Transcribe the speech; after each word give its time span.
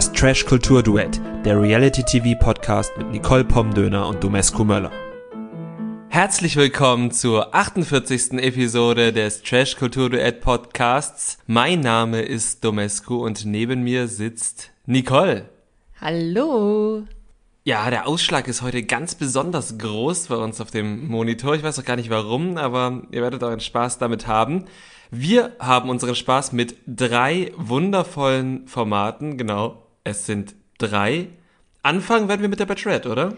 Das 0.00 0.10
Trash 0.12 0.46
Kultur 0.46 0.82
Duett, 0.82 1.20
der 1.44 1.60
Reality 1.60 2.02
TV 2.02 2.34
Podcast 2.42 2.90
mit 2.96 3.10
Nicole 3.10 3.44
Pomdöner 3.44 4.08
und 4.08 4.24
Domescu 4.24 4.64
Möller. 4.64 4.90
Herzlich 6.08 6.56
willkommen 6.56 7.10
zur 7.10 7.54
48. 7.54 8.32
Episode 8.42 9.12
des 9.12 9.42
Trash 9.42 9.76
Kultur 9.76 10.08
Duett 10.08 10.40
Podcasts. 10.40 11.36
Mein 11.46 11.80
Name 11.80 12.22
ist 12.22 12.64
Domescu 12.64 13.16
und 13.16 13.44
neben 13.44 13.82
mir 13.82 14.08
sitzt 14.08 14.70
Nicole. 14.86 15.50
Hallo. 16.00 17.02
Ja, 17.64 17.90
der 17.90 18.08
Ausschlag 18.08 18.48
ist 18.48 18.62
heute 18.62 18.82
ganz 18.84 19.14
besonders 19.14 19.76
groß 19.76 20.28
bei 20.28 20.36
uns 20.36 20.62
auf 20.62 20.70
dem 20.70 21.08
Monitor. 21.08 21.56
Ich 21.56 21.62
weiß 21.62 21.78
auch 21.78 21.84
gar 21.84 21.96
nicht 21.96 22.08
warum, 22.08 22.56
aber 22.56 23.02
ihr 23.10 23.20
werdet 23.20 23.42
euren 23.42 23.60
Spaß 23.60 23.98
damit 23.98 24.26
haben. 24.26 24.64
Wir 25.10 25.52
haben 25.58 25.90
unseren 25.90 26.14
Spaß 26.14 26.52
mit 26.52 26.76
drei 26.86 27.52
wundervollen 27.58 28.66
Formaten. 28.66 29.36
Genau, 29.36 29.89
es 30.04 30.26
sind 30.26 30.54
drei. 30.78 31.28
Anfangen 31.82 32.28
werden 32.28 32.42
wir 32.42 32.48
mit 32.48 32.60
der 32.60 32.66
Bachelorette, 32.66 33.08
oder? 33.08 33.34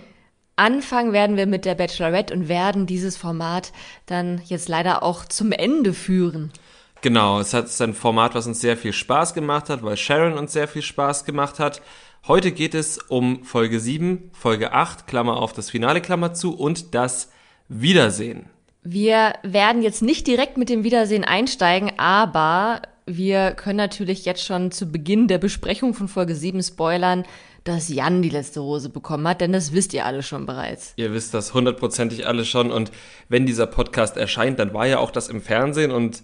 Anfangen 0.56 1.12
werden 1.12 1.36
wir 1.36 1.46
mit 1.46 1.64
der 1.64 1.74
Bachelorette 1.74 2.34
und 2.34 2.48
werden 2.48 2.86
dieses 2.86 3.16
Format 3.16 3.72
dann 4.06 4.42
jetzt 4.46 4.68
leider 4.68 5.02
auch 5.02 5.24
zum 5.24 5.50
Ende 5.52 5.94
führen. 5.94 6.52
Genau, 7.00 7.40
es 7.40 7.52
hat 7.52 7.68
ein 7.80 7.94
Format, 7.94 8.34
was 8.34 8.46
uns 8.46 8.60
sehr 8.60 8.76
viel 8.76 8.92
Spaß 8.92 9.34
gemacht 9.34 9.68
hat, 9.68 9.82
weil 9.82 9.96
Sharon 9.96 10.38
uns 10.38 10.52
sehr 10.52 10.68
viel 10.68 10.82
Spaß 10.82 11.24
gemacht 11.24 11.58
hat. 11.58 11.82
Heute 12.28 12.52
geht 12.52 12.74
es 12.74 12.98
um 12.98 13.42
Folge 13.42 13.80
7, 13.80 14.30
Folge 14.32 14.72
8, 14.72 15.08
Klammer 15.08 15.38
auf 15.38 15.52
das 15.52 15.70
Finale, 15.70 16.00
Klammer 16.00 16.34
zu 16.34 16.56
und 16.56 16.94
das 16.94 17.32
Wiedersehen. 17.68 18.48
Wir 18.84 19.32
werden 19.42 19.82
jetzt 19.82 20.02
nicht 20.02 20.26
direkt 20.26 20.58
mit 20.58 20.68
dem 20.68 20.84
Wiedersehen 20.84 21.24
einsteigen, 21.24 21.98
aber 21.98 22.82
wir 23.06 23.52
können 23.52 23.78
natürlich 23.78 24.24
jetzt 24.24 24.44
schon 24.44 24.70
zu 24.70 24.86
Beginn 24.86 25.28
der 25.28 25.38
Besprechung 25.38 25.94
von 25.94 26.08
Folge 26.08 26.34
7 26.34 26.62
spoilern, 26.62 27.24
dass 27.64 27.88
Jan 27.88 28.22
die 28.22 28.28
letzte 28.28 28.60
Rose 28.60 28.88
bekommen 28.88 29.26
hat, 29.28 29.40
denn 29.40 29.52
das 29.52 29.72
wisst 29.72 29.94
ihr 29.94 30.04
alle 30.04 30.22
schon 30.22 30.46
bereits. 30.46 30.94
Ihr 30.96 31.12
wisst 31.12 31.34
das 31.34 31.54
hundertprozentig 31.54 32.26
alle 32.26 32.44
schon 32.44 32.70
und 32.70 32.90
wenn 33.28 33.46
dieser 33.46 33.66
Podcast 33.66 34.16
erscheint, 34.16 34.58
dann 34.58 34.74
war 34.74 34.86
ja 34.86 34.98
auch 34.98 35.10
das 35.10 35.28
im 35.28 35.40
Fernsehen 35.40 35.90
und 35.90 36.22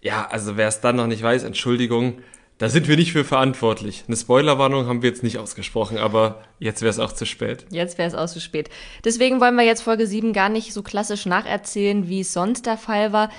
ja, 0.00 0.28
also 0.30 0.56
wer 0.56 0.68
es 0.68 0.80
dann 0.80 0.96
noch 0.96 1.06
nicht 1.06 1.22
weiß, 1.22 1.42
Entschuldigung, 1.42 2.18
da 2.58 2.70
sind 2.70 2.88
wir 2.88 2.96
nicht 2.96 3.12
für 3.12 3.24
verantwortlich. 3.24 4.04
Eine 4.06 4.16
Spoilerwarnung 4.16 4.86
haben 4.86 5.02
wir 5.02 5.10
jetzt 5.10 5.22
nicht 5.22 5.38
ausgesprochen, 5.38 5.98
aber 5.98 6.42
jetzt 6.58 6.80
wäre 6.80 6.90
es 6.90 6.98
auch 6.98 7.12
zu 7.12 7.26
spät. 7.26 7.66
Jetzt 7.70 7.98
wäre 7.98 8.08
es 8.08 8.14
auch 8.14 8.28
zu 8.28 8.40
spät. 8.40 8.70
Deswegen 9.04 9.40
wollen 9.40 9.56
wir 9.56 9.64
jetzt 9.64 9.82
Folge 9.82 10.06
7 10.06 10.32
gar 10.32 10.48
nicht 10.48 10.72
so 10.72 10.82
klassisch 10.82 11.26
nacherzählen, 11.26 12.08
wie 12.08 12.20
es 12.20 12.32
sonst 12.32 12.64
der 12.64 12.78
Fall 12.78 13.12
war. 13.12 13.30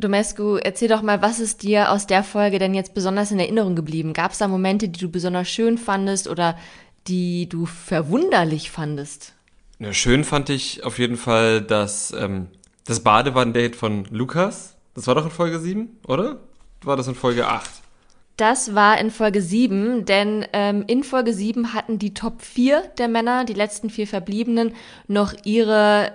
Domescu, 0.00 0.56
erzähl 0.56 0.88
doch 0.88 1.02
mal, 1.02 1.22
was 1.22 1.40
ist 1.40 1.62
dir 1.62 1.90
aus 1.90 2.06
der 2.06 2.24
Folge 2.24 2.58
denn 2.58 2.74
jetzt 2.74 2.94
besonders 2.94 3.30
in 3.30 3.38
Erinnerung 3.38 3.76
geblieben? 3.76 4.12
Gab 4.12 4.32
es 4.32 4.38
da 4.38 4.48
Momente, 4.48 4.88
die 4.88 5.00
du 5.00 5.10
besonders 5.10 5.48
schön 5.48 5.78
fandest 5.78 6.28
oder 6.28 6.56
die 7.06 7.48
du 7.48 7.66
verwunderlich 7.66 8.70
fandest? 8.70 9.34
Ja, 9.78 9.92
schön 9.92 10.24
fand 10.24 10.50
ich 10.50 10.84
auf 10.84 10.98
jeden 10.98 11.16
Fall 11.16 11.62
das, 11.62 12.12
ähm, 12.18 12.48
das 12.84 13.00
Badewannendate 13.00 13.76
von 13.76 14.04
Lukas. 14.10 14.76
Das 14.94 15.06
war 15.06 15.14
doch 15.14 15.24
in 15.24 15.30
Folge 15.30 15.58
7, 15.58 16.00
oder? 16.06 16.40
War 16.82 16.96
das 16.96 17.08
in 17.08 17.14
Folge 17.14 17.46
8? 17.46 17.70
Das 18.36 18.74
war 18.74 18.98
in 18.98 19.10
Folge 19.10 19.42
7, 19.42 20.06
denn 20.06 20.46
ähm, 20.54 20.84
in 20.86 21.04
Folge 21.04 21.34
7 21.34 21.74
hatten 21.74 21.98
die 21.98 22.14
Top 22.14 22.40
4 22.40 22.82
der 22.96 23.08
Männer, 23.08 23.44
die 23.44 23.52
letzten 23.52 23.90
vier 23.90 24.06
Verbliebenen, 24.06 24.74
noch 25.08 25.34
ihre, 25.44 26.14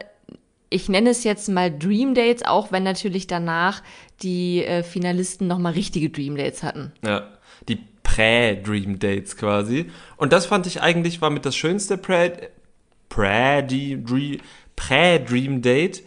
ich 0.70 0.90
nenne 0.90 1.12
es 1.12 1.24
jetzt 1.24 1.48
mal 1.50 1.72
Dream 1.72 2.14
Dates, 2.16 2.44
auch 2.44 2.72
wenn 2.72 2.84
natürlich 2.84 3.28
danach 3.28 3.82
die 4.22 4.64
äh, 4.64 4.84
Finalisten 4.84 5.48
nochmal 5.48 5.74
richtige 5.74 6.10
Dream 6.10 6.36
Dates 6.36 6.64
hatten. 6.64 6.92
Ja, 7.04 7.30
die 7.68 7.80
Prä-Dream 8.04 9.00
Dates 9.00 9.36
quasi. 9.38 9.92
Und 10.18 10.32
das 10.34 10.46
fand 10.46 10.68
ich 10.68 10.82
eigentlich 10.82 11.22
war 11.22 11.30
mit 11.30 11.46
das 11.46 11.56
schönste 11.56 11.98
Prä-Dream 11.98 12.72
Date. 15.62 16.04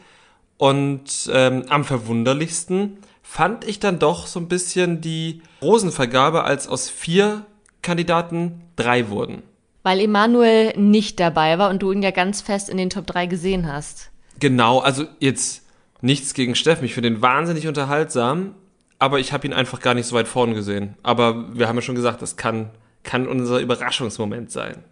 Und 0.56 1.30
ähm, 1.32 1.64
am 1.68 1.84
verwunderlichsten 1.84 2.98
fand 3.22 3.64
ich 3.64 3.78
dann 3.78 3.98
doch 3.98 4.26
so 4.26 4.40
ein 4.40 4.48
bisschen 4.48 5.00
die 5.00 5.42
Rosenvergabe, 5.62 6.44
als 6.44 6.66
aus 6.66 6.88
vier 6.90 7.44
Kandidaten 7.82 8.62
drei 8.74 9.08
wurden. 9.08 9.42
Weil 9.82 10.00
Emanuel 10.00 10.72
nicht 10.76 11.20
dabei 11.20 11.58
war 11.58 11.70
und 11.70 11.82
du 11.82 11.92
ihn 11.92 12.02
ja 12.02 12.10
ganz 12.10 12.40
fest 12.40 12.68
in 12.68 12.76
den 12.76 12.90
Top 12.90 13.06
3 13.06 13.26
gesehen 13.26 13.70
hast. 13.70 14.10
Genau, 14.38 14.78
also 14.78 15.06
jetzt 15.20 15.62
nichts 16.00 16.34
gegen 16.34 16.54
Steffen. 16.54 16.84
Ich 16.84 16.94
finde 16.94 17.08
ihn 17.08 17.22
wahnsinnig 17.22 17.66
unterhaltsam, 17.66 18.54
aber 18.98 19.18
ich 19.18 19.32
habe 19.32 19.46
ihn 19.46 19.52
einfach 19.52 19.80
gar 19.80 19.94
nicht 19.94 20.06
so 20.06 20.14
weit 20.14 20.28
vorn 20.28 20.54
gesehen. 20.54 20.94
Aber 21.02 21.56
wir 21.56 21.68
haben 21.68 21.76
ja 21.76 21.82
schon 21.82 21.94
gesagt, 21.94 22.22
das 22.22 22.36
kann, 22.36 22.70
kann 23.02 23.26
unser 23.26 23.58
Überraschungsmoment 23.58 24.50
sein. 24.50 24.84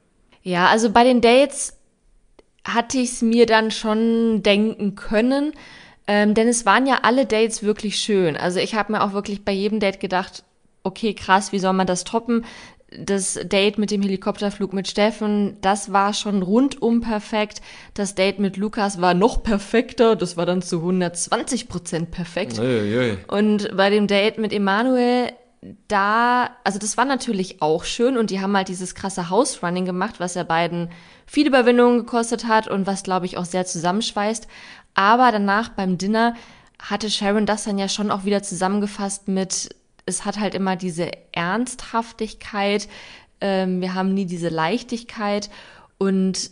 Ja, 0.43 0.69
also 0.69 0.91
bei 0.91 1.05
den 1.05 1.21
Dates 1.21 1.77
hatte 2.65 2.99
ich 2.99 3.13
es 3.13 3.23
mir 3.23 3.47
dann 3.47 3.71
schon 3.71 4.43
denken 4.43 4.95
können. 4.95 5.53
Ähm, 6.09 6.35
denn 6.35 6.49
es 6.49 6.65
waren 6.67 6.87
ja 6.87 7.01
alle 7.03 7.27
Dates 7.27 7.63
wirklich 7.63 7.99
schön. 7.99 8.37
Also 8.37 8.61
ich 8.61 8.75
habe 8.75 8.93
mir 8.93 9.03
auch 9.03 9.13
wirklich 9.13 9.45
bei 9.45 9.53
jedem 9.53 9.81
Date 9.81 9.99
gedacht, 9.99 10.45
okay, 10.85 11.15
krass, 11.15 11.51
wie 11.51 11.59
soll 11.59 11.73
man 11.73 11.87
das 11.87 12.05
toppen? 12.05 12.45
Das 12.99 13.39
Date 13.45 13.79
mit 13.79 13.91
dem 13.91 14.03
Helikopterflug 14.03 14.73
mit 14.73 14.89
Steffen, 14.89 15.57
das 15.61 15.93
war 15.93 16.15
schon 16.15 16.43
rundum 16.43 17.01
perfekt. 17.01 17.61
Das 17.95 18.15
Date 18.15 18.39
mit 18.39 18.57
Lukas 18.57 19.01
war 19.01 19.15
noch 19.15 19.43
perfekter. 19.43 20.17
Das 20.17 20.37
war 20.37 20.47
dann 20.47 20.63
zu 20.63 20.79
120 20.79 21.69
Prozent 21.69 22.11
perfekt. 22.11 22.59
Ui, 22.59 22.97
ui. 22.97 23.19
Und 23.29 23.77
bei 23.77 23.91
dem 23.91 24.07
Date 24.07 24.39
mit 24.39 24.53
Emanuel, 24.53 25.33
da, 25.89 26.51
also 26.65 26.79
das 26.79 26.97
war 26.97 27.05
natürlich 27.05 27.63
auch 27.63 27.85
schön 27.85 28.17
und 28.17 28.31
die 28.31 28.41
haben 28.41 28.57
halt 28.57 28.69
dieses 28.69 28.95
krasse 28.95 29.31
House-Running 29.31 29.85
gemacht, 29.85 30.17
was 30.19 30.35
ja 30.35 30.45
beiden 30.45 30.91
viel 31.27 31.47
Überwindung 31.47 31.99
gekostet 31.99 32.47
hat 32.47 32.69
und 32.69 32.87
was, 32.87 33.03
glaube 33.03 33.27
ich, 33.27 33.37
auch 33.37 33.45
sehr 33.45 33.67
zusammenschweißt. 33.67 34.47
Aber 34.95 35.31
danach 35.33 35.71
beim 35.71 35.99
Dinner 35.99 36.35
hatte 36.81 37.11
Sharon 37.11 37.47
das 37.47 37.65
dann 37.65 37.79
ja 37.79 37.89
schon 37.89 38.11
auch 38.11 38.25
wieder 38.25 38.43
zusammengefasst 38.43 39.29
mit, 39.29 39.71
es 40.07 40.25
hat 40.25 40.39
halt 40.39 40.55
immer 40.55 40.77
diese 40.77 41.11
Ernsthaftigkeit, 41.33 42.89
ähm, 43.41 43.81
wir 43.81 43.95
haben 43.95 44.15
nie 44.15 44.25
diese 44.27 44.49
Leichtigkeit 44.49 45.51
und 45.99 46.51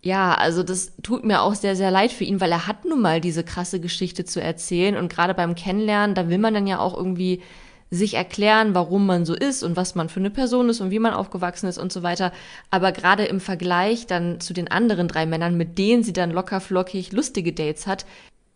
ja, 0.00 0.34
also 0.34 0.62
das 0.62 0.92
tut 1.02 1.24
mir 1.24 1.42
auch 1.42 1.54
sehr, 1.54 1.74
sehr 1.74 1.90
leid 1.90 2.12
für 2.12 2.24
ihn, 2.24 2.40
weil 2.40 2.52
er 2.52 2.66
hat 2.68 2.84
nun 2.84 3.02
mal 3.02 3.20
diese 3.20 3.42
krasse 3.42 3.80
Geschichte 3.80 4.24
zu 4.24 4.40
erzählen 4.40 4.96
und 4.96 5.12
gerade 5.12 5.34
beim 5.34 5.56
Kennenlernen, 5.56 6.14
da 6.14 6.28
will 6.28 6.38
man 6.38 6.54
dann 6.54 6.68
ja 6.68 6.78
auch 6.78 6.96
irgendwie 6.96 7.42
sich 7.90 8.14
erklären, 8.14 8.74
warum 8.74 9.06
man 9.06 9.24
so 9.24 9.34
ist 9.34 9.62
und 9.62 9.76
was 9.76 9.94
man 9.94 10.08
für 10.08 10.20
eine 10.20 10.30
Person 10.30 10.68
ist 10.68 10.80
und 10.80 10.90
wie 10.90 10.98
man 10.98 11.14
aufgewachsen 11.14 11.68
ist 11.68 11.78
und 11.78 11.92
so 11.92 12.02
weiter. 12.02 12.32
Aber 12.70 12.92
gerade 12.92 13.24
im 13.24 13.40
Vergleich 13.40 14.06
dann 14.06 14.40
zu 14.40 14.52
den 14.52 14.70
anderen 14.70 15.08
drei 15.08 15.26
Männern, 15.26 15.56
mit 15.56 15.78
denen 15.78 16.02
sie 16.02 16.12
dann 16.12 16.30
locker 16.30 16.60
flockig 16.60 17.12
lustige 17.12 17.52
Dates 17.52 17.86
hat, 17.86 18.04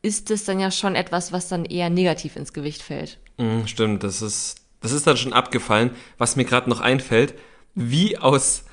ist 0.03 0.31
es 0.31 0.45
dann 0.45 0.61
ja 0.61 0.71
schon 0.71 0.95
etwas, 0.97 1.33
was 1.33 1.49
dann 1.49 1.65
eher 1.65 1.89
negativ 1.89 2.37
ins 2.37 2.53
Gewicht 2.53 2.83
fällt. 2.83 3.19
Mm, 3.39 3.67
stimmt, 3.67 4.03
das 4.03 4.21
ist, 4.21 4.57
das 4.81 4.93
ist 4.93 5.07
dann 5.07 5.17
schon 5.17 5.33
abgefallen. 5.33 5.91
Was 6.19 6.37
mir 6.37 6.45
gerade 6.45 6.69
noch 6.69 6.81
einfällt, 6.81 7.35
wie 7.75 8.19
aus 8.19 8.65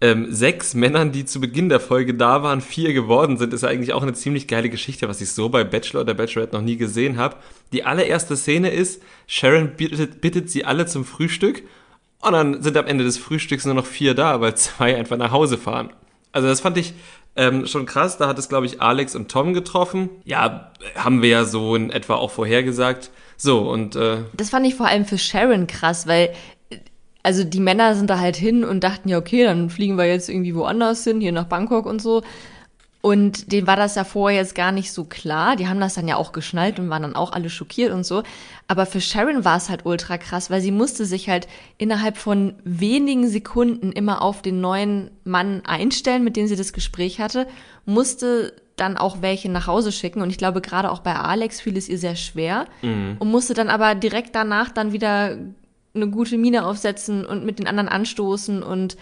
ähm, 0.00 0.26
sechs 0.30 0.74
Männern, 0.74 1.12
die 1.12 1.24
zu 1.24 1.40
Beginn 1.40 1.70
der 1.70 1.80
Folge 1.80 2.14
da 2.14 2.42
waren, 2.42 2.60
vier 2.60 2.92
geworden 2.92 3.38
sind, 3.38 3.54
ist 3.54 3.62
ja 3.62 3.70
eigentlich 3.70 3.94
auch 3.94 4.02
eine 4.02 4.12
ziemlich 4.12 4.46
geile 4.46 4.68
Geschichte, 4.68 5.08
was 5.08 5.22
ich 5.22 5.32
so 5.32 5.48
bei 5.48 5.64
Bachelor 5.64 6.02
oder 6.02 6.14
Bachelorette 6.14 6.54
noch 6.54 6.62
nie 6.62 6.76
gesehen 6.76 7.16
habe. 7.16 7.36
Die 7.72 7.84
allererste 7.84 8.36
Szene 8.36 8.70
ist, 8.70 9.02
Sharon 9.26 9.76
bittet, 9.76 10.20
bittet 10.20 10.50
sie 10.50 10.66
alle 10.66 10.84
zum 10.84 11.06
Frühstück 11.06 11.62
und 12.20 12.32
dann 12.32 12.62
sind 12.62 12.76
am 12.76 12.86
Ende 12.86 13.04
des 13.04 13.16
Frühstücks 13.16 13.64
nur 13.64 13.74
noch 13.74 13.86
vier 13.86 14.14
da, 14.14 14.40
weil 14.42 14.54
zwei 14.56 14.96
einfach 14.96 15.16
nach 15.16 15.30
Hause 15.30 15.56
fahren. 15.56 15.90
Also 16.32 16.48
das 16.48 16.60
fand 16.60 16.76
ich 16.76 16.92
ähm, 17.36 17.66
schon 17.66 17.86
krass. 17.86 18.16
Da 18.16 18.28
hat 18.28 18.38
es, 18.38 18.48
glaube 18.48 18.66
ich, 18.66 18.80
Alex 18.80 19.16
und 19.16 19.30
Tom 19.30 19.54
getroffen. 19.54 20.10
Ja, 20.24 20.72
haben 20.96 21.22
wir 21.22 21.28
ja 21.30 21.44
so 21.44 21.74
in 21.74 21.90
etwa 21.90 22.14
auch 22.14 22.30
vorhergesagt. 22.30 23.10
So, 23.36 23.68
und. 23.70 23.96
Äh, 23.96 24.18
das 24.34 24.50
fand 24.50 24.66
ich 24.66 24.74
vor 24.74 24.86
allem 24.86 25.04
für 25.04 25.18
Sharon 25.18 25.66
krass, 25.66 26.06
weil 26.06 26.30
also 27.24 27.42
die 27.42 27.60
Männer 27.60 27.96
sind 27.96 28.10
da 28.10 28.18
halt 28.18 28.36
hin 28.36 28.64
und 28.64 28.84
dachten 28.84 29.08
ja, 29.08 29.16
okay, 29.16 29.44
dann 29.44 29.70
fliegen 29.70 29.96
wir 29.96 30.04
jetzt 30.04 30.28
irgendwie 30.28 30.54
woanders 30.54 31.04
hin, 31.04 31.20
hier 31.20 31.32
nach 31.32 31.46
Bangkok 31.46 31.86
und 31.86 32.00
so. 32.02 32.22
Und 33.04 33.52
denen 33.52 33.66
war 33.66 33.76
das 33.76 33.96
ja 33.96 34.04
vorher 34.04 34.40
jetzt 34.40 34.54
gar 34.54 34.72
nicht 34.72 34.90
so 34.90 35.04
klar. 35.04 35.56
Die 35.56 35.68
haben 35.68 35.78
das 35.78 35.92
dann 35.92 36.08
ja 36.08 36.16
auch 36.16 36.32
geschnallt 36.32 36.78
und 36.78 36.88
waren 36.88 37.02
dann 37.02 37.16
auch 37.16 37.32
alle 37.32 37.50
schockiert 37.50 37.92
und 37.92 38.06
so. 38.06 38.22
Aber 38.66 38.86
für 38.86 39.02
Sharon 39.02 39.44
war 39.44 39.58
es 39.58 39.68
halt 39.68 39.84
ultra 39.84 40.16
krass, 40.16 40.48
weil 40.48 40.62
sie 40.62 40.70
musste 40.70 41.04
sich 41.04 41.28
halt 41.28 41.46
innerhalb 41.76 42.16
von 42.16 42.54
wenigen 42.64 43.28
Sekunden 43.28 43.92
immer 43.92 44.22
auf 44.22 44.40
den 44.40 44.62
neuen 44.62 45.10
Mann 45.22 45.60
einstellen, 45.66 46.24
mit 46.24 46.34
dem 46.34 46.46
sie 46.46 46.56
das 46.56 46.72
Gespräch 46.72 47.20
hatte, 47.20 47.46
musste 47.84 48.54
dann 48.76 48.96
auch 48.96 49.20
welche 49.20 49.50
nach 49.50 49.66
Hause 49.66 49.92
schicken. 49.92 50.22
Und 50.22 50.30
ich 50.30 50.38
glaube, 50.38 50.62
gerade 50.62 50.90
auch 50.90 51.00
bei 51.00 51.14
Alex 51.14 51.60
fiel 51.60 51.76
es 51.76 51.90
ihr 51.90 51.98
sehr 51.98 52.16
schwer 52.16 52.64
mhm. 52.80 53.16
und 53.18 53.30
musste 53.30 53.52
dann 53.52 53.68
aber 53.68 53.94
direkt 53.94 54.34
danach 54.34 54.70
dann 54.70 54.92
wieder 54.92 55.36
eine 55.94 56.08
gute 56.08 56.38
Miene 56.38 56.64
aufsetzen 56.64 57.26
und 57.26 57.44
mit 57.44 57.58
den 57.58 57.66
anderen 57.66 57.90
anstoßen 57.90 58.62
und 58.62 58.96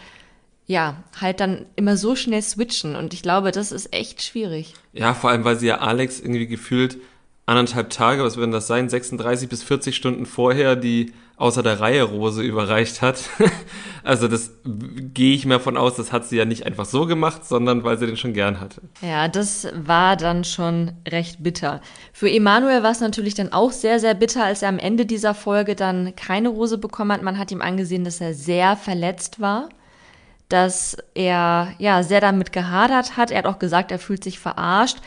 ja, 0.67 1.03
halt 1.20 1.41
dann 1.41 1.67
immer 1.76 1.97
so 1.97 2.17
schnell 2.17 2.43
switchen. 2.43 2.97
Und 2.97 3.14
ich 3.14 3.23
glaube, 3.23 3.50
das 3.53 3.73
ist 3.73 3.93
echt 3.93 4.23
schwierig. 4.23 4.75
Ja, 4.93 5.14
vor 5.14 5.31
allem, 5.31 5.44
weil 5.44 5.59
sie 5.59 5.67
ja 5.67 5.79
Alex 5.79 6.20
irgendwie 6.20 6.47
gefühlt 6.47 6.99
anderthalb 7.47 7.91
Tage, 7.91 8.23
was 8.23 8.37
werden 8.37 8.53
das 8.53 8.67
sein, 8.67 8.88
36 8.88 9.49
bis 9.49 9.62
40 9.62 9.97
Stunden 9.97 10.26
vorher 10.26 10.76
die 10.76 11.12
außer 11.43 11.64
der 11.64 11.81
Reihe 11.81 12.05
Rose 12.05 12.41
überreicht 12.41 13.03
hat. 13.03 13.19
also 14.05 14.29
das 14.29 14.53
gehe 14.64 15.35
ich 15.35 15.44
mir 15.44 15.59
von 15.59 15.76
aus, 15.76 15.97
das 15.97 16.12
hat 16.12 16.25
sie 16.25 16.37
ja 16.37 16.44
nicht 16.44 16.67
einfach 16.67 16.85
so 16.85 17.05
gemacht, 17.06 17.44
sondern 17.44 17.82
weil 17.82 17.99
sie 17.99 18.06
den 18.06 18.17
schon 18.17 18.32
gern 18.32 18.61
hatte. 18.61 18.81
Ja, 19.00 19.26
das 19.26 19.67
war 19.75 20.17
dann 20.17 20.44
schon 20.44 20.93
recht 21.09 21.43
bitter. 21.43 21.81
Für 22.12 22.31
Emanuel 22.31 22.85
war 22.85 22.93
es 22.93 23.00
natürlich 23.00 23.35
dann 23.35 23.53
auch 23.53 23.73
sehr, 23.73 23.99
sehr 23.99 24.14
bitter, 24.14 24.44
als 24.44 24.62
er 24.62 24.69
am 24.69 24.79
Ende 24.79 25.05
dieser 25.05 25.35
Folge 25.35 25.75
dann 25.75 26.14
keine 26.14 26.49
Rose 26.49 26.79
bekommen 26.79 27.11
hat. 27.11 27.23
Man 27.23 27.38
hat 27.38 27.50
ihm 27.50 27.62
angesehen, 27.62 28.05
dass 28.05 28.20
er 28.20 28.35
sehr 28.35 28.76
verletzt 28.76 29.41
war 29.41 29.69
dass 30.52 30.96
er 31.14 31.72
ja 31.78 32.02
sehr 32.02 32.20
damit 32.20 32.52
gehadert 32.52 33.16
hat. 33.16 33.31
Er 33.31 33.38
hat 33.38 33.46
auch 33.46 33.58
gesagt, 33.58 33.90
er 33.90 33.99
fühlt 33.99 34.22
sich 34.22 34.38
verarscht, 34.38 34.99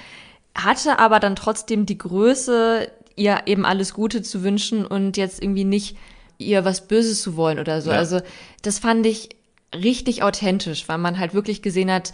hatte 0.56 1.00
aber 1.00 1.20
dann 1.20 1.36
trotzdem 1.36 1.86
die 1.86 1.98
Größe, 1.98 2.92
ihr 3.16 3.42
eben 3.46 3.66
alles 3.66 3.94
Gute 3.94 4.22
zu 4.22 4.44
wünschen 4.44 4.86
und 4.86 5.18
jetzt 5.18 5.42
irgendwie 5.42 5.64
nicht 5.64 5.98
ihr 6.38 6.66
was 6.66 6.88
Böses 6.88 7.22
zu 7.22 7.38
wollen 7.38 7.60
oder 7.60 7.82
so. 7.82 7.92
Ja. 7.92 7.98
Also 7.98 8.22
das 8.62 8.80
fand 8.80 9.06
ich 9.06 9.30
richtig 9.74 10.24
authentisch, 10.24 10.88
weil 10.88 10.98
man 10.98 11.20
halt 11.20 11.34
wirklich 11.34 11.62
gesehen 11.62 11.92
hat, 11.92 12.14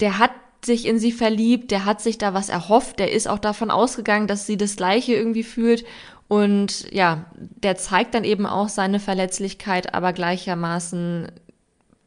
der 0.00 0.18
hat 0.18 0.32
sich 0.64 0.86
in 0.86 0.98
sie 0.98 1.12
verliebt, 1.12 1.70
der 1.70 1.84
hat 1.84 2.00
sich 2.00 2.18
da 2.18 2.34
was 2.34 2.48
erhofft, 2.48 2.98
der 2.98 3.12
ist 3.12 3.26
auch 3.28 3.38
davon 3.38 3.70
ausgegangen, 3.70 4.26
dass 4.26 4.46
sie 4.46 4.56
das 4.56 4.76
Gleiche 4.76 5.14
irgendwie 5.14 5.42
fühlt. 5.42 5.84
Und 6.28 6.90
ja, 6.92 7.26
der 7.36 7.76
zeigt 7.76 8.14
dann 8.14 8.24
eben 8.24 8.46
auch 8.46 8.68
seine 8.68 9.00
Verletzlichkeit, 9.00 9.92
aber 9.92 10.12
gleichermaßen 10.12 11.28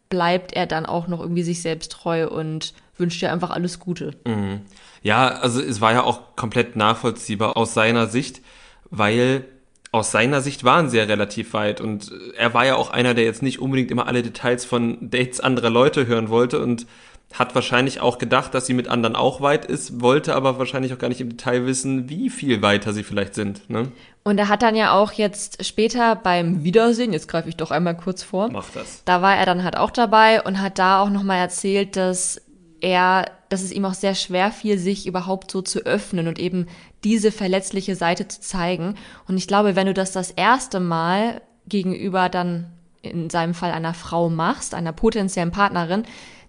bleibt 0.10 0.54
er 0.54 0.66
dann 0.66 0.86
auch 0.86 1.08
noch 1.08 1.20
irgendwie 1.20 1.44
sich 1.44 1.62
selbst 1.62 1.92
treu 1.92 2.28
und 2.28 2.74
wünscht 2.98 3.22
dir 3.22 3.32
einfach 3.32 3.50
alles 3.50 3.80
Gute. 3.80 4.12
Mhm. 4.26 4.62
Ja, 5.02 5.28
also 5.28 5.62
es 5.62 5.82
war 5.82 5.94
ja 5.94 6.04
auch 6.04 6.36
komplett 6.36 6.76
nachvollziehbar 6.76 7.58
aus 7.58 7.74
seiner 7.74 8.08
Sicht, 8.08 8.42
weil 8.90 9.46
aus 9.92 10.12
seiner 10.12 10.42
Sicht 10.42 10.64
waren 10.64 10.90
sie 10.90 10.98
ja 10.98 11.06
relativ 11.06 11.54
weit 11.54 11.80
und 11.80 12.12
er 12.38 12.54
war 12.54 12.66
ja 12.66 12.76
auch 12.76 12.90
einer, 12.90 13.14
der 13.14 13.24
jetzt 13.24 13.42
nicht 13.42 13.60
unbedingt 13.60 13.92
immer 13.92 14.08
alle 14.08 14.24
Details 14.24 14.66
von 14.66 15.10
Dates 15.10 15.40
anderer 15.40 15.70
Leute 15.70 16.06
hören 16.06 16.30
wollte 16.30 16.60
und 16.60 16.86
hat 17.34 17.54
wahrscheinlich 17.56 18.00
auch 18.00 18.18
gedacht, 18.18 18.54
dass 18.54 18.66
sie 18.66 18.74
mit 18.74 18.88
anderen 18.88 19.16
auch 19.16 19.42
weit 19.42 19.66
ist, 19.66 20.02
wollte 20.02 20.36
aber 20.36 20.58
wahrscheinlich 20.58 20.94
auch 20.94 20.98
gar 20.98 21.10
nicht 21.10 21.22
im 21.22 21.30
Detail 21.30 21.66
wissen, 21.66 22.10
wie 22.10 22.30
viel 22.30 22.62
weiter 22.62 22.94
sie 22.94 23.04
vielleicht 23.04 23.36
sind. 23.36 23.70
Ne? 23.70 23.92
Und 24.24 24.38
er 24.38 24.48
hat 24.48 24.62
dann 24.62 24.76
ja 24.76 24.94
auch 24.94 25.12
jetzt 25.12 25.66
später 25.66 26.16
beim 26.16 26.64
Wiedersehen, 26.64 27.14
jetzt 27.14 27.28
greife 27.28 27.50
ich 27.50 27.58
doch 27.58 27.72
einmal 27.72 27.98
kurz 27.98 28.24
vor, 28.24 28.50
Mach 28.50 28.70
das. 28.74 29.02
da 29.06 29.22
war 29.22 29.36
er 29.36 29.46
dann 29.46 29.64
halt 29.64 29.78
auch 29.78 29.92
dabei 29.92 30.42
und 30.42 30.62
hat 30.62 30.80
da 30.80 31.02
auch 31.02 31.10
nochmal 31.10 31.40
erzählt, 31.40 31.96
dass 31.98 32.42
er, 32.80 33.26
dass 33.50 33.62
es 33.64 33.72
ihm 33.72 33.86
auch 33.86 33.94
sehr 33.94 34.16
schwer 34.16 34.52
fiel, 34.52 34.78
sich 34.78 35.06
überhaupt 35.08 35.52
so 35.52 35.62
zu 35.62 35.80
öffnen 35.80 36.28
und 36.28 36.40
eben 36.40 36.68
diese 37.04 37.32
verletzliche 37.32 37.96
Seite 37.96 38.28
zu 38.28 38.42
zeigen. 38.42 38.96
Und 39.28 39.38
ich 39.38 39.48
glaube, 39.48 39.76
wenn 39.76 39.88
du 39.88 39.94
das 39.94 40.12
das 40.12 40.32
erste 40.32 40.80
Mal 40.80 41.42
gegenüber 41.68 42.30
dann 42.30 42.72
in 43.02 43.30
seinem 43.30 43.54
Fall 43.54 43.72
einer 43.72 43.94
Frau 43.94 44.30
machst, 44.30 44.74
einer 44.74 44.92
potenziellen 44.92 45.52
Partnerin, 45.52 46.04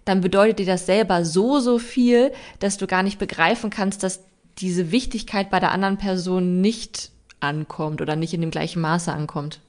dann 0.07 0.21
bedeutet 0.21 0.59
dir 0.59 0.65
das 0.65 0.85
selber 0.85 1.25
so, 1.25 1.59
so 1.59 1.79
viel, 1.79 2.31
dass 2.59 2.77
du 2.77 2.87
gar 2.87 3.03
nicht 3.03 3.19
begreifen 3.19 3.69
kannst, 3.69 4.03
dass 4.03 4.21
diese 4.59 4.91
Wichtigkeit 4.91 5.49
bei 5.49 5.59
der 5.59 5.71
anderen 5.71 5.97
Person 5.97 6.61
nicht 6.61 7.11
ankommt 7.39 8.01
oder 8.01 8.15
nicht 8.15 8.33
in 8.33 8.41
dem 8.41 8.51
gleichen 8.51 8.81
Maße 8.81 9.11
ankommt. 9.11 9.59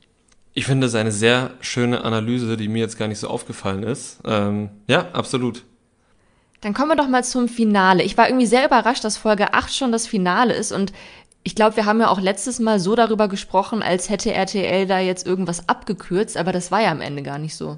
Ich 0.54 0.64
finde 0.64 0.86
das 0.86 0.94
eine 0.94 1.12
sehr 1.12 1.50
schöne 1.60 2.04
Analyse, 2.04 2.56
die 2.56 2.68
mir 2.68 2.78
jetzt 2.78 2.98
gar 2.98 3.08
nicht 3.08 3.18
so 3.18 3.28
aufgefallen 3.28 3.82
ist. 3.82 4.20
Ähm, 4.24 4.70
ja, 4.86 5.10
absolut. 5.12 5.64
Dann 6.60 6.74
kommen 6.74 6.88
wir 6.88 6.96
doch 6.96 7.08
mal 7.08 7.22
zum 7.22 7.48
Finale. 7.48 8.02
Ich 8.02 8.16
war 8.16 8.28
irgendwie 8.28 8.46
sehr 8.46 8.66
überrascht, 8.66 9.04
dass 9.04 9.16
Folge 9.16 9.54
8 9.54 9.74
schon 9.74 9.92
das 9.92 10.06
Finale 10.06 10.54
ist 10.54 10.72
und 10.72 10.92
ich 11.44 11.54
glaube, 11.54 11.76
wir 11.76 11.86
haben 11.86 12.00
ja 12.00 12.08
auch 12.08 12.20
letztes 12.20 12.58
Mal 12.58 12.80
so 12.80 12.94
darüber 12.94 13.28
gesprochen, 13.28 13.82
als 13.82 14.10
hätte 14.10 14.34
RTL 14.34 14.86
da 14.86 14.98
jetzt 14.98 15.26
irgendwas 15.26 15.68
abgekürzt, 15.68 16.36
aber 16.36 16.52
das 16.52 16.70
war 16.70 16.82
ja 16.82 16.90
am 16.90 17.00
Ende 17.00 17.22
gar 17.22 17.38
nicht 17.38 17.54
so. 17.54 17.76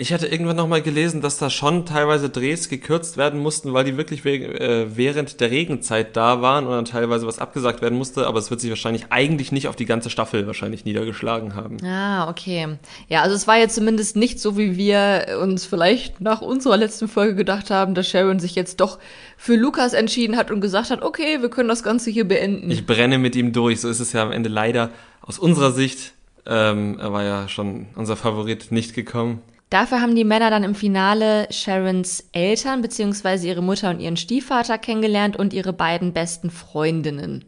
Ich 0.00 0.14
hatte 0.14 0.28
irgendwann 0.28 0.56
nochmal 0.56 0.80
gelesen, 0.80 1.20
dass 1.20 1.36
da 1.36 1.50
schon 1.50 1.84
teilweise 1.84 2.30
Drehs 2.30 2.70
gekürzt 2.70 3.18
werden 3.18 3.38
mussten, 3.38 3.74
weil 3.74 3.84
die 3.84 3.98
wirklich 3.98 4.24
äh, 4.24 4.96
während 4.96 5.42
der 5.42 5.50
Regenzeit 5.50 6.16
da 6.16 6.40
waren 6.40 6.64
und 6.64 6.72
dann 6.72 6.86
teilweise 6.86 7.26
was 7.26 7.38
abgesagt 7.38 7.82
werden 7.82 7.98
musste, 7.98 8.26
aber 8.26 8.38
es 8.38 8.50
wird 8.50 8.62
sich 8.62 8.70
wahrscheinlich 8.70 9.08
eigentlich 9.10 9.52
nicht 9.52 9.68
auf 9.68 9.76
die 9.76 9.84
ganze 9.84 10.08
Staffel 10.08 10.46
wahrscheinlich 10.46 10.86
niedergeschlagen 10.86 11.54
haben. 11.54 11.84
Ah, 11.84 12.30
okay. 12.30 12.78
Ja, 13.08 13.20
also 13.20 13.36
es 13.36 13.46
war 13.46 13.58
jetzt 13.58 13.74
zumindest 13.74 14.16
nicht 14.16 14.40
so, 14.40 14.56
wie 14.56 14.78
wir 14.78 15.38
uns 15.42 15.66
vielleicht 15.66 16.18
nach 16.22 16.40
unserer 16.40 16.78
letzten 16.78 17.06
Folge 17.06 17.34
gedacht 17.34 17.68
haben, 17.68 17.94
dass 17.94 18.08
Sharon 18.08 18.40
sich 18.40 18.54
jetzt 18.54 18.80
doch 18.80 18.98
für 19.36 19.54
Lukas 19.54 19.92
entschieden 19.92 20.38
hat 20.38 20.50
und 20.50 20.62
gesagt 20.62 20.88
hat, 20.88 21.02
okay, 21.02 21.42
wir 21.42 21.50
können 21.50 21.68
das 21.68 21.82
Ganze 21.82 22.10
hier 22.10 22.26
beenden. 22.26 22.70
Ich 22.70 22.86
brenne 22.86 23.18
mit 23.18 23.36
ihm 23.36 23.52
durch, 23.52 23.82
so 23.82 23.90
ist 23.90 24.00
es 24.00 24.14
ja 24.14 24.22
am 24.22 24.32
Ende 24.32 24.48
leider 24.48 24.88
aus 25.20 25.38
unserer 25.38 25.72
Sicht. 25.72 26.14
Ähm, 26.46 26.98
er 26.98 27.12
war 27.12 27.22
ja 27.22 27.48
schon 27.48 27.88
unser 27.96 28.16
Favorit 28.16 28.72
nicht 28.72 28.94
gekommen. 28.94 29.42
Dafür 29.70 30.00
haben 30.00 30.16
die 30.16 30.24
Männer 30.24 30.50
dann 30.50 30.64
im 30.64 30.74
Finale 30.74 31.46
Sharons 31.50 32.28
Eltern 32.32 32.82
bzw. 32.82 33.46
ihre 33.46 33.62
Mutter 33.62 33.90
und 33.90 34.00
ihren 34.00 34.16
Stiefvater 34.16 34.78
kennengelernt 34.78 35.36
und 35.36 35.52
ihre 35.52 35.72
beiden 35.72 36.12
besten 36.12 36.50
Freundinnen. 36.50 37.44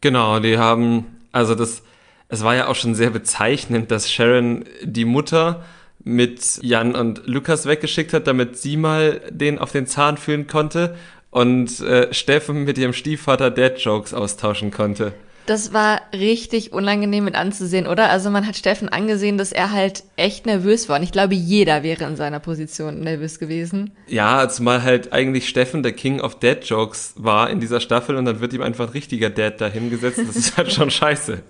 Genau, 0.00 0.40
die 0.40 0.56
haben, 0.56 1.18
also 1.30 1.54
das, 1.54 1.82
es 2.28 2.42
war 2.42 2.54
ja 2.56 2.66
auch 2.66 2.74
schon 2.74 2.94
sehr 2.94 3.10
bezeichnend, 3.10 3.90
dass 3.90 4.10
Sharon 4.10 4.64
die 4.82 5.04
Mutter 5.04 5.62
mit 6.02 6.58
Jan 6.62 6.94
und 6.94 7.26
Lukas 7.26 7.66
weggeschickt 7.66 8.14
hat, 8.14 8.26
damit 8.26 8.56
sie 8.56 8.78
mal 8.78 9.20
den 9.30 9.58
auf 9.58 9.70
den 9.70 9.86
Zahn 9.86 10.16
fühlen 10.16 10.46
konnte 10.46 10.96
und 11.30 11.80
äh, 11.80 12.12
Steffen 12.12 12.64
mit 12.64 12.78
ihrem 12.78 12.94
Stiefvater 12.94 13.50
Dad 13.50 13.78
Jokes 13.78 14.14
austauschen 14.14 14.70
konnte. 14.70 15.12
Das 15.46 15.72
war 15.72 16.00
richtig 16.12 16.72
unangenehm 16.72 17.24
mit 17.24 17.34
anzusehen, 17.34 17.88
oder? 17.88 18.10
Also 18.10 18.30
man 18.30 18.46
hat 18.46 18.56
Steffen 18.56 18.88
angesehen, 18.88 19.38
dass 19.38 19.50
er 19.50 19.72
halt 19.72 20.04
echt 20.16 20.46
nervös 20.46 20.88
war. 20.88 20.96
Und 20.98 21.02
ich 21.02 21.10
glaube, 21.10 21.34
jeder 21.34 21.82
wäre 21.82 22.04
in 22.04 22.14
seiner 22.14 22.38
Position 22.38 23.00
nervös 23.00 23.40
gewesen. 23.40 23.90
Ja, 24.06 24.48
zumal 24.48 24.82
halt 24.84 25.12
eigentlich 25.12 25.48
Steffen 25.48 25.82
der 25.82 25.92
King 25.92 26.20
of 26.20 26.38
Dad 26.38 26.64
Jokes 26.64 27.14
war 27.16 27.50
in 27.50 27.58
dieser 27.58 27.80
Staffel 27.80 28.16
und 28.16 28.24
dann 28.24 28.40
wird 28.40 28.52
ihm 28.52 28.62
einfach 28.62 28.86
ein 28.86 28.92
richtiger 28.92 29.30
Dad 29.30 29.60
dahingesetzt. 29.60 30.18
Das 30.18 30.36
ist 30.36 30.56
halt 30.56 30.72
schon 30.72 30.90
scheiße. 30.92 31.42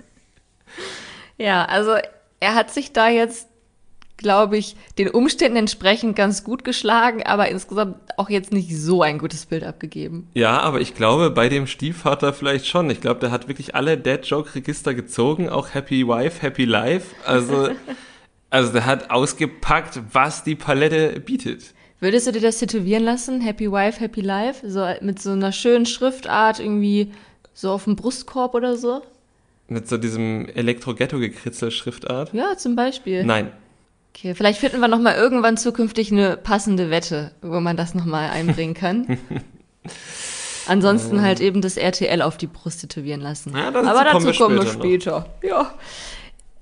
Ja, 1.37 1.67
also 1.67 1.97
er 2.41 2.55
hat 2.55 2.73
sich 2.73 2.93
da 2.93 3.09
jetzt 3.09 3.49
glaube 4.23 4.57
ich, 4.57 4.77
den 4.99 5.09
Umständen 5.09 5.57
entsprechend 5.57 6.17
ganz 6.17 6.45
gut 6.45 6.65
geschlagen, 6.65 7.23
aber 7.25 7.49
insgesamt 7.49 7.97
auch 8.17 8.31
jetzt 8.31 8.53
nicht 8.53 8.77
so 8.77 9.03
ein 9.03 9.19
gutes 9.19 9.47
Bild 9.47 9.65
abgegeben. 9.65 10.29
Ja, 10.35 10.61
aber 10.61 10.81
ich 10.81 10.95
glaube, 10.95 11.31
bei 11.31 11.49
dem 11.49 11.67
Stiefvater 11.67 12.33
vielleicht 12.33 12.67
schon. 12.67 12.89
Ich 12.91 13.01
glaube, 13.01 13.21
der 13.21 13.31
hat 13.31 13.49
wirklich 13.49 13.75
alle 13.75 13.99
Dad-Joke-Register 13.99 14.95
gezogen, 14.95 15.49
auch 15.49 15.75
Happy 15.75 16.07
Wife, 16.07 16.43
Happy 16.43 16.65
Life. 16.65 17.15
Also, 17.27 17.70
also 18.51 18.73
der 18.73 18.87
hat 18.87 19.11
ausgepackt, 19.11 20.01
was 20.13 20.44
die 20.44 20.55
Palette 20.55 21.20
bietet. 21.20 21.75
Würdest 22.01 22.27
du 22.27 22.32
dir 22.32 22.41
das 22.41 22.58
tätowieren 22.58 23.05
lassen? 23.05 23.41
Happy 23.41 23.70
Wife, 23.70 24.01
Happy 24.01 24.23
Life? 24.23 24.69
So 24.69 24.85
mit 25.03 25.23
so 25.23 25.31
einer 25.31 25.53
schönen 25.53 25.87
Schriftart 25.87 26.58
irgendwie 26.58 27.13
so 27.55 27.70
auf 27.70 27.85
dem 27.85 27.94
Brustkorb 27.94 28.55
oder 28.55 28.77
so? 28.77 29.03
Mit 29.69 29.89
so 29.89 29.96
diesem 29.96 30.49
Elektro-Ghetto-Gekritzel-Schriftart? 30.49 32.35
Ja, 32.35 32.56
zum 32.56 32.77
Beispiel. 32.77 33.25
Nein. 33.25 33.53
Okay, 34.15 34.35
vielleicht 34.35 34.61
finden 34.61 34.81
wir 34.81 34.89
noch 34.89 34.99
mal 34.99 35.15
irgendwann 35.15 35.57
zukünftig 35.57 36.13
eine 36.13 36.37
passende 36.37 36.91
Wette, 36.91 37.33
wo 37.41 37.61
man 37.61 37.77
das 37.77 37.95
noch 37.95 38.05
mal 38.05 38.31
einbringen 38.31 38.75
kann. 38.75 39.19
Ansonsten 40.67 41.23
halt 41.23 41.41
eben 41.41 41.61
das 41.61 41.77
RTL 41.77 42.23
auf 42.23 42.37
die 42.37 42.47
Brust 42.47 42.83
tätowieren 42.83 43.21
lassen. 43.21 43.57
Ja, 43.57 43.69
Aber 43.69 44.05
dazu 44.05 44.33
kommen 44.33 44.57
wir 44.57 44.67
später. 44.67 45.27
später. 45.41 45.49
Ja. 45.49 45.75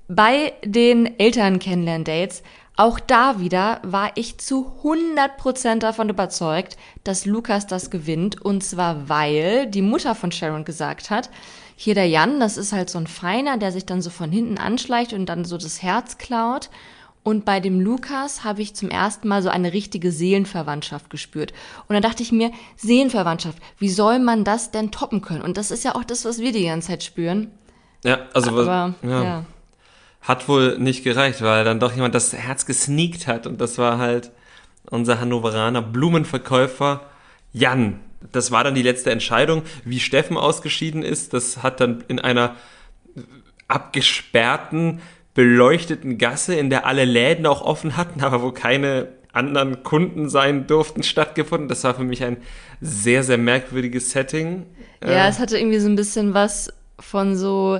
Bei 0.07 0.53
den 0.63 1.19
Eltern 1.19 1.59
kennenlernen 1.59 2.03
Dates, 2.05 2.41
auch 2.77 2.99
da 2.99 3.39
wieder 3.39 3.79
war 3.83 4.11
ich 4.15 4.39
zu 4.39 4.71
100% 4.83 5.79
davon 5.79 6.09
überzeugt, 6.09 6.77
dass 7.03 7.25
Lukas 7.25 7.67
das 7.67 7.91
gewinnt. 7.91 8.41
Und 8.41 8.63
zwar, 8.63 9.07
weil 9.07 9.67
die 9.67 9.81
Mutter 9.81 10.15
von 10.15 10.31
Sharon 10.31 10.65
gesagt 10.65 11.09
hat, 11.09 11.29
hier 11.75 11.95
der 11.95 12.07
Jan, 12.07 12.39
das 12.39 12.57
ist 12.57 12.73
halt 12.73 12.89
so 12.89 12.97
ein 12.97 13.07
Feiner, 13.07 13.57
der 13.57 13.71
sich 13.71 13.85
dann 13.85 14.01
so 14.01 14.09
von 14.09 14.31
hinten 14.31 14.57
anschleicht 14.57 15.13
und 15.13 15.27
dann 15.27 15.45
so 15.45 15.57
das 15.57 15.81
Herz 15.81 16.17
klaut. 16.17 16.69
Und 17.23 17.45
bei 17.45 17.59
dem 17.59 17.79
Lukas 17.79 18.43
habe 18.43 18.63
ich 18.63 18.73
zum 18.73 18.89
ersten 18.89 19.27
Mal 19.27 19.43
so 19.43 19.49
eine 19.49 19.73
richtige 19.73 20.11
Seelenverwandtschaft 20.11 21.09
gespürt. 21.11 21.53
Und 21.87 21.93
dann 21.93 22.01
dachte 22.01 22.23
ich 22.23 22.31
mir, 22.31 22.51
Seelenverwandtschaft, 22.77 23.59
wie 23.77 23.89
soll 23.89 24.17
man 24.17 24.43
das 24.43 24.71
denn 24.71 24.91
toppen 24.91 25.21
können? 25.21 25.43
Und 25.43 25.57
das 25.57 25.69
ist 25.69 25.83
ja 25.83 25.95
auch 25.95 26.03
das, 26.03 26.25
was 26.25 26.39
wir 26.39 26.51
die 26.51 26.65
ganze 26.65 26.89
Zeit 26.89 27.03
spüren. 27.03 27.51
Ja, 28.03 28.27
also 28.33 28.49
Aber, 28.51 28.65
was, 28.65 29.09
ja. 29.09 29.23
ja. 29.23 29.45
Hat 30.21 30.47
wohl 30.47 30.79
nicht 30.79 31.03
gereicht, 31.03 31.43
weil 31.43 31.63
dann 31.63 31.79
doch 31.79 31.93
jemand 31.93 32.15
das 32.15 32.33
Herz 32.33 32.65
gesneakt 32.65 33.27
hat. 33.27 33.45
Und 33.45 33.61
das 33.61 33.77
war 33.77 33.99
halt 33.99 34.31
unser 34.89 35.19
Hannoveraner 35.19 35.83
Blumenverkäufer 35.83 37.01
Jan. 37.53 37.99
Das 38.31 38.49
war 38.49 38.63
dann 38.63 38.75
die 38.75 38.81
letzte 38.81 39.11
Entscheidung. 39.11 39.61
Wie 39.85 39.99
Steffen 39.99 40.37
ausgeschieden 40.37 41.03
ist, 41.03 41.33
das 41.33 41.61
hat 41.61 41.79
dann 41.79 42.03
in 42.07 42.19
einer 42.19 42.55
abgesperrten 43.67 45.01
beleuchteten 45.33 46.17
Gasse, 46.17 46.55
in 46.55 46.69
der 46.69 46.85
alle 46.85 47.05
Läden 47.05 47.45
auch 47.45 47.61
offen 47.61 47.97
hatten, 47.97 48.21
aber 48.21 48.41
wo 48.41 48.51
keine 48.51 49.09
anderen 49.33 49.83
Kunden 49.83 50.29
sein 50.29 50.67
durften, 50.67 51.03
stattgefunden. 51.11 51.67
Das 51.67 51.83
war 51.83 51.95
für 51.95 52.03
mich 52.03 52.23
ein 52.23 52.37
sehr, 52.81 53.23
sehr 53.23 53.37
merkwürdiges 53.37 54.11
Setting. 54.11 54.65
Ja, 55.03 55.25
Äh, 55.25 55.29
es 55.29 55.39
hatte 55.39 55.57
irgendwie 55.57 55.79
so 55.79 55.87
ein 55.87 55.95
bisschen 55.95 56.33
was 56.33 56.73
von 56.99 57.35
so 57.35 57.79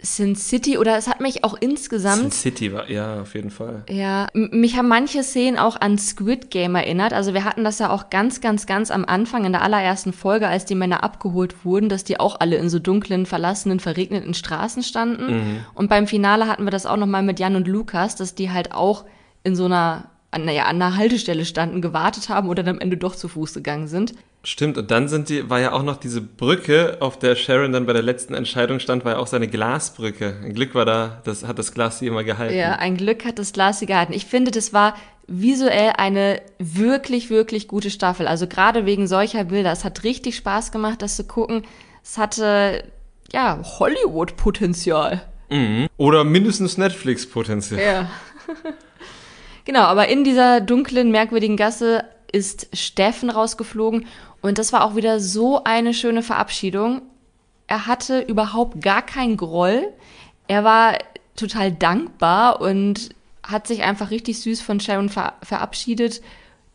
Sin 0.00 0.36
City 0.36 0.78
oder 0.78 0.96
es 0.96 1.08
hat 1.08 1.20
mich 1.20 1.42
auch 1.42 1.58
Sin 1.60 1.70
insgesamt 1.70 2.32
City 2.32 2.72
war, 2.72 2.88
ja, 2.88 3.20
auf 3.20 3.34
jeden 3.34 3.50
Fall. 3.50 3.82
Ja, 3.90 4.28
mich 4.32 4.76
haben 4.76 4.88
manche 4.88 5.22
Szenen 5.22 5.58
auch 5.58 5.80
an 5.80 5.98
Squid 5.98 6.50
Game 6.50 6.76
erinnert. 6.76 7.12
Also 7.12 7.34
wir 7.34 7.44
hatten 7.44 7.64
das 7.64 7.80
ja 7.80 7.90
auch 7.90 8.08
ganz, 8.08 8.40
ganz, 8.40 8.66
ganz 8.66 8.90
am 8.90 9.04
Anfang 9.04 9.44
in 9.44 9.52
der 9.52 9.62
allerersten 9.62 10.12
Folge, 10.12 10.46
als 10.46 10.64
die 10.64 10.76
Männer 10.76 11.02
abgeholt 11.02 11.64
wurden, 11.64 11.88
dass 11.88 12.04
die 12.04 12.20
auch 12.20 12.38
alle 12.40 12.56
in 12.56 12.68
so 12.68 12.78
dunklen, 12.78 13.26
verlassenen, 13.26 13.80
verregneten 13.80 14.34
Straßen 14.34 14.82
standen. 14.82 15.64
Und 15.74 15.88
beim 15.88 16.06
Finale 16.06 16.46
hatten 16.46 16.64
wir 16.64 16.70
das 16.70 16.86
auch 16.86 16.96
nochmal 16.96 17.22
mit 17.22 17.40
Jan 17.40 17.56
und 17.56 17.66
Lukas, 17.66 18.14
dass 18.14 18.34
die 18.34 18.50
halt 18.50 18.72
auch 18.72 19.04
in 19.42 19.56
so 19.56 19.64
einer, 19.64 20.10
an, 20.30 20.44
naja, 20.44 20.64
an 20.64 20.80
einer 20.80 20.96
Haltestelle 20.96 21.44
standen, 21.44 21.80
gewartet 21.80 22.28
haben 22.28 22.48
oder 22.48 22.62
dann 22.62 22.76
am 22.76 22.80
Ende 22.80 22.96
doch 22.96 23.16
zu 23.16 23.28
Fuß 23.28 23.54
gegangen 23.54 23.88
sind. 23.88 24.14
Stimmt, 24.44 24.78
und 24.78 24.90
dann 24.90 25.08
sind 25.08 25.30
die, 25.30 25.50
war 25.50 25.58
ja 25.58 25.72
auch 25.72 25.82
noch 25.82 25.96
diese 25.96 26.20
Brücke, 26.20 26.98
auf 27.00 27.18
der 27.18 27.34
Sharon 27.34 27.72
dann 27.72 27.86
bei 27.86 27.92
der 27.92 28.02
letzten 28.02 28.34
Entscheidung 28.34 28.78
stand, 28.78 29.04
war 29.04 29.12
ja 29.12 29.18
auch 29.18 29.26
seine 29.26 29.48
Glasbrücke. 29.48 30.36
Ein 30.44 30.54
Glück 30.54 30.74
war 30.74 30.84
da, 30.84 31.20
das 31.24 31.46
hat 31.46 31.58
das 31.58 31.72
Glas 31.72 31.98
sie 31.98 32.06
immer 32.06 32.24
gehalten. 32.24 32.56
Ja, 32.56 32.76
ein 32.76 32.96
Glück 32.96 33.24
hat 33.24 33.38
das 33.38 33.52
Glas 33.52 33.80
sie 33.80 33.86
gehalten. 33.86 34.12
Ich 34.12 34.26
finde, 34.26 34.50
das 34.50 34.72
war 34.72 34.94
visuell 35.26 35.92
eine 35.96 36.40
wirklich, 36.58 37.30
wirklich 37.30 37.68
gute 37.68 37.90
Staffel. 37.90 38.26
Also 38.26 38.46
gerade 38.46 38.86
wegen 38.86 39.06
solcher 39.06 39.44
Bilder. 39.44 39.72
Es 39.72 39.84
hat 39.84 40.04
richtig 40.04 40.36
Spaß 40.36 40.72
gemacht, 40.72 41.02
das 41.02 41.16
zu 41.16 41.24
gucken. 41.24 41.62
Es 42.02 42.16
hatte, 42.16 42.84
ja, 43.32 43.60
Hollywood-Potenzial. 43.62 45.22
Mhm. 45.50 45.88
Oder 45.96 46.24
mindestens 46.24 46.78
Netflix-Potenzial. 46.78 47.80
Ja. 47.80 48.10
genau, 49.68 49.82
aber 49.82 50.08
in 50.08 50.24
dieser 50.24 50.60
dunklen, 50.60 51.12
merkwürdigen 51.12 51.56
Gasse 51.56 52.02
ist 52.32 52.68
Steffen 52.72 53.30
rausgeflogen 53.30 54.06
und 54.40 54.58
das 54.58 54.72
war 54.72 54.84
auch 54.84 54.96
wieder 54.96 55.20
so 55.20 55.62
eine 55.62 55.94
schöne 55.94 56.22
Verabschiedung. 56.22 57.02
Er 57.66 57.86
hatte 57.86 58.20
überhaupt 58.20 58.80
gar 58.80 59.02
keinen 59.02 59.36
Groll. 59.36 59.92
Er 60.48 60.64
war 60.64 60.98
total 61.36 61.70
dankbar 61.70 62.60
und 62.60 63.10
hat 63.42 63.66
sich 63.66 63.82
einfach 63.82 64.10
richtig 64.10 64.40
süß 64.40 64.62
von 64.62 64.80
Sharon 64.80 65.10
ver 65.10 65.34
verabschiedet. 65.42 66.22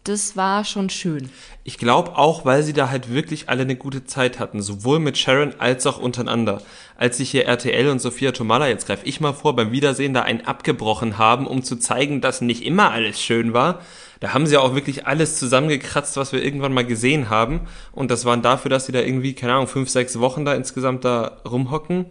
Das 0.04 0.38
war 0.38 0.64
schon 0.64 0.90
schön. 0.90 1.30
Ich 1.64 1.78
glaube 1.78 2.18
auch, 2.18 2.46
weil 2.46 2.62
sie 2.62 2.74
da 2.74 2.90
halt 2.90 3.10
wirklich 3.10 3.50
alle 3.50 3.62
eine 3.62 3.76
gute 3.76 4.06
Zeit 4.06 4.38
hatten, 4.38 4.62
sowohl 4.62 5.00
mit 5.00 5.18
Sharon 5.18 5.56
als 5.60 5.88
auch 5.88 5.98
untereinander. 5.98 6.62
Als 7.04 7.18
sich 7.18 7.32
hier 7.32 7.48
RTL 7.48 7.90
und 7.90 8.00
Sophia 8.00 8.32
Tomala, 8.32 8.70
jetzt 8.70 8.88
greife 8.88 9.06
ich 9.06 9.20
mal 9.20 9.34
vor, 9.34 9.58
beim 9.58 9.74
Wiedersehen 9.74 10.14
da 10.14 10.22
einen 10.22 10.46
abgebrochen 10.46 11.18
haben, 11.18 11.48
um 11.48 11.62
zu 11.62 11.76
zeigen, 11.76 12.22
dass 12.22 12.40
nicht 12.40 12.64
immer 12.64 12.92
alles 12.92 13.22
schön 13.22 13.54
war, 13.54 13.82
da 14.22 14.34
haben 14.34 14.48
sie 14.48 14.56
auch 14.56 14.74
wirklich 14.74 15.06
alles 15.06 15.38
zusammengekratzt, 15.38 16.16
was 16.16 16.32
wir 16.32 16.42
irgendwann 16.42 16.72
mal 16.72 16.86
gesehen 16.86 17.30
haben. 17.30 17.68
Und 17.92 18.10
das 18.10 18.24
waren 18.24 18.42
dafür, 18.42 18.70
dass 18.70 18.86
sie 18.86 18.94
da 18.94 19.02
irgendwie, 19.02 19.34
keine 19.34 19.52
Ahnung, 19.52 19.68
fünf, 19.68 19.90
sechs 19.90 20.18
Wochen 20.22 20.46
da 20.46 20.54
insgesamt 20.54 21.04
da 21.04 21.42
rumhocken, 21.46 22.06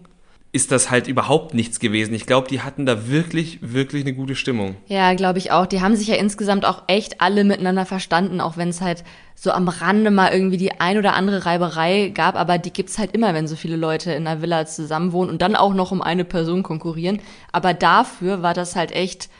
ist 0.54 0.70
das 0.70 0.90
halt 0.90 1.08
überhaupt 1.08 1.54
nichts 1.54 1.80
gewesen. 1.80 2.12
Ich 2.12 2.26
glaube, 2.26 2.46
die 2.46 2.60
hatten 2.60 2.84
da 2.84 3.08
wirklich, 3.08 3.58
wirklich 3.62 4.04
eine 4.04 4.12
gute 4.12 4.36
Stimmung. 4.36 4.76
Ja, 4.86 5.14
glaube 5.14 5.38
ich 5.38 5.50
auch. 5.50 5.64
Die 5.64 5.80
haben 5.80 5.96
sich 5.96 6.08
ja 6.08 6.16
insgesamt 6.16 6.66
auch 6.66 6.82
echt 6.88 7.22
alle 7.22 7.42
miteinander 7.44 7.86
verstanden, 7.86 8.38
auch 8.42 8.58
wenn 8.58 8.68
es 8.68 8.82
halt 8.82 9.02
so 9.34 9.50
am 9.50 9.66
Rande 9.68 10.10
mal 10.10 10.30
irgendwie 10.30 10.58
die 10.58 10.78
ein 10.78 10.98
oder 10.98 11.14
andere 11.14 11.46
Reiberei 11.46 12.10
gab, 12.10 12.36
aber 12.36 12.58
die 12.58 12.72
gibt's 12.72 12.98
halt 12.98 13.14
immer, 13.14 13.32
wenn 13.32 13.48
so 13.48 13.56
viele 13.56 13.76
Leute 13.76 14.12
in 14.12 14.26
einer 14.26 14.42
Villa 14.42 14.66
zusammenwohnen 14.66 15.30
und 15.30 15.40
dann 15.40 15.56
auch 15.56 15.72
noch 15.72 15.90
um 15.90 16.02
eine 16.02 16.26
Person 16.26 16.62
konkurrieren. 16.62 17.20
Aber 17.50 17.72
dafür 17.72 18.42
war 18.42 18.52
das 18.52 18.76
halt 18.76 18.92
echt 18.92 19.30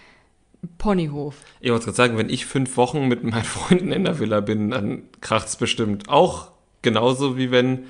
Ponyhof. 0.78 1.36
Ich 1.60 1.70
wollte 1.70 1.84
gerade 1.84 1.96
sagen, 1.96 2.16
wenn 2.16 2.30
ich 2.30 2.46
fünf 2.46 2.78
Wochen 2.78 3.06
mit 3.06 3.22
meinen 3.22 3.44
Freunden 3.44 3.92
in 3.92 4.04
der 4.04 4.18
Villa 4.18 4.40
bin, 4.40 4.70
dann 4.70 5.02
kracht's 5.20 5.56
bestimmt. 5.56 6.08
Auch 6.08 6.52
genauso 6.80 7.36
wie 7.36 7.50
wenn 7.50 7.84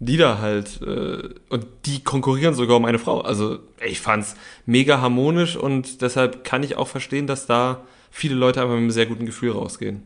die 0.00 0.16
da 0.16 0.38
halt 0.38 0.80
äh, 0.82 1.28
und 1.50 1.66
die 1.84 2.02
konkurrieren 2.02 2.54
sogar 2.54 2.78
um 2.78 2.86
eine 2.86 2.98
Frau. 2.98 3.20
Also 3.20 3.58
ich 3.86 4.00
fand's 4.00 4.34
mega 4.66 5.00
harmonisch 5.00 5.56
und 5.56 6.00
deshalb 6.00 6.42
kann 6.42 6.62
ich 6.62 6.76
auch 6.76 6.88
verstehen, 6.88 7.26
dass 7.26 7.46
da 7.46 7.82
viele 8.10 8.34
Leute 8.34 8.60
einfach 8.60 8.74
mit 8.74 8.80
einem 8.80 8.90
sehr 8.90 9.06
guten 9.06 9.26
Gefühl 9.26 9.52
rausgehen. 9.52 10.02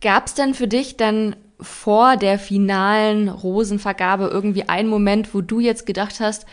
Gab's 0.00 0.34
denn 0.34 0.54
für 0.54 0.68
dich 0.68 0.96
dann 0.96 1.36
vor 1.60 2.16
der 2.16 2.38
finalen 2.38 3.28
Rosenvergabe 3.28 4.28
irgendwie 4.28 4.68
einen 4.68 4.88
Moment, 4.88 5.34
wo 5.34 5.40
du 5.40 5.60
jetzt 5.60 5.86
gedacht 5.86 6.20
hast, 6.20 6.46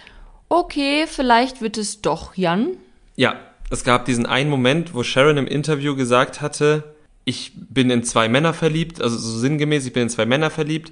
okay, 0.49 1.05
vielleicht 1.07 1.61
wird 1.61 1.77
es 1.77 2.01
doch 2.01 2.35
Jan? 2.35 2.77
Ja, 3.15 3.39
es 3.69 3.83
gab 3.83 4.05
diesen 4.05 4.25
einen 4.25 4.49
Moment, 4.49 4.95
wo 4.95 5.03
Sharon 5.03 5.37
im 5.37 5.47
Interview 5.47 5.95
gesagt 5.95 6.41
hatte, 6.41 6.95
ich 7.23 7.51
bin 7.55 7.91
in 7.91 8.03
zwei 8.03 8.27
Männer 8.29 8.53
verliebt, 8.53 8.99
also 9.01 9.15
so 9.15 9.37
sinngemäß, 9.37 9.85
ich 9.85 9.93
bin 9.93 10.03
in 10.03 10.09
zwei 10.09 10.25
Männer 10.25 10.49
verliebt 10.49 10.91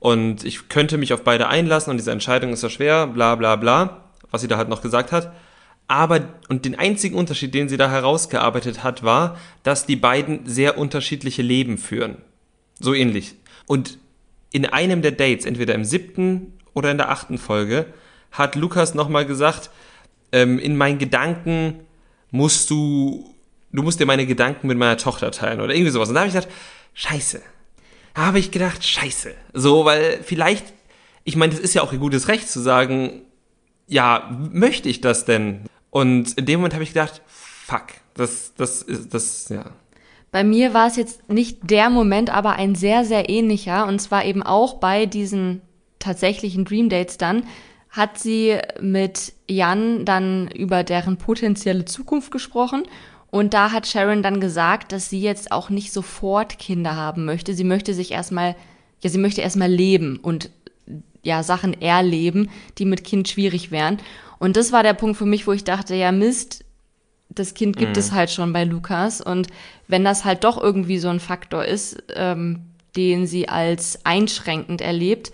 und 0.00 0.44
ich 0.44 0.68
könnte 0.68 0.98
mich 0.98 1.12
auf 1.12 1.24
beide 1.24 1.48
einlassen 1.48 1.90
und 1.90 1.96
diese 1.96 2.12
Entscheidung 2.12 2.52
ist 2.52 2.62
ja 2.62 2.70
schwer, 2.70 3.06
bla 3.06 3.34
bla 3.34 3.56
bla, 3.56 4.04
was 4.30 4.42
sie 4.42 4.48
da 4.48 4.56
halt 4.56 4.68
noch 4.68 4.82
gesagt 4.82 5.12
hat. 5.12 5.32
Aber, 5.88 6.20
und 6.48 6.66
den 6.66 6.78
einzigen 6.78 7.16
Unterschied, 7.16 7.54
den 7.54 7.68
sie 7.68 7.78
da 7.78 7.90
herausgearbeitet 7.90 8.84
hat, 8.84 9.02
war, 9.02 9.38
dass 9.62 9.86
die 9.86 9.96
beiden 9.96 10.46
sehr 10.46 10.76
unterschiedliche 10.76 11.40
Leben 11.42 11.78
führen. 11.78 12.18
So 12.78 12.92
ähnlich. 12.92 13.34
Und 13.66 13.98
in 14.52 14.66
einem 14.66 15.00
der 15.02 15.12
Dates, 15.12 15.46
entweder 15.46 15.74
im 15.74 15.84
siebten 15.84 16.58
oder 16.74 16.90
in 16.90 16.98
der 16.98 17.10
achten 17.10 17.38
Folge, 17.38 17.86
hat 18.30 18.54
Lukas 18.54 18.94
nochmal 18.94 19.24
gesagt, 19.24 19.70
ähm, 20.30 20.58
in 20.58 20.76
meinen 20.76 20.98
Gedanken 20.98 21.80
musst 22.30 22.68
du, 22.68 23.34
du 23.72 23.82
musst 23.82 23.98
dir 23.98 24.06
meine 24.06 24.26
Gedanken 24.26 24.66
mit 24.66 24.76
meiner 24.76 24.98
Tochter 24.98 25.30
teilen 25.30 25.60
oder 25.60 25.74
irgendwie 25.74 25.90
sowas. 25.90 26.10
Und 26.10 26.14
da 26.14 26.20
habe 26.20 26.28
ich 26.28 26.34
gedacht, 26.34 26.52
scheiße. 26.92 27.40
Habe 28.18 28.40
ich 28.40 28.50
gedacht, 28.50 28.84
scheiße. 28.84 29.32
So, 29.52 29.84
weil 29.84 30.18
vielleicht, 30.24 30.74
ich 31.22 31.36
meine, 31.36 31.52
das 31.52 31.60
ist 31.60 31.74
ja 31.74 31.82
auch 31.82 31.92
ihr 31.92 32.00
gutes 32.00 32.26
Recht 32.26 32.48
zu 32.48 32.58
sagen, 32.58 33.22
ja, 33.86 34.36
möchte 34.52 34.88
ich 34.88 35.00
das 35.00 35.24
denn? 35.24 35.60
Und 35.90 36.36
in 36.36 36.44
dem 36.44 36.58
Moment 36.58 36.74
habe 36.74 36.82
ich 36.82 36.92
gedacht, 36.92 37.22
fuck, 37.26 37.84
das, 38.14 38.54
das 38.56 38.82
ist, 38.82 39.14
das, 39.14 39.48
ja. 39.50 39.66
Bei 40.32 40.42
mir 40.42 40.74
war 40.74 40.88
es 40.88 40.96
jetzt 40.96 41.28
nicht 41.30 41.70
der 41.70 41.90
Moment, 41.90 42.28
aber 42.28 42.54
ein 42.54 42.74
sehr, 42.74 43.04
sehr 43.04 43.30
ähnlicher. 43.30 43.86
Und 43.86 44.00
zwar 44.00 44.24
eben 44.24 44.42
auch 44.42 44.74
bei 44.74 45.06
diesen 45.06 45.60
tatsächlichen 46.00 46.64
Dream 46.64 46.88
Dates 46.88 47.18
dann, 47.18 47.44
hat 47.88 48.18
sie 48.18 48.58
mit 48.80 49.32
Jan 49.48 50.04
dann 50.04 50.48
über 50.48 50.82
deren 50.82 51.18
potenzielle 51.18 51.84
Zukunft 51.84 52.32
gesprochen. 52.32 52.82
Und 53.30 53.52
da 53.54 53.72
hat 53.72 53.86
Sharon 53.86 54.22
dann 54.22 54.40
gesagt, 54.40 54.92
dass 54.92 55.10
sie 55.10 55.20
jetzt 55.20 55.52
auch 55.52 55.68
nicht 55.70 55.92
sofort 55.92 56.58
Kinder 56.58 56.96
haben 56.96 57.24
möchte. 57.24 57.54
Sie 57.54 57.64
möchte 57.64 57.92
sich 57.92 58.12
erstmal, 58.12 58.56
ja, 59.02 59.10
sie 59.10 59.18
möchte 59.18 59.42
erstmal 59.42 59.70
leben 59.70 60.18
und 60.18 60.50
ja, 61.22 61.42
Sachen 61.42 61.80
erleben, 61.80 62.48
die 62.78 62.84
mit 62.86 63.04
Kind 63.04 63.28
schwierig 63.28 63.70
wären. 63.70 63.98
Und 64.38 64.56
das 64.56 64.72
war 64.72 64.82
der 64.82 64.94
Punkt 64.94 65.18
für 65.18 65.26
mich, 65.26 65.46
wo 65.46 65.52
ich 65.52 65.64
dachte, 65.64 65.94
ja, 65.94 66.12
Mist, 66.12 66.64
das 67.28 67.54
Kind 67.54 67.76
gibt 67.76 67.96
es 67.96 68.12
halt 68.12 68.30
schon 68.30 68.52
bei 68.52 68.64
Lukas. 68.64 69.20
Und 69.20 69.48
wenn 69.88 70.04
das 70.04 70.24
halt 70.24 70.44
doch 70.44 70.60
irgendwie 70.60 70.98
so 70.98 71.08
ein 71.08 71.20
Faktor 71.20 71.64
ist, 71.64 72.02
ähm, 72.14 72.62
den 72.96 73.26
sie 73.26 73.48
als 73.48 74.04
einschränkend 74.06 74.80
erlebt, 74.80 75.32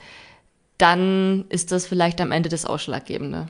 dann 0.78 1.44
ist 1.48 1.70
das 1.70 1.86
vielleicht 1.86 2.20
am 2.20 2.32
Ende 2.32 2.48
das 2.48 2.66
Ausschlaggebende. 2.66 3.46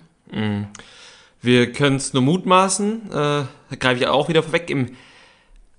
Wir 1.45 1.71
können 1.71 1.97
es 1.97 2.15
nur 2.15 2.23
mutmaßen. 2.23 3.03
Äh, 3.11 3.13
da 3.13 3.49
greife 3.79 4.01
ich 4.01 4.07
auch 4.07 4.29
wieder 4.29 4.43
vorweg. 4.43 4.71
Im 4.71 4.93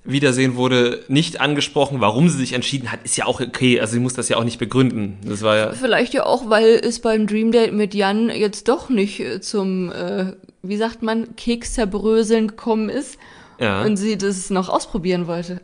Wiedersehen 0.04 0.56
wurde 0.56 1.04
nicht 1.08 1.42
angesprochen, 1.42 2.00
warum 2.02 2.30
sie 2.30 2.38
sich 2.38 2.54
entschieden 2.54 2.92
hat. 2.92 3.00
Ist 3.04 3.18
ja 3.18 3.26
auch 3.26 3.42
okay. 3.42 3.80
Also 3.80 3.94
sie 3.94 4.00
muss 4.00 4.14
das 4.14 4.30
ja 4.30 4.38
auch 4.38 4.44
nicht 4.44 4.60
begründen. 4.60 5.18
Das 5.26 5.42
war 5.42 5.58
ja. 5.58 5.72
Vielleicht 5.72 6.14
ja 6.14 6.26
auch, 6.28 6.52
weil 6.52 6.80
es 6.84 7.00
beim 7.00 7.26
Dream 7.26 7.52
Date 7.52 7.74
mit 7.74 7.96
Jan 7.96 8.30
jetzt 8.30 8.68
doch 8.68 8.90
nicht 8.90 9.20
äh, 9.20 9.42
zum, 9.42 9.92
äh, 9.92 10.34
wie 10.62 10.78
sagt 10.78 11.02
man, 11.02 11.36
Keks 11.36 11.74
zerbröseln 11.74 12.50
gekommen 12.50 12.90
ist. 12.90 13.18
Ja. 13.60 13.84
Und 13.84 13.96
sie 13.96 14.18
das 14.18 14.50
noch 14.50 14.68
ausprobieren 14.68 15.28
wollte. 15.28 15.62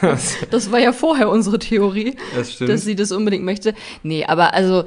das 0.50 0.70
war 0.70 0.78
ja 0.78 0.92
vorher 0.92 1.30
unsere 1.30 1.58
Theorie, 1.58 2.16
Das 2.36 2.58
dass 2.58 2.84
sie 2.84 2.96
das 2.96 3.12
unbedingt 3.12 3.44
möchte. 3.44 3.74
Nee, 4.02 4.26
aber 4.26 4.52
also 4.52 4.84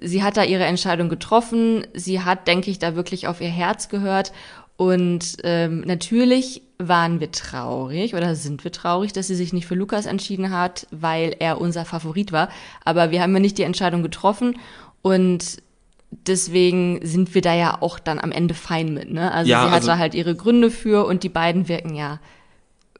sie 0.00 0.22
hat 0.22 0.36
da 0.36 0.44
ihre 0.44 0.64
Entscheidung 0.64 1.08
getroffen. 1.08 1.86
Sie 1.94 2.20
hat, 2.20 2.46
denke 2.48 2.70
ich, 2.70 2.78
da 2.78 2.94
wirklich 2.96 3.26
auf 3.26 3.40
ihr 3.40 3.48
Herz 3.48 3.88
gehört. 3.88 4.32
Und 4.76 5.36
ähm, 5.44 5.82
natürlich 5.86 6.62
waren 6.78 7.20
wir 7.20 7.30
traurig 7.30 8.14
oder 8.14 8.34
sind 8.34 8.64
wir 8.64 8.72
traurig, 8.72 9.12
dass 9.12 9.28
sie 9.28 9.34
sich 9.36 9.52
nicht 9.52 9.66
für 9.66 9.74
Lukas 9.74 10.06
entschieden 10.06 10.50
hat, 10.50 10.86
weil 10.90 11.36
er 11.38 11.60
unser 11.60 11.84
Favorit 11.84 12.32
war. 12.32 12.48
Aber 12.84 13.10
wir 13.10 13.22
haben 13.22 13.32
ja 13.34 13.40
nicht 13.40 13.58
die 13.58 13.62
Entscheidung 13.62 14.02
getroffen 14.02 14.58
und 15.02 15.62
deswegen 16.10 16.98
sind 17.06 17.34
wir 17.34 17.42
da 17.42 17.54
ja 17.54 17.78
auch 17.80 17.98
dann 17.98 18.18
am 18.18 18.32
Ende 18.32 18.54
fein 18.54 18.92
mit. 18.92 19.12
Ne? 19.12 19.30
Also 19.32 19.50
Ja, 19.50 19.60
sie 19.60 19.70
hatte 19.70 19.74
also- 19.90 19.98
halt 19.98 20.14
ihre 20.14 20.34
Gründe 20.34 20.70
für 20.70 21.06
und 21.06 21.22
die 21.22 21.28
beiden 21.28 21.68
wirken 21.68 21.94
ja 21.94 22.18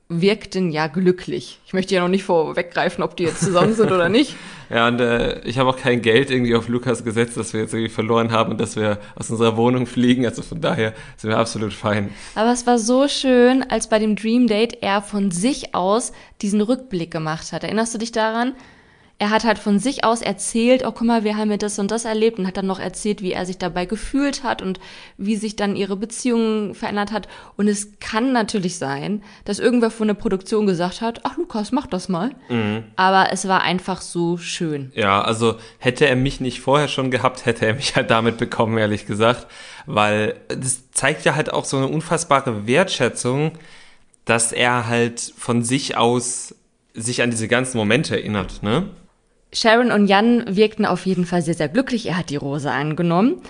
wirkten 0.09 0.71
ja 0.71 0.89
glücklich. 0.89 1.61
Ich 1.67 1.73
möchte 1.73 1.95
ja 1.95 2.03
noch 2.03 2.09
nicht 2.09 2.25
vorweggreifen, 2.25 3.03
ob 3.03 3.17
die 3.17 3.23
jetzt 3.25 3.41
zusammen 3.41 3.75
sind 3.75 3.91
oder 3.91 4.09
nicht. 4.11 4.37
Ja, 4.73 4.89
und 4.89 5.01
äh, 5.01 5.41
ich 5.41 5.59
habe 5.59 5.69
auch 5.69 5.77
kein 5.77 6.01
Geld 6.01 6.31
irgendwie 6.31 6.55
auf 6.55 6.69
Lukas 6.69 7.05
gesetzt, 7.05 7.37
dass 7.37 7.53
wir 7.53 7.61
jetzt 7.61 7.75
irgendwie 7.75 7.93
verloren 7.93 8.33
haben 8.33 8.53
und 8.53 8.61
dass 8.61 8.75
wir 8.75 8.99
aus 9.17 9.29
unserer 9.29 9.59
Wohnung 9.59 9.85
fliegen. 9.85 10.25
Also 10.25 10.41
von 10.41 10.63
daher 10.63 10.95
sind 11.19 11.29
wir 11.29 11.37
absolut 11.37 11.75
fein. 11.75 12.09
Aber 12.35 12.53
es 12.53 12.67
war 12.67 12.79
so 12.79 13.07
schön, 13.07 13.63
als 13.63 13.89
bei 13.89 13.99
dem 13.99 14.17
Dream 14.17 14.47
Date 14.47 14.79
er 14.81 15.03
von 15.03 15.31
sich 15.31 15.75
aus 15.75 16.13
diesen 16.41 16.63
Rückblick 16.63 17.11
gemacht 17.11 17.53
hat. 17.53 17.65
Erinnerst 17.65 17.93
du 17.93 17.99
dich 17.99 18.13
daran? 18.13 18.55
Er 19.23 19.31
hat 19.31 19.45
halt 19.45 19.61
von 19.61 19.79
sich 19.79 20.03
aus 20.03 20.21
erzählt, 20.21 20.83
oh 20.85 20.91
guck 20.91 21.07
mal, 21.07 21.23
wir 21.23 21.37
haben 21.37 21.49
ja 21.49 21.57
das 21.57 21.79
und 21.79 21.93
das 21.93 22.07
erlebt 22.07 22.41
und 22.41 22.47
hat 22.49 22.57
dann 22.57 22.67
noch 22.67 22.81
erzählt, 22.81 23.23
wie 23.23 23.31
er 23.31 23.47
sich 23.47 23.57
dabei 23.57 23.87
gefühlt 23.87 24.43
hat 24.43 24.63
und 24.63 24.81
wie 25.17 25.37
sich 25.37 25.55
dann 25.55 25.77
ihre 25.77 25.95
Beziehung 25.95 26.75
verändert 26.75 27.13
hat. 27.13 27.29
Und 27.57 27.69
es 27.69 28.01
kann 28.01 28.33
natürlich 28.33 28.79
sein, 28.79 29.23
dass 29.45 29.61
irgendwer 29.61 29.93
von 29.93 30.09
der 30.09 30.15
Produktion 30.15 30.67
gesagt 30.67 31.03
hat, 31.03 31.21
ach 31.23 31.37
Lukas, 31.37 31.71
mach 31.71 31.87
das 31.87 32.09
mal. 32.09 32.33
Mhm. 32.49 32.83
Aber 32.97 33.29
es 33.31 33.47
war 33.47 33.63
einfach 33.63 34.01
so 34.01 34.39
schön. 34.39 34.91
Ja, 34.97 35.23
also 35.23 35.55
hätte 35.79 36.09
er 36.09 36.17
mich 36.17 36.41
nicht 36.41 36.61
vorher 36.61 36.89
schon 36.89 37.13
gehabt, 37.13 37.47
hätte 37.47 37.65
er 37.65 37.75
mich 37.75 37.95
halt 37.95 38.11
damit 38.11 38.39
bekommen, 38.39 38.77
ehrlich 38.77 39.07
gesagt. 39.07 39.47
Weil 39.87 40.35
das 40.49 40.91
zeigt 40.91 41.25
ja 41.25 41.37
halt 41.37 41.53
auch 41.53 41.65
so 41.65 41.77
eine 41.77 41.87
unfassbare 41.87 42.67
Wertschätzung, 42.67 43.53
dass 44.25 44.51
er 44.51 44.89
halt 44.89 45.33
von 45.39 45.63
sich 45.63 45.97
aus 45.97 46.57
sich 46.93 47.23
an 47.23 47.31
diese 47.31 47.47
ganzen 47.47 47.79
Momente 47.79 48.17
erinnert, 48.17 48.65
ne? 48.65 48.91
Sharon 49.53 49.93
und 49.93 50.07
Jan 50.07 50.45
wirkten 50.57 50.87
auf 50.87 51.07
jeden 51.07 51.27
Fall 51.27 51.43
sehr, 51.43 51.55
sehr 51.55 51.69
glücklich. 51.69 52.07
Er 52.07 52.17
hat 52.17 52.31
die 52.31 52.37
Rose 52.37 52.71
angenommen. 52.71 53.43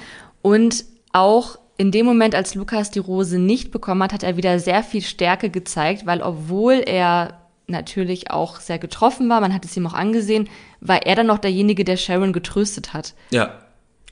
Und 0.42 0.85
auch 1.12 1.59
in 1.76 1.90
dem 1.90 2.06
Moment, 2.06 2.35
als 2.35 2.54
Lukas 2.54 2.90
die 2.90 2.99
Rose 2.99 3.38
nicht 3.38 3.71
bekommen 3.71 4.02
hat, 4.02 4.12
hat 4.12 4.23
er 4.23 4.37
wieder 4.37 4.59
sehr 4.59 4.82
viel 4.82 5.02
Stärke 5.02 5.50
gezeigt, 5.50 6.06
weil 6.06 6.23
obwohl 6.23 6.82
er 6.85 7.38
natürlich 7.66 8.30
auch 8.30 8.61
sehr 8.61 8.78
getroffen 8.78 9.28
war, 9.28 9.40
man 9.40 9.54
hat 9.54 9.64
es 9.64 9.76
ihm 9.76 9.87
auch 9.87 9.94
angesehen, 9.94 10.49
war 10.80 11.06
er 11.06 11.14
dann 11.14 11.26
noch 11.26 11.38
derjenige, 11.38 11.85
der 11.85 11.97
Sharon 11.97 12.32
getröstet 12.32 12.92
hat. 12.92 13.14
Ja, 13.30 13.61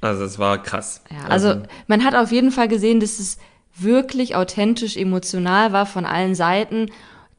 also 0.00 0.25
es 0.25 0.38
war 0.38 0.62
krass. 0.62 1.02
Ja, 1.11 1.28
also, 1.28 1.49
also 1.49 1.62
man 1.88 2.04
hat 2.04 2.14
auf 2.14 2.32
jeden 2.32 2.52
Fall 2.52 2.68
gesehen, 2.68 3.00
dass 3.00 3.18
es 3.18 3.38
wirklich 3.76 4.37
authentisch 4.37 4.97
emotional 4.97 5.73
war 5.73 5.87
von 5.87 6.04
allen 6.06 6.35
Seiten, 6.35 6.90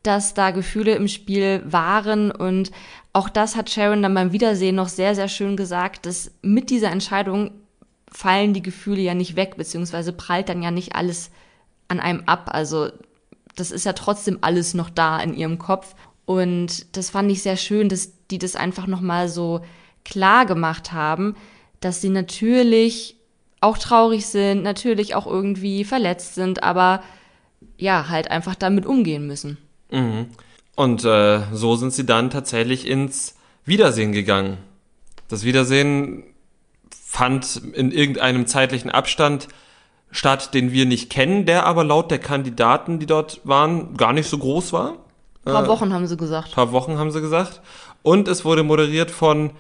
dass 0.04 0.34
da 0.34 0.52
Gefühle 0.52 0.96
im 0.96 1.08
Spiel 1.08 1.62
waren 1.66 2.32
und 2.32 2.72
auch 3.14 3.30
das 3.30 3.56
hat 3.56 3.70
Sharon 3.70 4.02
dann 4.02 4.14
beim 4.14 4.32
Wiedersehen 4.32 4.76
noch 4.76 4.88
sehr, 4.88 5.16
sehr 5.16 5.28
schön 5.28 5.58
gesagt, 5.58 6.06
dass 6.06 6.32
mit 6.42 6.70
dieser 6.70 6.92
Entscheidung 6.92 7.52
fallen 8.10 8.54
die 8.54 8.62
Gefühle 8.62 9.02
ja 9.02 9.14
nicht 9.14 9.36
weg, 9.36 9.56
beziehungsweise 9.58 10.14
prallt 10.14 10.50
dann 10.50 10.64
ja 10.64 10.72
nicht 10.72 10.96
alles 10.96 11.32
an 11.88 12.00
einem 12.00 12.24
ab. 12.26 12.50
Also 12.54 12.90
das 13.56 13.72
ist 13.72 13.86
ja 13.86 13.94
trotzdem 13.94 14.40
alles 14.42 14.74
noch 14.74 14.90
da 14.90 15.20
in 15.20 15.34
ihrem 15.34 15.58
Kopf. 15.58 15.96
Und 16.26 16.96
das 16.96 17.10
fand 17.10 17.32
ich 17.32 17.42
sehr 17.42 17.58
schön, 17.58 17.90
dass 17.90 18.12
die 18.30 18.38
das 18.38 18.56
einfach 18.56 18.88
nochmal 18.88 19.28
so 19.28 19.62
klar 20.06 20.46
gemacht 20.46 20.94
haben, 20.94 21.36
dass 21.80 22.02
sie 22.02 22.10
natürlich 22.10 23.18
auch 23.60 23.78
traurig 23.78 24.26
sind, 24.26 24.64
natürlich 24.64 25.16
auch 25.16 25.28
irgendwie 25.28 25.84
verletzt 25.84 26.36
sind, 26.36 26.64
aber 26.64 27.04
ja, 27.78 28.10
halt 28.10 28.32
einfach 28.32 28.56
damit 28.56 28.86
umgehen 28.86 29.28
müssen. 29.28 29.58
Mhm. 29.92 30.28
Und 30.82 31.06
äh, 31.06 31.42
so 31.54 31.76
sind 31.76 31.94
sie 31.94 32.08
dann 32.08 32.32
tatsächlich 32.32 32.88
ins 32.88 33.36
Wiedersehen 33.66 34.14
gegangen. 34.14 34.58
Das 35.28 35.44
Wiedersehen 35.44 36.24
fand 36.90 37.62
in 37.76 37.92
irgendeinem 37.92 38.48
zeitlichen 38.48 38.90
Abstand 38.90 39.48
statt, 40.10 40.56
den 40.56 40.72
wir 40.72 40.88
nicht 40.88 41.12
kennen, 41.12 41.46
der 41.46 41.68
aber 41.68 41.84
laut 41.84 42.10
der 42.10 42.18
Kandidaten, 42.18 42.98
die 42.98 43.06
dort 43.06 43.42
waren, 43.44 43.96
gar 43.96 44.12
nicht 44.12 44.28
so 44.28 44.40
groß 44.40 44.74
war. 44.74 44.96
Ein 45.46 45.54
paar 45.54 45.66
äh, 45.66 45.68
Wochen 45.68 45.94
haben 45.94 46.08
sie 46.08 46.18
gesagt. 46.18 46.48
Ein 46.48 46.56
paar 46.56 46.72
Wochen 46.72 46.98
haben 46.98 47.12
sie 47.12 47.22
gesagt. 47.22 47.62
Und 48.02 48.28
es 48.28 48.44
wurde 48.44 48.64
moderiert 48.64 49.12
von 49.12 49.52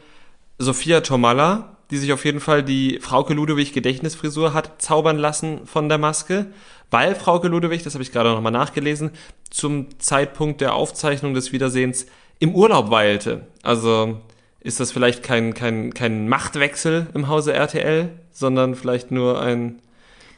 Sophia 0.57 1.01
Tomalla, 1.01 1.77
die 1.91 1.97
sich 1.97 2.13
auf 2.13 2.25
jeden 2.25 2.39
Fall 2.39 2.63
die 2.63 2.97
Frauke 2.99 3.35
Ludewig 3.35 3.73
Gedächtnisfrisur 3.73 4.55
hat 4.55 4.81
zaubern 4.81 5.19
lassen 5.19 5.67
von 5.67 5.87
der 5.87 5.99
Maske 5.99 6.47
weil 6.91 7.15
Frauke 7.15 7.47
Ludewig, 7.47 7.83
das 7.83 7.93
habe 7.93 8.03
ich 8.03 8.11
gerade 8.11 8.29
nochmal 8.29 8.51
nachgelesen, 8.51 9.11
zum 9.49 9.87
Zeitpunkt 9.99 10.61
der 10.61 10.75
Aufzeichnung 10.75 11.33
des 11.33 11.51
Wiedersehens 11.51 12.05
im 12.39 12.53
Urlaub 12.53 12.91
weilte. 12.91 13.47
Also 13.63 14.19
ist 14.59 14.79
das 14.79 14.91
vielleicht 14.91 15.23
kein, 15.23 15.53
kein, 15.53 15.93
kein 15.93 16.27
Machtwechsel 16.27 17.07
im 17.13 17.27
Hause 17.27 17.53
RTL, 17.53 18.09
sondern 18.31 18.75
vielleicht 18.75 19.09
nur 19.11 19.41
ein. 19.41 19.79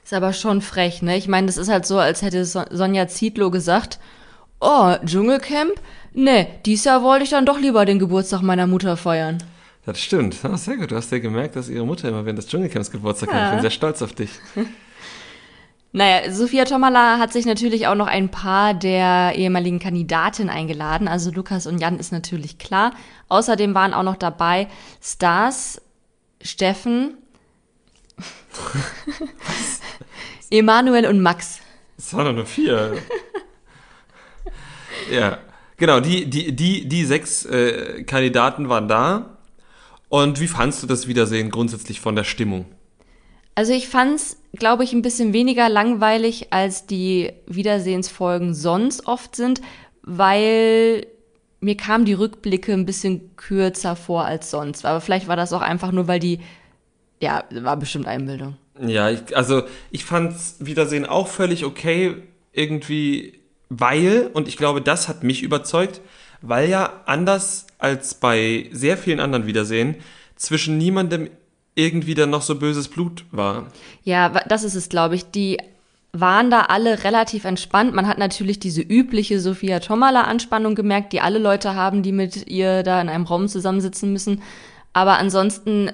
Ist 0.04 0.14
aber 0.14 0.34
schon 0.34 0.62
frech, 0.62 1.02
ne? 1.02 1.18
Ich 1.18 1.28
meine, 1.28 1.48
das 1.48 1.58
ist 1.58 1.70
halt 1.70 1.86
so, 1.86 1.98
als 1.98 2.22
hätte 2.22 2.46
Sonja 2.46 3.08
Zietlow 3.08 3.52
gesagt, 3.52 4.00
oh, 4.60 4.96
Dschungelcamp? 5.06 5.74
Ne, 6.14 6.48
dies 6.66 6.84
Jahr 6.84 7.04
wollte 7.04 7.24
ich 7.24 7.32
dann 7.32 7.46
doch 7.46 7.60
lieber 7.60 7.86
den 7.86 8.00
Geburtstag 8.00 8.42
meiner 8.44 8.68
Mutter 8.68 8.98
feiern. 8.98 9.42
Das 9.86 10.00
stimmt. 10.00 10.38
Oh, 10.44 10.56
sehr 10.56 10.78
gut. 10.78 10.92
Du 10.92 10.96
hast 10.96 11.12
ja 11.12 11.18
gemerkt, 11.18 11.56
dass 11.56 11.68
ihre 11.68 11.86
Mutter 11.86 12.08
immer 12.08 12.24
während 12.24 12.38
des 12.38 12.48
Dschungelcamps 12.48 12.92
Geburtstag 12.92 13.30
ja. 13.30 13.36
hat. 13.36 13.44
Ich 13.46 13.52
bin 13.52 13.62
sehr 13.62 13.72
stolz 13.72 14.02
auf 14.02 14.14
dich. 14.14 14.30
Naja, 15.96 16.32
Sophia 16.32 16.66
Tomala 16.66 17.20
hat 17.20 17.32
sich 17.32 17.46
natürlich 17.46 17.86
auch 17.86 17.94
noch 17.94 18.08
ein 18.08 18.30
paar 18.30 18.74
der 18.74 19.34
ehemaligen 19.36 19.78
Kandidaten 19.78 20.50
eingeladen. 20.50 21.08
Also 21.08 21.30
Lukas 21.30 21.68
und 21.68 21.78
Jan 21.78 22.00
ist 22.00 22.12
natürlich 22.12 22.58
klar. 22.58 22.96
Außerdem 23.30 23.76
waren 23.76 23.94
auch 23.94 24.02
noch 24.02 24.18
dabei 24.18 24.68
Stars, 25.02 25.80
Steffen, 26.42 27.20
Emanuel 30.50 31.06
und 31.06 31.22
Max. 31.22 31.60
Es 31.96 32.12
waren 32.16 32.26
doch 32.26 32.34
nur 32.34 32.48
vier. 32.48 32.98
ja, 35.12 35.38
genau, 35.78 36.00
die, 36.00 36.26
die, 36.26 36.56
die, 36.56 36.88
die 36.88 37.06
sechs 37.06 37.46
äh, 37.46 38.04
Kandidaten 38.04 38.68
waren 38.68 38.88
da. 38.88 39.38
Und 40.10 40.40
wie 40.40 40.48
fandst 40.48 40.82
du 40.82 40.88
das 40.88 41.08
Wiedersehen 41.08 41.52
grundsätzlich 41.52 42.02
von 42.02 42.16
der 42.16 42.24
Stimmung? 42.24 42.66
Also 43.54 43.74
ich 43.74 43.88
fand's, 43.88 44.38
glaube 44.54 44.84
ich, 44.84 44.94
ein 44.94 45.02
bisschen 45.02 45.34
weniger 45.34 45.68
langweilig, 45.70 46.48
als 46.52 46.86
die 46.86 47.32
Wiedersehensfolgen 47.48 48.54
sonst 48.54 49.08
oft 49.08 49.36
sind, 49.36 49.62
weil 50.04 51.08
mir 51.60 51.78
kamen 51.78 52.06
die 52.06 52.14
Rückblicke 52.14 52.74
ein 52.74 52.86
bisschen 52.86 53.36
kürzer 53.36 53.96
vor 53.96 54.26
als 54.26 54.52
sonst. 54.52 54.86
Aber 54.86 55.02
vielleicht 55.02 55.28
war 55.28 55.36
das 55.36 55.54
auch 55.54 55.62
einfach 55.62 55.92
nur, 55.92 56.08
weil 56.08 56.20
die, 56.20 56.40
ja, 57.22 57.44
war 57.52 57.78
bestimmt 57.78 58.06
Einbildung. 58.06 58.58
Ja, 58.80 59.10
ich, 59.10 59.36
also 59.36 59.64
ich 59.92 60.04
fand's 60.04 60.58
Wiedersehen 60.60 61.06
auch 61.06 61.28
völlig 61.28 61.64
okay, 61.64 62.16
irgendwie, 62.52 63.40
weil, 63.70 64.30
und 64.34 64.48
ich 64.48 64.58
glaube, 64.58 64.82
das 64.82 65.08
hat 65.08 65.24
mich 65.24 65.42
überzeugt, 65.42 66.02
weil 66.42 66.70
ja 66.70 67.02
anders 67.06 67.68
als 67.78 68.16
bei 68.16 68.70
sehr 68.72 68.98
vielen 68.98 69.20
anderen 69.20 69.48
Wiedersehen 69.48 69.96
zwischen 70.36 70.78
niemandem 70.78 71.30
irgendwie 71.76 72.14
dann 72.14 72.30
noch 72.30 72.42
so 72.42 72.56
böses 72.56 72.88
Blut 72.88 73.26
war. 73.32 73.68
Ja, 74.04 74.30
das 74.30 74.64
ist 74.64 74.76
es, 74.76 74.90
glaube 74.90 75.16
ich. 75.16 75.32
Die 75.32 75.58
waren 76.12 76.52
da 76.52 76.62
alle 76.62 77.04
relativ 77.04 77.46
entspannt. 77.46 77.94
Man 77.94 78.08
hat 78.08 78.20
natürlich 78.20 78.60
diese 78.60 78.82
übliche 78.82 79.40
Sophia 79.40 79.80
Tomala-Anspannung 79.80 80.76
gemerkt, 80.76 81.12
die 81.12 81.22
alle 81.22 81.40
Leute 81.40 81.74
haben, 81.74 82.04
die 82.04 82.12
mit 82.12 82.48
ihr 82.48 82.84
da 82.84 83.02
in 83.02 83.10
einem 83.10 83.26
Raum 83.26 83.48
zusammensitzen 83.48 84.14
müssen. 84.14 84.42
Aber 84.94 85.18
ansonsten 85.18 85.92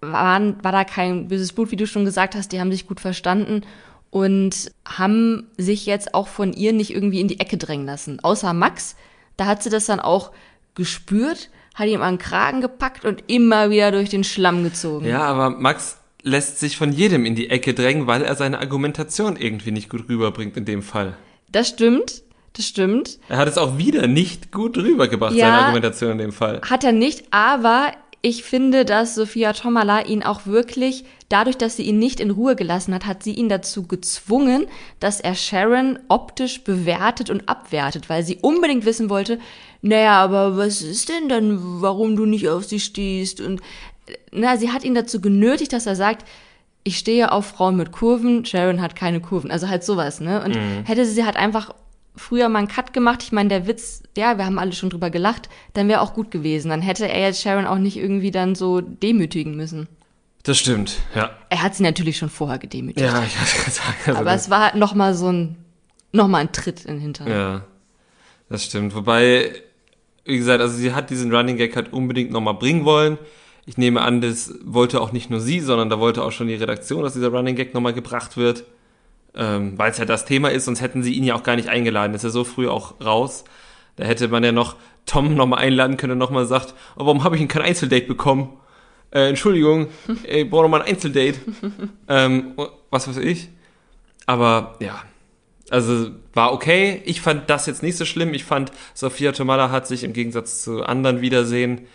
waren, 0.00 0.62
war 0.62 0.72
da 0.72 0.84
kein 0.84 1.28
böses 1.28 1.52
Blut, 1.52 1.70
wie 1.70 1.76
du 1.76 1.86
schon 1.86 2.04
gesagt 2.04 2.34
hast. 2.34 2.50
Die 2.50 2.60
haben 2.60 2.72
sich 2.72 2.88
gut 2.88 3.00
verstanden 3.00 3.62
und 4.10 4.72
haben 4.84 5.48
sich 5.56 5.86
jetzt 5.86 6.14
auch 6.14 6.26
von 6.26 6.52
ihr 6.52 6.72
nicht 6.72 6.92
irgendwie 6.92 7.20
in 7.20 7.28
die 7.28 7.40
Ecke 7.40 7.56
drängen 7.56 7.86
lassen. 7.86 8.18
Außer 8.20 8.52
Max, 8.52 8.96
da 9.36 9.46
hat 9.46 9.62
sie 9.62 9.70
das 9.70 9.86
dann 9.86 10.00
auch 10.00 10.32
gespürt 10.74 11.48
hat 11.74 11.88
ihm 11.88 12.02
an 12.02 12.14
den 12.14 12.20
Kragen 12.20 12.60
gepackt 12.60 13.04
und 13.04 13.24
immer 13.26 13.70
wieder 13.70 13.90
durch 13.90 14.08
den 14.08 14.24
Schlamm 14.24 14.64
gezogen. 14.64 15.06
Ja, 15.06 15.22
aber 15.22 15.50
Max 15.50 15.98
lässt 16.22 16.58
sich 16.58 16.76
von 16.76 16.92
jedem 16.92 17.26
in 17.26 17.34
die 17.34 17.50
Ecke 17.50 17.74
drängen, 17.74 18.06
weil 18.06 18.22
er 18.22 18.34
seine 18.34 18.60
Argumentation 18.60 19.36
irgendwie 19.36 19.72
nicht 19.72 19.90
gut 19.90 20.08
rüberbringt 20.08 20.56
in 20.56 20.64
dem 20.64 20.82
Fall. 20.82 21.16
Das 21.50 21.68
stimmt. 21.68 22.22
Das 22.56 22.66
stimmt. 22.66 23.18
Er 23.28 23.38
hat 23.38 23.48
es 23.48 23.58
auch 23.58 23.78
wieder 23.78 24.06
nicht 24.06 24.52
gut 24.52 24.78
rübergebracht, 24.78 25.34
ja, 25.34 25.46
seine 25.46 25.58
Argumentation 25.62 26.12
in 26.12 26.18
dem 26.18 26.32
Fall. 26.32 26.60
Hat 26.62 26.84
er 26.84 26.92
nicht, 26.92 27.24
aber 27.32 27.92
ich 28.22 28.44
finde, 28.44 28.84
dass 28.84 29.16
Sophia 29.16 29.52
Tomala 29.52 30.06
ihn 30.06 30.22
auch 30.22 30.46
wirklich, 30.46 31.04
dadurch, 31.28 31.58
dass 31.58 31.76
sie 31.76 31.82
ihn 31.82 31.98
nicht 31.98 32.20
in 32.20 32.30
Ruhe 32.30 32.56
gelassen 32.56 32.94
hat, 32.94 33.06
hat 33.06 33.22
sie 33.22 33.32
ihn 33.34 33.48
dazu 33.48 33.86
gezwungen, 33.86 34.66
dass 35.00 35.20
er 35.20 35.34
Sharon 35.34 35.98
optisch 36.08 36.62
bewertet 36.62 37.28
und 37.28 37.48
abwertet, 37.48 38.08
weil 38.08 38.22
sie 38.22 38.38
unbedingt 38.40 38.86
wissen 38.86 39.10
wollte, 39.10 39.40
naja, 39.86 40.12
aber 40.12 40.56
was 40.56 40.80
ist 40.80 41.10
denn 41.10 41.28
dann, 41.28 41.82
warum 41.82 42.16
du 42.16 42.24
nicht 42.24 42.48
auf 42.48 42.64
sie 42.64 42.80
stehst? 42.80 43.42
Und 43.42 43.60
na, 44.32 44.56
sie 44.56 44.72
hat 44.72 44.82
ihn 44.82 44.94
dazu 44.94 45.20
genötigt, 45.20 45.74
dass 45.74 45.84
er 45.84 45.94
sagt, 45.94 46.26
ich 46.84 46.96
stehe 46.96 47.30
auf 47.30 47.48
Frauen 47.48 47.76
mit 47.76 47.92
Kurven, 47.92 48.46
Sharon 48.46 48.80
hat 48.80 48.96
keine 48.96 49.20
Kurven. 49.20 49.50
Also 49.50 49.68
halt 49.68 49.84
sowas, 49.84 50.20
ne? 50.20 50.42
Und 50.42 50.54
mhm. 50.54 50.84
hätte 50.86 51.04
sie 51.04 51.26
halt 51.26 51.36
einfach 51.36 51.74
früher 52.16 52.48
mal 52.48 52.60
einen 52.60 52.68
Cut 52.68 52.94
gemacht. 52.94 53.22
Ich 53.24 53.32
meine, 53.32 53.50
der 53.50 53.66
Witz, 53.66 54.02
ja, 54.16 54.38
wir 54.38 54.46
haben 54.46 54.58
alle 54.58 54.72
schon 54.72 54.88
drüber 54.88 55.10
gelacht, 55.10 55.50
dann 55.74 55.86
wäre 55.88 56.00
auch 56.00 56.14
gut 56.14 56.30
gewesen. 56.30 56.70
Dann 56.70 56.80
hätte 56.80 57.06
er 57.06 57.20
jetzt 57.20 57.42
Sharon 57.42 57.66
auch 57.66 57.76
nicht 57.76 57.98
irgendwie 57.98 58.30
dann 58.30 58.54
so 58.54 58.80
demütigen 58.80 59.54
müssen. 59.54 59.86
Das 60.44 60.56
stimmt, 60.56 60.96
ja. 61.14 61.30
Er 61.50 61.62
hat 61.62 61.74
sie 61.74 61.82
natürlich 61.82 62.16
schon 62.16 62.30
vorher 62.30 62.58
gedemütigt. 62.58 63.06
Ja, 63.06 63.22
ich 63.22 63.38
hab's 63.38 63.64
gesagt. 63.64 64.08
Also 64.08 64.20
Aber 64.20 64.32
es 64.32 64.48
war 64.48 64.60
halt 64.62 64.76
noch 64.76 64.94
mal 64.94 65.14
so 65.14 65.30
ein, 65.30 65.56
noch 66.12 66.28
mal 66.28 66.38
ein 66.38 66.52
Tritt 66.52 66.86
in 66.86 66.94
den 66.94 67.00
Hintern. 67.00 67.28
Ja. 67.28 67.64
Das 68.48 68.64
stimmt. 68.64 68.94
Wobei, 68.94 69.52
wie 70.24 70.36
gesagt, 70.38 70.60
also 70.60 70.76
sie 70.76 70.92
hat 70.92 71.10
diesen 71.10 71.34
Running 71.34 71.56
Gag 71.56 71.76
halt 71.76 71.92
unbedingt 71.92 72.30
nochmal 72.30 72.54
bringen 72.54 72.84
wollen. 72.84 73.18
Ich 73.66 73.78
nehme 73.78 74.02
an, 74.02 74.20
das 74.20 74.54
wollte 74.64 75.00
auch 75.00 75.12
nicht 75.12 75.30
nur 75.30 75.40
sie, 75.40 75.60
sondern 75.60 75.88
da 75.88 75.98
wollte 75.98 76.22
auch 76.22 76.32
schon 76.32 76.48
die 76.48 76.54
Redaktion, 76.54 77.02
dass 77.02 77.14
dieser 77.14 77.28
Running 77.28 77.56
Gag 77.56 77.74
nochmal 77.74 77.94
gebracht 77.94 78.36
wird. 78.36 78.64
Ähm, 79.34 79.78
Weil 79.78 79.90
es 79.90 79.98
ja 79.98 80.04
das 80.04 80.24
Thema 80.24 80.50
ist, 80.50 80.66
sonst 80.66 80.80
hätten 80.80 81.02
sie 81.02 81.14
ihn 81.14 81.24
ja 81.24 81.34
auch 81.34 81.42
gar 81.42 81.56
nicht 81.56 81.68
eingeladen. 81.68 82.14
Ist 82.14 82.24
ja 82.24 82.30
so 82.30 82.44
früh 82.44 82.68
auch 82.68 83.00
raus. 83.00 83.44
Da 83.96 84.04
hätte 84.04 84.28
man 84.28 84.44
ja 84.44 84.52
noch 84.52 84.76
Tom 85.06 85.34
nochmal 85.34 85.60
einladen 85.60 85.96
können 85.96 86.12
und 86.12 86.18
nochmal 86.18 86.46
sagt, 86.46 86.74
oh, 86.96 87.06
warum 87.06 87.24
habe 87.24 87.36
ich 87.36 87.40
denn 87.40 87.48
kein 87.48 87.62
Einzeldate 87.62 88.06
bekommen? 88.06 88.56
Äh, 89.10 89.28
Entschuldigung, 89.28 89.88
ich 90.24 90.48
brauche 90.48 90.62
nochmal 90.62 90.82
ein 90.82 90.88
Einzeldate. 90.88 91.38
ähm, 92.08 92.54
was 92.90 93.08
weiß 93.08 93.18
ich. 93.18 93.48
Aber 94.26 94.76
ja, 94.80 95.02
also 95.70 96.10
war 96.32 96.52
okay. 96.52 97.02
Ich 97.04 97.20
fand 97.20 97.48
das 97.48 97.66
jetzt 97.66 97.82
nicht 97.82 97.96
so 97.96 98.04
schlimm. 98.04 98.34
Ich 98.34 98.44
fand, 98.44 98.72
Sophia 98.92 99.32
Tomala 99.32 99.70
hat 99.70 99.86
sich 99.86 100.04
im 100.04 100.12
Gegensatz 100.12 100.62
zu 100.62 100.82
anderen 100.84 101.20
Wiedersehen, 101.20 101.86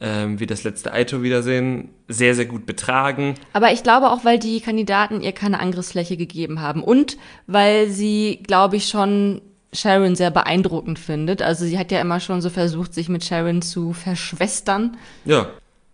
ähm, 0.00 0.38
wie 0.40 0.46
das 0.46 0.64
letzte 0.64 0.92
Aito 0.92 1.22
Wiedersehen, 1.22 1.90
sehr, 2.08 2.34
sehr 2.34 2.46
gut 2.46 2.66
betragen. 2.66 3.34
Aber 3.52 3.72
ich 3.72 3.82
glaube 3.82 4.10
auch, 4.10 4.24
weil 4.24 4.38
die 4.38 4.60
Kandidaten 4.60 5.22
ihr 5.22 5.32
keine 5.32 5.60
Angriffsfläche 5.60 6.16
gegeben 6.16 6.60
haben 6.60 6.82
und 6.82 7.16
weil 7.46 7.88
sie, 7.88 8.40
glaube 8.46 8.76
ich, 8.76 8.88
schon 8.88 9.40
Sharon 9.72 10.14
sehr 10.16 10.30
beeindruckend 10.30 10.98
findet. 10.98 11.42
Also 11.42 11.64
sie 11.64 11.78
hat 11.78 11.90
ja 11.92 12.00
immer 12.00 12.20
schon 12.20 12.40
so 12.40 12.50
versucht, 12.50 12.94
sich 12.94 13.08
mit 13.08 13.24
Sharon 13.24 13.62
zu 13.62 13.92
verschwestern. 13.92 14.96
Ja. 15.24 15.48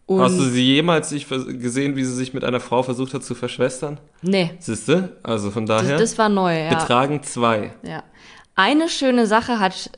Und 0.06 0.20
Hast 0.20 0.38
du 0.38 0.44
sie 0.44 0.74
jemals 0.74 1.10
gesehen, 1.10 1.96
wie 1.96 2.04
sie 2.04 2.14
sich 2.14 2.34
mit 2.34 2.44
einer 2.44 2.60
Frau 2.60 2.82
versucht 2.82 3.14
hat 3.14 3.24
zu 3.24 3.34
verschwestern? 3.34 3.98
Nee, 4.20 4.52
Siehste? 4.58 5.16
Also 5.22 5.50
von 5.50 5.66
das, 5.66 5.82
daher. 5.82 5.98
das 5.98 6.18
war 6.18 6.28
neu, 6.28 6.64
ja. 6.64 6.74
Betragen 6.74 7.22
zwei. 7.22 7.72
Ja. 7.82 8.02
Eine 8.54 8.88
schöne 8.88 9.26
Sache 9.26 9.58
hat 9.60 9.90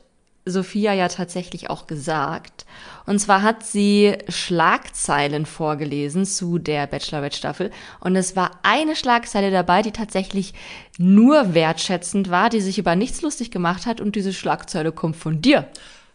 Sophia 0.45 0.93
ja 0.93 1.07
tatsächlich 1.07 1.69
auch 1.69 1.87
gesagt. 1.87 2.65
Und 3.07 3.19
zwar 3.19 3.41
hat 3.41 3.65
sie 3.65 4.15
Schlagzeilen 4.29 5.45
vorgelesen 5.45 6.25
zu 6.25 6.59
der 6.59 6.87
Bachelorette-Staffel. 6.87 7.71
Und 7.99 8.15
es 8.15 8.35
war 8.35 8.51
eine 8.63 8.95
Schlagzeile 8.95 9.51
dabei, 9.51 9.81
die 9.81 9.91
tatsächlich 9.91 10.53
nur 10.97 11.53
wertschätzend 11.53 12.29
war, 12.29 12.49
die 12.49 12.61
sich 12.61 12.77
über 12.77 12.95
nichts 12.95 13.21
lustig 13.21 13.51
gemacht 13.51 13.85
hat. 13.85 14.01
Und 14.01 14.15
diese 14.15 14.33
Schlagzeile 14.33 14.91
kommt 14.91 15.15
von 15.15 15.41
dir. 15.41 15.67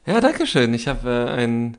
Ja, 0.07 0.21
danke 0.21 0.47
schön. 0.47 0.75
Ich 0.75 0.89
habe 0.89 1.09
äh, 1.29 1.31
einen 1.31 1.77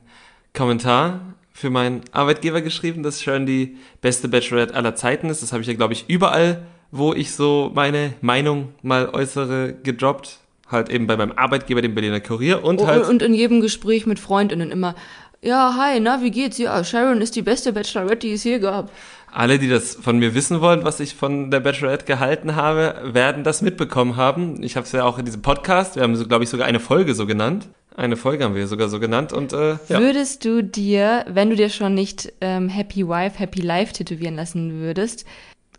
Kommentar 0.54 1.20
für 1.62 1.70
meinen 1.70 2.00
Arbeitgeber 2.10 2.60
geschrieben, 2.60 3.04
dass 3.04 3.22
Sharon 3.22 3.46
die 3.46 3.76
beste 4.00 4.26
Bachelorette 4.26 4.74
aller 4.74 4.96
Zeiten 4.96 5.30
ist. 5.30 5.44
Das 5.44 5.52
habe 5.52 5.62
ich 5.62 5.68
ja, 5.68 5.74
glaube 5.74 5.92
ich, 5.92 6.06
überall, 6.08 6.66
wo 6.90 7.14
ich 7.14 7.32
so 7.32 7.70
meine 7.72 8.14
Meinung 8.20 8.74
mal 8.82 9.08
äußere, 9.08 9.74
gedroppt. 9.80 10.40
Halt 10.68 10.88
eben 10.88 11.06
bei 11.06 11.16
meinem 11.16 11.32
Arbeitgeber, 11.32 11.80
dem 11.80 11.94
Berliner 11.94 12.18
Kurier 12.18 12.64
und 12.64 12.84
halt. 12.84 13.08
Und 13.08 13.22
in 13.22 13.32
jedem 13.32 13.60
Gespräch 13.60 14.06
mit 14.06 14.18
Freundinnen 14.18 14.72
immer, 14.72 14.96
ja, 15.40 15.76
hi, 15.78 16.00
na, 16.00 16.20
wie 16.20 16.32
geht's? 16.32 16.58
Ja, 16.58 16.82
Sharon 16.82 17.20
ist 17.20 17.36
die 17.36 17.42
beste 17.42 17.72
Bachelorette, 17.72 18.26
die 18.26 18.32
es 18.32 18.42
je 18.42 18.58
gab. 18.58 18.90
Alle, 19.30 19.60
die 19.60 19.68
das 19.68 19.94
von 19.94 20.18
mir 20.18 20.34
wissen 20.34 20.60
wollen, 20.60 20.82
was 20.82 20.98
ich 20.98 21.14
von 21.14 21.52
der 21.52 21.60
Bachelorette 21.60 22.06
gehalten 22.06 22.56
habe, 22.56 22.96
werden 23.04 23.44
das 23.44 23.62
mitbekommen 23.62 24.16
haben. 24.16 24.64
Ich 24.64 24.74
habe 24.76 24.84
es 24.84 24.90
ja 24.90 25.04
auch 25.04 25.18
in 25.18 25.26
diesem 25.26 25.42
Podcast, 25.42 25.94
wir 25.94 26.02
haben 26.02 26.16
so, 26.16 26.26
glaube 26.26 26.42
ich, 26.42 26.50
sogar 26.50 26.66
eine 26.66 26.80
Folge 26.80 27.14
so 27.14 27.24
genannt. 27.24 27.68
Eine 27.96 28.16
Folge 28.16 28.44
haben 28.44 28.54
wir 28.54 28.66
sogar 28.66 28.88
so 28.88 29.00
genannt 29.00 29.32
und 29.32 29.52
äh, 29.52 29.76
ja. 29.88 30.00
Würdest 30.00 30.44
du 30.44 30.62
dir, 30.62 31.24
wenn 31.28 31.50
du 31.50 31.56
dir 31.56 31.68
schon 31.68 31.94
nicht 31.94 32.32
ähm, 32.40 32.68
Happy 32.68 33.06
Wife, 33.06 33.38
Happy 33.38 33.60
Life 33.60 33.92
tätowieren 33.92 34.34
lassen 34.34 34.80
würdest, 34.80 35.26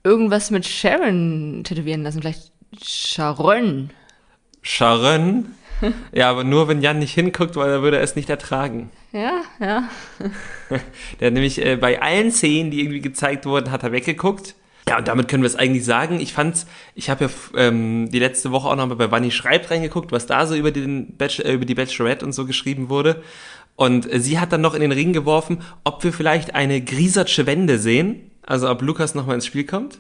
irgendwas 0.03 0.51
mit 0.51 0.65
Sharon 0.65 1.63
tätowieren 1.63 2.03
lassen? 2.03 2.21
Vielleicht 2.21 2.51
Sharon? 2.83 3.89
Sharon. 4.61 5.55
Ja, 6.13 6.29
aber 6.29 6.45
nur 6.45 6.69
wenn 6.69 6.81
Jan 6.81 6.99
nicht 6.99 7.13
hinguckt, 7.13 7.57
weil 7.57 7.69
er 7.69 7.81
würde 7.81 7.97
es 7.97 8.15
nicht 8.15 8.29
ertragen. 8.29 8.89
Ja, 9.11 9.41
ja. 9.59 9.89
Der 11.19 11.27
hat 11.27 11.33
nämlich 11.33 11.65
äh, 11.65 11.75
bei 11.75 12.01
allen 12.01 12.31
Szenen, 12.31 12.71
die 12.71 12.79
irgendwie 12.79 13.01
gezeigt 13.01 13.45
wurden, 13.45 13.69
hat 13.69 13.83
er 13.83 13.91
weggeguckt. 13.91 14.55
Ja, 14.87 14.97
und 14.97 15.07
damit 15.07 15.27
können 15.27 15.43
wir 15.43 15.47
es 15.47 15.55
eigentlich 15.55 15.85
sagen. 15.85 16.19
Ich 16.19 16.33
fand's, 16.33 16.67
ich 16.93 17.09
habe 17.09 17.25
ja 17.25 17.29
ähm, 17.55 18.09
die 18.11 18.19
letzte 18.19 18.51
Woche 18.51 18.67
auch 18.67 18.75
nochmal 18.75 18.97
bei 18.97 19.11
Wanni 19.11 19.31
Schreibt 19.31 19.71
reingeguckt, 19.71 20.11
was 20.11 20.25
da 20.25 20.45
so 20.45 20.55
über, 20.55 20.71
den 20.71 21.15
Bachelor, 21.15 21.45
äh, 21.45 21.53
über 21.53 21.65
die 21.65 21.75
Bachelorette 21.75 22.25
und 22.25 22.33
so 22.33 22.45
geschrieben 22.45 22.89
wurde. 22.89 23.23
Und 23.75 24.11
äh, 24.11 24.19
sie 24.19 24.39
hat 24.39 24.51
dann 24.51 24.61
noch 24.61 24.73
in 24.73 24.81
den 24.81 24.91
Ring 24.91 25.13
geworfen, 25.13 25.61
ob 25.83 26.03
wir 26.03 26.11
vielleicht 26.11 26.53
eine 26.55 26.81
Griesertsche 26.81 27.45
Wende 27.45 27.79
sehen. 27.79 28.31
Also 28.45 28.69
ob 28.69 28.81
Lukas 28.81 29.15
nochmal 29.15 29.35
ins 29.35 29.45
Spiel 29.45 29.63
kommt. 29.63 29.99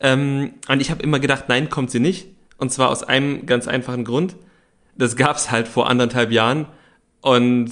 Ähm, 0.00 0.54
und 0.68 0.80
ich 0.80 0.90
habe 0.90 1.02
immer 1.02 1.20
gedacht, 1.20 1.44
nein, 1.48 1.70
kommt 1.70 1.90
sie 1.90 2.00
nicht. 2.00 2.26
Und 2.58 2.72
zwar 2.72 2.90
aus 2.90 3.04
einem 3.04 3.46
ganz 3.46 3.68
einfachen 3.68 4.04
Grund. 4.04 4.36
Das 4.96 5.16
gab's 5.16 5.50
halt 5.50 5.68
vor 5.68 5.88
anderthalb 5.88 6.32
Jahren. 6.32 6.66
Und 7.20 7.70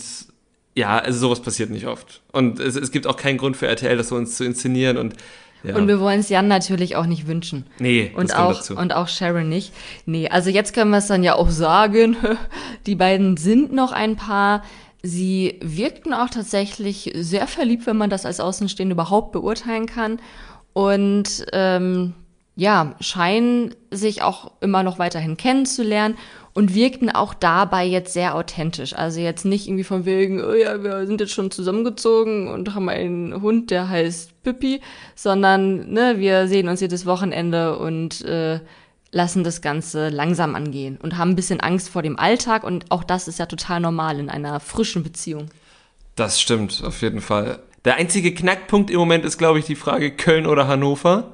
ja, 0.74 0.98
also 0.98 1.18
sowas 1.18 1.42
passiert 1.42 1.70
nicht 1.70 1.86
oft. 1.86 2.22
Und 2.32 2.60
es, 2.60 2.76
es 2.76 2.92
gibt 2.92 3.06
auch 3.08 3.16
keinen 3.16 3.36
Grund 3.36 3.56
für 3.56 3.66
RTL, 3.66 3.96
das 3.96 4.08
so 4.08 4.16
uns 4.16 4.36
zu 4.36 4.44
inszenieren. 4.44 4.96
Und 4.96 5.14
ja, 5.62 5.76
Und 5.76 5.88
wir 5.88 6.00
wollen 6.00 6.20
es 6.20 6.28
Jan 6.28 6.48
natürlich 6.48 6.96
auch 6.96 7.06
nicht 7.06 7.26
wünschen. 7.26 7.66
nee, 7.78 8.10
Und 8.14 8.30
das 8.30 8.36
kommt 8.36 8.48
auch, 8.48 8.56
dazu. 8.56 8.76
und 8.76 8.92
auch 8.94 9.08
Sharon 9.08 9.48
nicht. 9.48 9.72
Nee, 10.06 10.28
also 10.28 10.50
jetzt 10.50 10.72
können 10.74 10.90
wir 10.90 10.98
es 10.98 11.06
dann 11.06 11.22
ja 11.22 11.34
auch 11.34 11.50
sagen. 11.50 12.16
Die 12.86 12.94
beiden 12.94 13.36
sind 13.36 13.72
noch 13.72 13.92
ein 13.92 14.16
Paar. 14.16 14.62
Sie 15.02 15.58
wirkten 15.62 16.12
auch 16.12 16.28
tatsächlich 16.30 17.12
sehr 17.14 17.46
verliebt, 17.46 17.86
wenn 17.86 17.96
man 17.96 18.10
das 18.10 18.26
als 18.26 18.40
Außenstehende 18.40 18.94
überhaupt 18.94 19.32
beurteilen 19.32 19.86
kann. 19.86 20.18
Und 20.72 21.46
ähm, 21.52 22.14
ja, 22.56 22.94
scheinen 23.00 23.74
sich 23.90 24.22
auch 24.22 24.52
immer 24.60 24.82
noch 24.82 24.98
weiterhin 24.98 25.36
kennenzulernen 25.36 26.16
und 26.52 26.74
wirkten 26.74 27.10
auch 27.10 27.34
dabei 27.34 27.84
jetzt 27.84 28.12
sehr 28.12 28.34
authentisch. 28.34 28.94
Also 28.94 29.20
jetzt 29.20 29.44
nicht 29.44 29.66
irgendwie 29.66 29.84
von 29.84 30.04
wegen, 30.04 30.42
oh 30.42 30.52
ja, 30.52 30.82
wir 30.82 31.06
sind 31.06 31.20
jetzt 31.20 31.32
schon 31.32 31.50
zusammengezogen 31.50 32.48
und 32.48 32.74
haben 32.74 32.88
einen 32.88 33.40
Hund, 33.40 33.70
der 33.70 33.88
heißt 33.88 34.42
Pippi, 34.42 34.80
sondern 35.14 35.90
ne, 35.92 36.18
wir 36.18 36.48
sehen 36.48 36.68
uns 36.68 36.80
jedes 36.80 37.06
Wochenende 37.06 37.78
und 37.78 38.22
äh, 38.22 38.60
lassen 39.12 39.44
das 39.44 39.60
Ganze 39.60 40.08
langsam 40.08 40.54
angehen 40.54 40.98
und 41.00 41.16
haben 41.16 41.30
ein 41.30 41.36
bisschen 41.36 41.60
Angst 41.60 41.88
vor 41.88 42.02
dem 42.02 42.18
Alltag 42.18 42.64
und 42.64 42.90
auch 42.90 43.04
das 43.04 43.28
ist 43.28 43.38
ja 43.38 43.46
total 43.46 43.80
normal 43.80 44.18
in 44.18 44.28
einer 44.28 44.60
frischen 44.60 45.02
Beziehung. 45.02 45.46
Das 46.16 46.40
stimmt, 46.40 46.82
auf 46.84 47.02
jeden 47.02 47.20
Fall. 47.20 47.60
Der 47.84 47.96
einzige 47.96 48.34
Knackpunkt 48.34 48.90
im 48.90 48.98
Moment 48.98 49.24
ist, 49.24 49.38
glaube 49.38 49.58
ich, 49.58 49.64
die 49.64 49.74
Frage 49.74 50.10
Köln 50.10 50.46
oder 50.46 50.68
Hannover. 50.68 51.32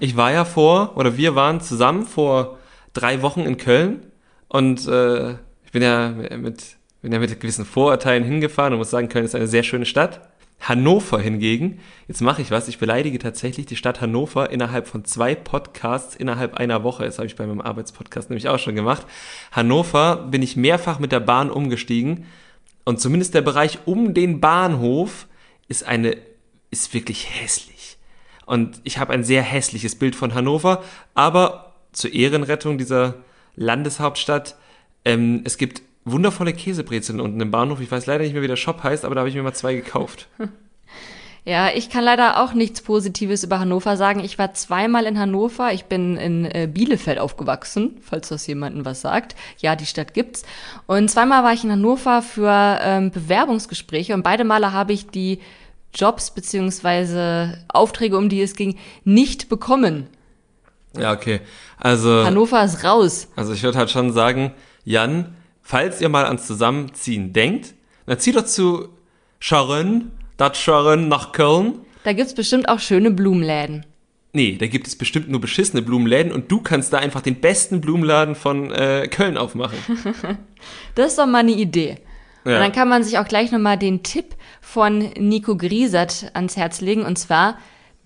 Ich 0.00 0.16
war 0.18 0.30
ja 0.32 0.44
vor, 0.44 0.96
oder 0.96 1.16
wir 1.16 1.34
waren 1.34 1.62
zusammen 1.62 2.04
vor 2.04 2.58
drei 2.92 3.22
Wochen 3.22 3.40
in 3.40 3.56
Köln 3.56 4.02
und 4.48 4.86
äh, 4.88 5.32
ich 5.64 5.72
bin 5.72 5.82
ja 5.82 6.10
mit, 6.10 6.76
bin 7.02 7.12
ja 7.12 7.18
mit 7.18 7.40
gewissen 7.40 7.64
Vorurteilen 7.64 8.24
hingefahren 8.24 8.72
und 8.72 8.78
muss 8.78 8.90
sagen, 8.90 9.08
Köln 9.08 9.24
ist 9.24 9.34
eine 9.34 9.46
sehr 9.46 9.62
schöne 9.62 9.86
Stadt. 9.86 10.20
Hannover 10.60 11.20
hingegen, 11.20 11.78
jetzt 12.08 12.20
mache 12.20 12.42
ich 12.42 12.50
was, 12.50 12.66
ich 12.66 12.78
beleidige 12.78 13.20
tatsächlich 13.20 13.66
die 13.66 13.76
Stadt 13.76 14.00
Hannover 14.00 14.50
innerhalb 14.50 14.88
von 14.88 15.04
zwei 15.04 15.36
Podcasts 15.36 16.16
innerhalb 16.16 16.54
einer 16.54 16.82
Woche. 16.82 17.04
Das 17.04 17.18
habe 17.18 17.26
ich 17.26 17.36
bei 17.36 17.46
meinem 17.46 17.60
Arbeitspodcast 17.60 18.30
nämlich 18.30 18.48
auch 18.48 18.58
schon 18.58 18.74
gemacht. 18.74 19.06
Hannover 19.52 20.16
bin 20.16 20.42
ich 20.42 20.56
mehrfach 20.56 20.98
mit 20.98 21.12
der 21.12 21.20
Bahn 21.20 21.50
umgestiegen 21.50 22.26
und 22.84 23.00
zumindest 23.00 23.34
der 23.34 23.42
Bereich 23.42 23.78
um 23.84 24.14
den 24.14 24.40
Bahnhof 24.40 25.28
ist 25.68 25.86
eine, 25.86 26.16
ist 26.70 26.92
wirklich 26.92 27.28
hässlich. 27.40 27.98
Und 28.44 28.80
ich 28.82 28.98
habe 28.98 29.12
ein 29.12 29.24
sehr 29.24 29.42
hässliches 29.42 29.94
Bild 29.94 30.16
von 30.16 30.34
Hannover, 30.34 30.82
aber 31.14 31.74
zur 31.92 32.12
Ehrenrettung 32.12 32.78
dieser 32.78 33.16
Landeshauptstadt, 33.58 34.56
ähm, 35.04 35.42
es 35.44 35.58
gibt 35.58 35.82
wundervolle 36.04 36.52
Käsebrezeln 36.52 37.20
unten 37.20 37.40
im 37.40 37.50
Bahnhof. 37.50 37.80
Ich 37.80 37.90
weiß 37.90 38.06
leider 38.06 38.24
nicht 38.24 38.32
mehr, 38.32 38.42
wie 38.42 38.48
der 38.48 38.56
Shop 38.56 38.82
heißt, 38.82 39.04
aber 39.04 39.14
da 39.14 39.20
habe 39.20 39.28
ich 39.28 39.34
mir 39.34 39.42
mal 39.42 39.54
zwei 39.54 39.74
gekauft. 39.74 40.28
Ja, 41.44 41.70
ich 41.74 41.88
kann 41.88 42.04
leider 42.04 42.42
auch 42.42 42.52
nichts 42.52 42.82
Positives 42.82 43.42
über 43.42 43.58
Hannover 43.58 43.96
sagen. 43.96 44.20
Ich 44.20 44.38
war 44.38 44.52
zweimal 44.52 45.06
in 45.06 45.18
Hannover. 45.18 45.72
Ich 45.72 45.86
bin 45.86 46.18
in 46.18 46.44
äh, 46.44 46.68
Bielefeld 46.70 47.18
aufgewachsen, 47.18 47.96
falls 48.02 48.28
das 48.28 48.46
jemandem 48.46 48.84
was 48.84 49.00
sagt. 49.00 49.34
Ja, 49.56 49.74
die 49.74 49.86
Stadt 49.86 50.12
gibt's. 50.12 50.42
Und 50.86 51.10
zweimal 51.10 51.44
war 51.44 51.54
ich 51.54 51.64
in 51.64 51.72
Hannover 51.72 52.20
für 52.20 52.78
ähm, 52.82 53.10
Bewerbungsgespräche 53.12 54.12
und 54.12 54.24
beide 54.24 54.44
Male 54.44 54.74
habe 54.74 54.92
ich 54.92 55.06
die 55.06 55.38
Jobs 55.94 56.32
beziehungsweise 56.32 57.56
Aufträge, 57.68 58.18
um 58.18 58.28
die 58.28 58.42
es 58.42 58.54
ging, 58.54 58.76
nicht 59.04 59.48
bekommen. 59.48 60.06
Ja, 61.00 61.12
okay. 61.12 61.40
Also, 61.78 62.24
Hannover 62.24 62.64
ist 62.64 62.84
raus. 62.84 63.28
also 63.36 63.52
ich 63.52 63.62
würde 63.62 63.78
halt 63.78 63.90
schon 63.90 64.12
sagen, 64.12 64.52
Jan, 64.84 65.34
falls 65.62 66.00
ihr 66.00 66.08
mal 66.08 66.26
ans 66.26 66.46
Zusammenziehen 66.46 67.32
denkt, 67.32 67.74
dann 68.06 68.18
zieht 68.18 68.36
doch 68.36 68.44
zu 68.44 68.88
Sharon, 69.38 70.10
dat 70.36 70.56
Sharon 70.56 71.08
nach 71.08 71.32
Köln. 71.32 71.80
Da 72.04 72.12
gibt's 72.12 72.34
bestimmt 72.34 72.68
auch 72.68 72.80
schöne 72.80 73.10
Blumenläden. 73.10 73.84
Nee, 74.32 74.56
da 74.58 74.66
gibt 74.66 74.86
es 74.86 74.96
bestimmt 74.96 75.28
nur 75.30 75.40
beschissene 75.40 75.82
Blumenläden 75.82 76.32
und 76.32 76.50
du 76.50 76.60
kannst 76.60 76.92
da 76.92 76.98
einfach 76.98 77.22
den 77.22 77.40
besten 77.40 77.80
Blumenladen 77.80 78.34
von 78.34 78.70
äh, 78.70 79.08
Köln 79.08 79.36
aufmachen. 79.36 79.78
Das 80.96 81.12
ist 81.12 81.18
doch 81.18 81.26
mal 81.26 81.38
eine 81.38 81.52
Idee. 81.52 81.98
Ja. 82.44 82.54
Und 82.54 82.60
dann 82.60 82.72
kann 82.72 82.88
man 82.88 83.04
sich 83.04 83.18
auch 83.18 83.28
gleich 83.28 83.52
nochmal 83.52 83.78
den 83.78 84.02
Tipp 84.02 84.34
von 84.60 84.98
Nico 85.16 85.56
Griesert 85.56 86.30
ans 86.34 86.56
Herz 86.56 86.80
legen, 86.80 87.02
und 87.04 87.16
zwar, 87.16 87.58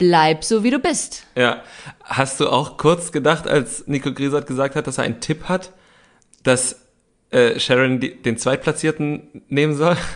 bleib 0.03 0.43
so 0.43 0.65
wie 0.65 0.71
du 0.71 0.81
bist. 0.81 1.27
Ja. 1.37 1.63
Hast 2.03 2.41
du 2.41 2.49
auch 2.49 2.77
kurz 2.77 3.13
gedacht, 3.13 3.47
als 3.47 3.87
Nico 3.87 4.13
Griesert 4.13 4.49
gesagt 4.49 4.75
hat, 4.75 4.89
dass 4.89 4.99
er 4.99 5.05
einen 5.05 5.21
Tipp 5.21 5.45
hat, 5.45 5.73
dass 6.43 6.81
äh, 7.31 7.61
Sharon 7.61 8.01
die, 8.01 8.21
den 8.21 8.37
Zweitplatzierten 8.37 9.45
nehmen 9.49 9.75
soll? 9.75 9.97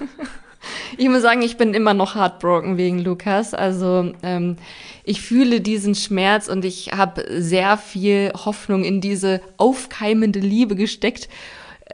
Ich 0.99 1.09
muss 1.09 1.22
sagen, 1.22 1.42
ich 1.42 1.57
bin 1.57 1.75
immer 1.75 1.94
noch 1.94 2.16
heartbroken 2.16 2.77
wegen 2.77 2.99
Lukas. 2.99 3.55
Also 3.55 4.12
ähm, 4.25 4.57
ich 5.05 5.20
fühle 5.20 5.61
diesen 5.61 5.94
Schmerz 5.94 6.49
und 6.49 6.64
ich 6.64 6.90
habe 6.92 7.25
sehr 7.40 7.77
viel 7.77 8.33
Hoffnung 8.35 8.83
in 8.83 9.01
diese 9.01 9.40
aufkeimende 9.59 10.40
Liebe 10.40 10.75
gesteckt. 10.75 11.29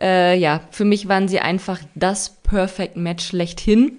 Äh, 0.01 0.39
ja, 0.39 0.63
für 0.71 0.87
mich 0.87 1.07
waren 1.07 1.29
sie 1.29 1.41
einfach 1.41 1.81
das 1.95 2.31
Perfect 2.43 2.97
Match 2.97 3.27
schlechthin. 3.27 3.99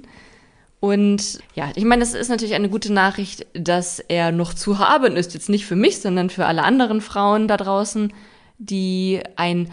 Und 0.84 1.39
ja, 1.56 1.72
ich 1.76 1.86
meine, 1.86 2.02
das 2.02 2.13
ist 2.13 2.28
natürlich 2.28 2.56
eine 2.56 2.67
gute 2.67 2.91
Nachricht, 2.91 3.48
dass 3.54 4.00
er 4.00 4.34
noch 4.34 4.54
zu 4.54 4.80
haben 4.80 5.15
ist. 5.15 5.34
Jetzt 5.34 5.48
nicht 5.48 5.65
für 5.65 5.78
mich, 5.78 6.02
sondern 6.02 6.30
für 6.30 6.46
alle 6.46 6.63
anderen 6.63 7.00
Frauen 7.00 7.48
da 7.48 7.56
draußen, 7.56 8.12
die 8.58 9.22
einen 9.38 9.72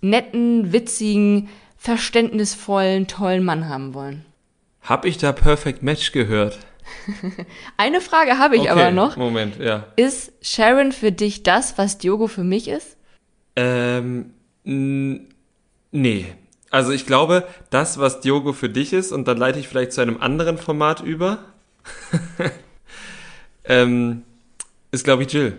netten, 0.00 0.72
witzigen, 0.72 1.48
verständnisvollen, 1.76 3.08
tollen 3.08 3.42
Mann 3.42 3.68
haben 3.68 3.92
wollen. 3.92 4.24
Hab 4.82 5.04
ich 5.04 5.18
da 5.18 5.32
Perfect 5.32 5.82
Match 5.82 6.12
gehört? 6.12 6.60
Eine 7.76 8.00
Frage 8.00 8.38
habe 8.38 8.54
ich 8.54 8.62
Okay, 8.62 8.70
aber 8.70 8.92
noch. 8.92 9.16
Moment, 9.16 9.58
ja. 9.58 9.88
Ist 9.96 10.32
Sharon 10.42 10.92
für 10.92 11.10
dich 11.10 11.42
das, 11.42 11.76
was 11.76 11.98
Diogo 11.98 12.28
für 12.28 12.44
mich 12.44 12.68
ist? 12.68 12.96
Ähm, 13.56 14.30
nee. 14.62 16.26
Also 16.70 16.92
ich 16.92 17.04
glaube, 17.04 17.46
das, 17.70 17.98
was 17.98 18.20
Diogo 18.20 18.52
für 18.52 18.68
dich 18.68 18.92
ist, 18.92 19.12
und 19.12 19.26
dann 19.26 19.36
leite 19.36 19.58
ich 19.58 19.68
vielleicht 19.68 19.92
zu 19.92 20.00
einem 20.00 20.20
anderen 20.20 20.56
Format 20.56 21.00
über, 21.00 21.38
ähm, 23.64 24.22
ist, 24.92 25.04
glaube 25.04 25.24
ich, 25.24 25.32
Jill. 25.32 25.56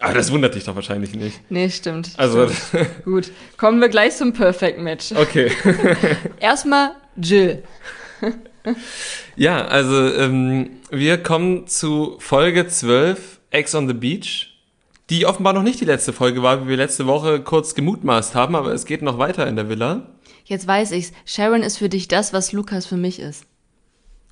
Aber 0.00 0.14
das 0.14 0.30
wundert 0.30 0.54
dich 0.54 0.64
doch 0.64 0.76
wahrscheinlich 0.76 1.14
nicht. 1.14 1.40
Nee, 1.50 1.68
stimmt. 1.70 2.12
Also, 2.16 2.48
stimmt. 2.48 2.88
Gut, 3.04 3.32
kommen 3.56 3.80
wir 3.80 3.88
gleich 3.88 4.16
zum 4.16 4.32
Perfect 4.32 4.78
Match. 4.78 5.12
okay. 5.12 5.50
Erstmal 6.40 6.92
Jill. 7.16 7.64
Ja, 9.34 9.64
also 9.66 10.14
ähm, 10.14 10.70
wir 10.90 11.22
kommen 11.22 11.66
zu 11.66 12.16
Folge 12.20 12.68
12, 12.68 13.40
Ex 13.50 13.74
on 13.74 13.88
the 13.88 13.94
Beach, 13.94 14.47
die 15.10 15.26
offenbar 15.26 15.52
noch 15.52 15.62
nicht 15.62 15.80
die 15.80 15.86
letzte 15.86 16.12
Folge 16.12 16.42
war, 16.42 16.64
wie 16.64 16.68
wir 16.68 16.76
letzte 16.76 17.06
Woche 17.06 17.40
kurz 17.40 17.74
gemutmaßt 17.74 18.34
haben, 18.34 18.54
aber 18.54 18.72
es 18.72 18.84
geht 18.84 19.02
noch 19.02 19.18
weiter 19.18 19.46
in 19.46 19.56
der 19.56 19.68
Villa. 19.68 20.02
Jetzt 20.44 20.66
weiß 20.66 20.92
ich's. 20.92 21.12
Sharon 21.24 21.62
ist 21.62 21.78
für 21.78 21.88
dich 21.88 22.08
das, 22.08 22.32
was 22.32 22.52
Lukas 22.52 22.86
für 22.86 22.96
mich 22.96 23.20
ist. 23.20 23.44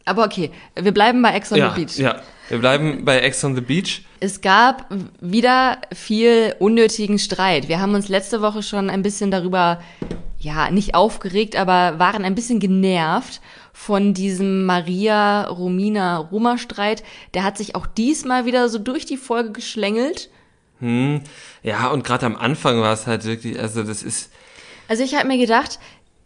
Aber 0.05 0.25
okay, 0.25 0.51
wir 0.75 0.93
bleiben 0.93 1.21
bei 1.21 1.35
Ex 1.35 1.53
on 1.53 1.59
ja, 1.59 1.75
the 1.75 1.81
Beach. 1.81 1.99
ja, 1.99 2.21
wir 2.49 2.59
bleiben 2.59 3.05
bei 3.05 3.19
Ex 3.19 3.45
on 3.45 3.57
the 3.57 3.61
Beach. 3.61 4.03
Es 4.21 4.41
gab 4.41 4.87
wieder 5.21 5.79
viel 5.93 6.55
unnötigen 6.61 7.19
Streit. 7.19 7.69
Wir 7.69 7.81
haben 7.81 7.95
uns 7.95 8.09
letzte 8.09 8.41
Woche 8.41 8.63
schon 8.63 8.89
ein 8.89 9.03
bisschen 9.03 9.33
darüber, 9.33 9.81
ja, 10.39 10.71
nicht 10.71 10.95
aufgeregt, 10.95 11.57
aber 11.57 11.99
waren 11.99 12.25
ein 12.25 12.37
bisschen 12.37 12.61
genervt 12.61 13.41
von 13.73 14.15
diesem 14.15 14.65
Maria-Romina-Roma-Streit. 14.65 17.03
Der 17.35 17.43
hat 17.43 17.59
sich 17.59 17.75
auch 17.75 17.87
diesmal 17.87 18.47
wieder 18.47 18.69
so 18.69 18.79
durch 18.79 19.07
die 19.07 19.17
Folge 19.17 19.51
geschlängelt. 19.51 20.31
Hm, 20.81 21.23
ja, 21.63 21.89
und 21.89 22.05
gerade 22.05 22.27
am 22.27 22.37
Anfang 22.37 22.81
war 22.81 22.93
es 22.93 23.07
halt 23.07 23.25
wirklich, 23.25 23.59
also 23.59 23.83
das 23.83 24.03
ist, 24.03 24.31
Also 24.89 25.03
ich 25.03 25.15
habe 25.15 25.27
mir 25.29 25.39
gedacht, 25.39 25.79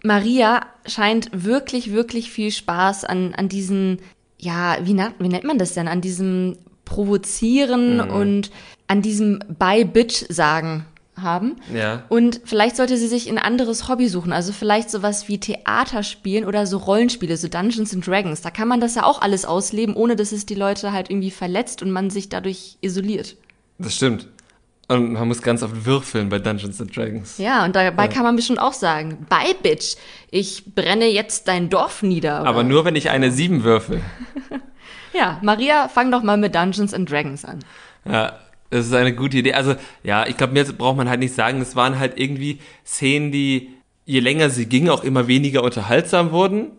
Maria 0.02 0.66
scheint 0.86 1.30
wirklich, 1.32 1.92
wirklich 1.92 2.30
viel 2.30 2.50
Spaß 2.50 3.04
an, 3.04 3.34
an 3.34 3.48
diesen, 3.48 4.00
ja, 4.38 4.78
wie, 4.82 4.94
na, 4.94 5.12
wie 5.18 5.28
nennt 5.28 5.44
man 5.44 5.58
das 5.58 5.74
denn? 5.74 5.88
An 5.88 6.00
diesem 6.00 6.56
Provozieren 6.84 8.00
und 8.00 8.50
an 8.88 9.02
diesem 9.02 9.38
Bye-Bitch-Sagen 9.58 10.86
haben. 11.16 11.56
ja. 11.72 12.02
Und 12.08 12.40
vielleicht 12.44 12.76
sollte 12.76 12.96
sie 12.96 13.06
sich 13.06 13.28
ein 13.28 13.38
anderes 13.38 13.88
Hobby 13.88 14.08
suchen. 14.08 14.32
Also 14.32 14.52
vielleicht 14.52 14.90
sowas 14.90 15.28
wie 15.28 15.38
Theater 15.38 16.02
spielen 16.02 16.44
oder 16.46 16.66
so 16.66 16.78
Rollenspiele, 16.78 17.36
so 17.36 17.46
Dungeons 17.46 17.94
and 17.94 18.06
Dragons. 18.06 18.40
Da 18.40 18.50
kann 18.50 18.68
man 18.68 18.80
das 18.80 18.94
ja 18.94 19.04
auch 19.04 19.20
alles 19.20 19.44
ausleben, 19.44 19.94
ohne 19.94 20.16
dass 20.16 20.32
es 20.32 20.46
die 20.46 20.54
Leute 20.54 20.92
halt 20.92 21.10
irgendwie 21.10 21.30
verletzt 21.30 21.82
und 21.82 21.90
man 21.90 22.10
sich 22.10 22.28
dadurch 22.28 22.78
isoliert. 22.80 23.36
Das 23.78 23.94
stimmt. 23.94 24.28
Und 24.90 25.12
man 25.12 25.28
muss 25.28 25.40
ganz 25.40 25.62
oft 25.62 25.86
würfeln 25.86 26.30
bei 26.30 26.40
Dungeons 26.40 26.80
and 26.80 26.96
Dragons. 26.96 27.38
Ja, 27.38 27.64
und 27.64 27.76
dabei 27.76 28.08
kann 28.08 28.24
man 28.24 28.34
bestimmt 28.34 28.58
auch 28.58 28.72
sagen, 28.72 29.24
bye 29.28 29.54
Bitch, 29.62 29.94
ich 30.32 30.74
brenne 30.74 31.06
jetzt 31.06 31.46
dein 31.46 31.70
Dorf 31.70 32.02
nieder. 32.02 32.40
Aber 32.40 32.58
oder- 32.58 32.62
nur, 32.64 32.84
wenn 32.84 32.96
ich 32.96 33.08
eine 33.08 33.30
7 33.30 33.62
würfel. 33.62 34.00
Ja, 35.12 35.40
Maria, 35.42 35.88
fang 35.88 36.12
doch 36.12 36.22
mal 36.22 36.36
mit 36.36 36.54
Dungeons 36.54 36.94
and 36.94 37.10
Dragons 37.10 37.44
an. 37.44 37.58
Ja, 38.04 38.38
das 38.70 38.86
ist 38.86 38.94
eine 38.94 39.12
gute 39.12 39.38
Idee. 39.38 39.54
Also, 39.54 39.74
ja, 40.04 40.24
ich 40.26 40.36
glaube, 40.36 40.52
mir 40.52 40.64
braucht 40.64 40.96
man 40.96 41.08
halt 41.08 41.18
nicht 41.18 41.34
sagen, 41.34 41.60
es 41.60 41.74
waren 41.74 41.98
halt 41.98 42.16
irgendwie 42.16 42.60
Szenen, 42.86 43.32
die, 43.32 43.70
je 44.06 44.20
länger 44.20 44.50
sie 44.50 44.66
gingen, 44.66 44.88
auch 44.88 45.02
immer 45.02 45.26
weniger 45.26 45.64
unterhaltsam 45.64 46.30
wurden, 46.30 46.70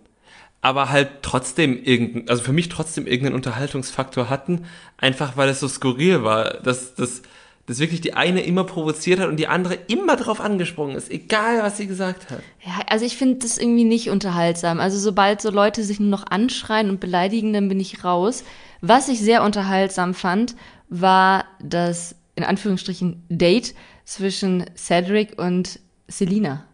aber 0.61 0.89
halt 0.89 1.09
trotzdem 1.23 1.83
irgendein, 1.83 2.29
also 2.29 2.41
für 2.41 2.53
mich 2.53 2.69
trotzdem 2.69 3.05
irgendeinen 3.05 3.35
Unterhaltungsfaktor 3.35 4.29
hatten, 4.29 4.65
einfach 4.97 5.35
weil 5.35 5.49
es 5.49 5.59
so 5.59 5.67
skurril 5.67 6.23
war, 6.23 6.53
dass, 6.61 6.95
dass, 6.95 7.23
dass 7.67 7.79
wirklich 7.79 8.01
die 8.01 8.13
eine 8.13 8.41
immer 8.41 8.63
provoziert 8.63 9.19
hat 9.19 9.29
und 9.29 9.37
die 9.37 9.47
andere 9.47 9.75
immer 9.87 10.15
drauf 10.15 10.41
angesprungen 10.41 10.95
ist, 10.95 11.11
egal 11.11 11.61
was 11.61 11.77
sie 11.77 11.87
gesagt 11.87 12.29
hat. 12.29 12.41
Ja, 12.65 12.81
also 12.87 13.05
ich 13.05 13.17
finde 13.17 13.39
das 13.39 13.57
irgendwie 13.57 13.83
nicht 13.83 14.09
unterhaltsam. 14.09 14.79
Also 14.79 14.97
sobald 14.97 15.41
so 15.41 15.51
Leute 15.51 15.83
sich 15.83 15.99
nur 15.99 16.09
noch 16.09 16.25
anschreien 16.27 16.89
und 16.89 16.99
beleidigen, 16.99 17.53
dann 17.53 17.69
bin 17.69 17.79
ich 17.79 18.03
raus. 18.03 18.43
Was 18.81 19.07
ich 19.07 19.19
sehr 19.19 19.43
unterhaltsam 19.43 20.13
fand, 20.13 20.55
war 20.89 21.45
das, 21.61 22.15
in 22.35 22.43
Anführungsstrichen, 22.43 23.23
Date 23.29 23.75
zwischen 24.05 24.65
Cedric 24.75 25.39
und 25.39 25.79
Selina. 26.07 26.65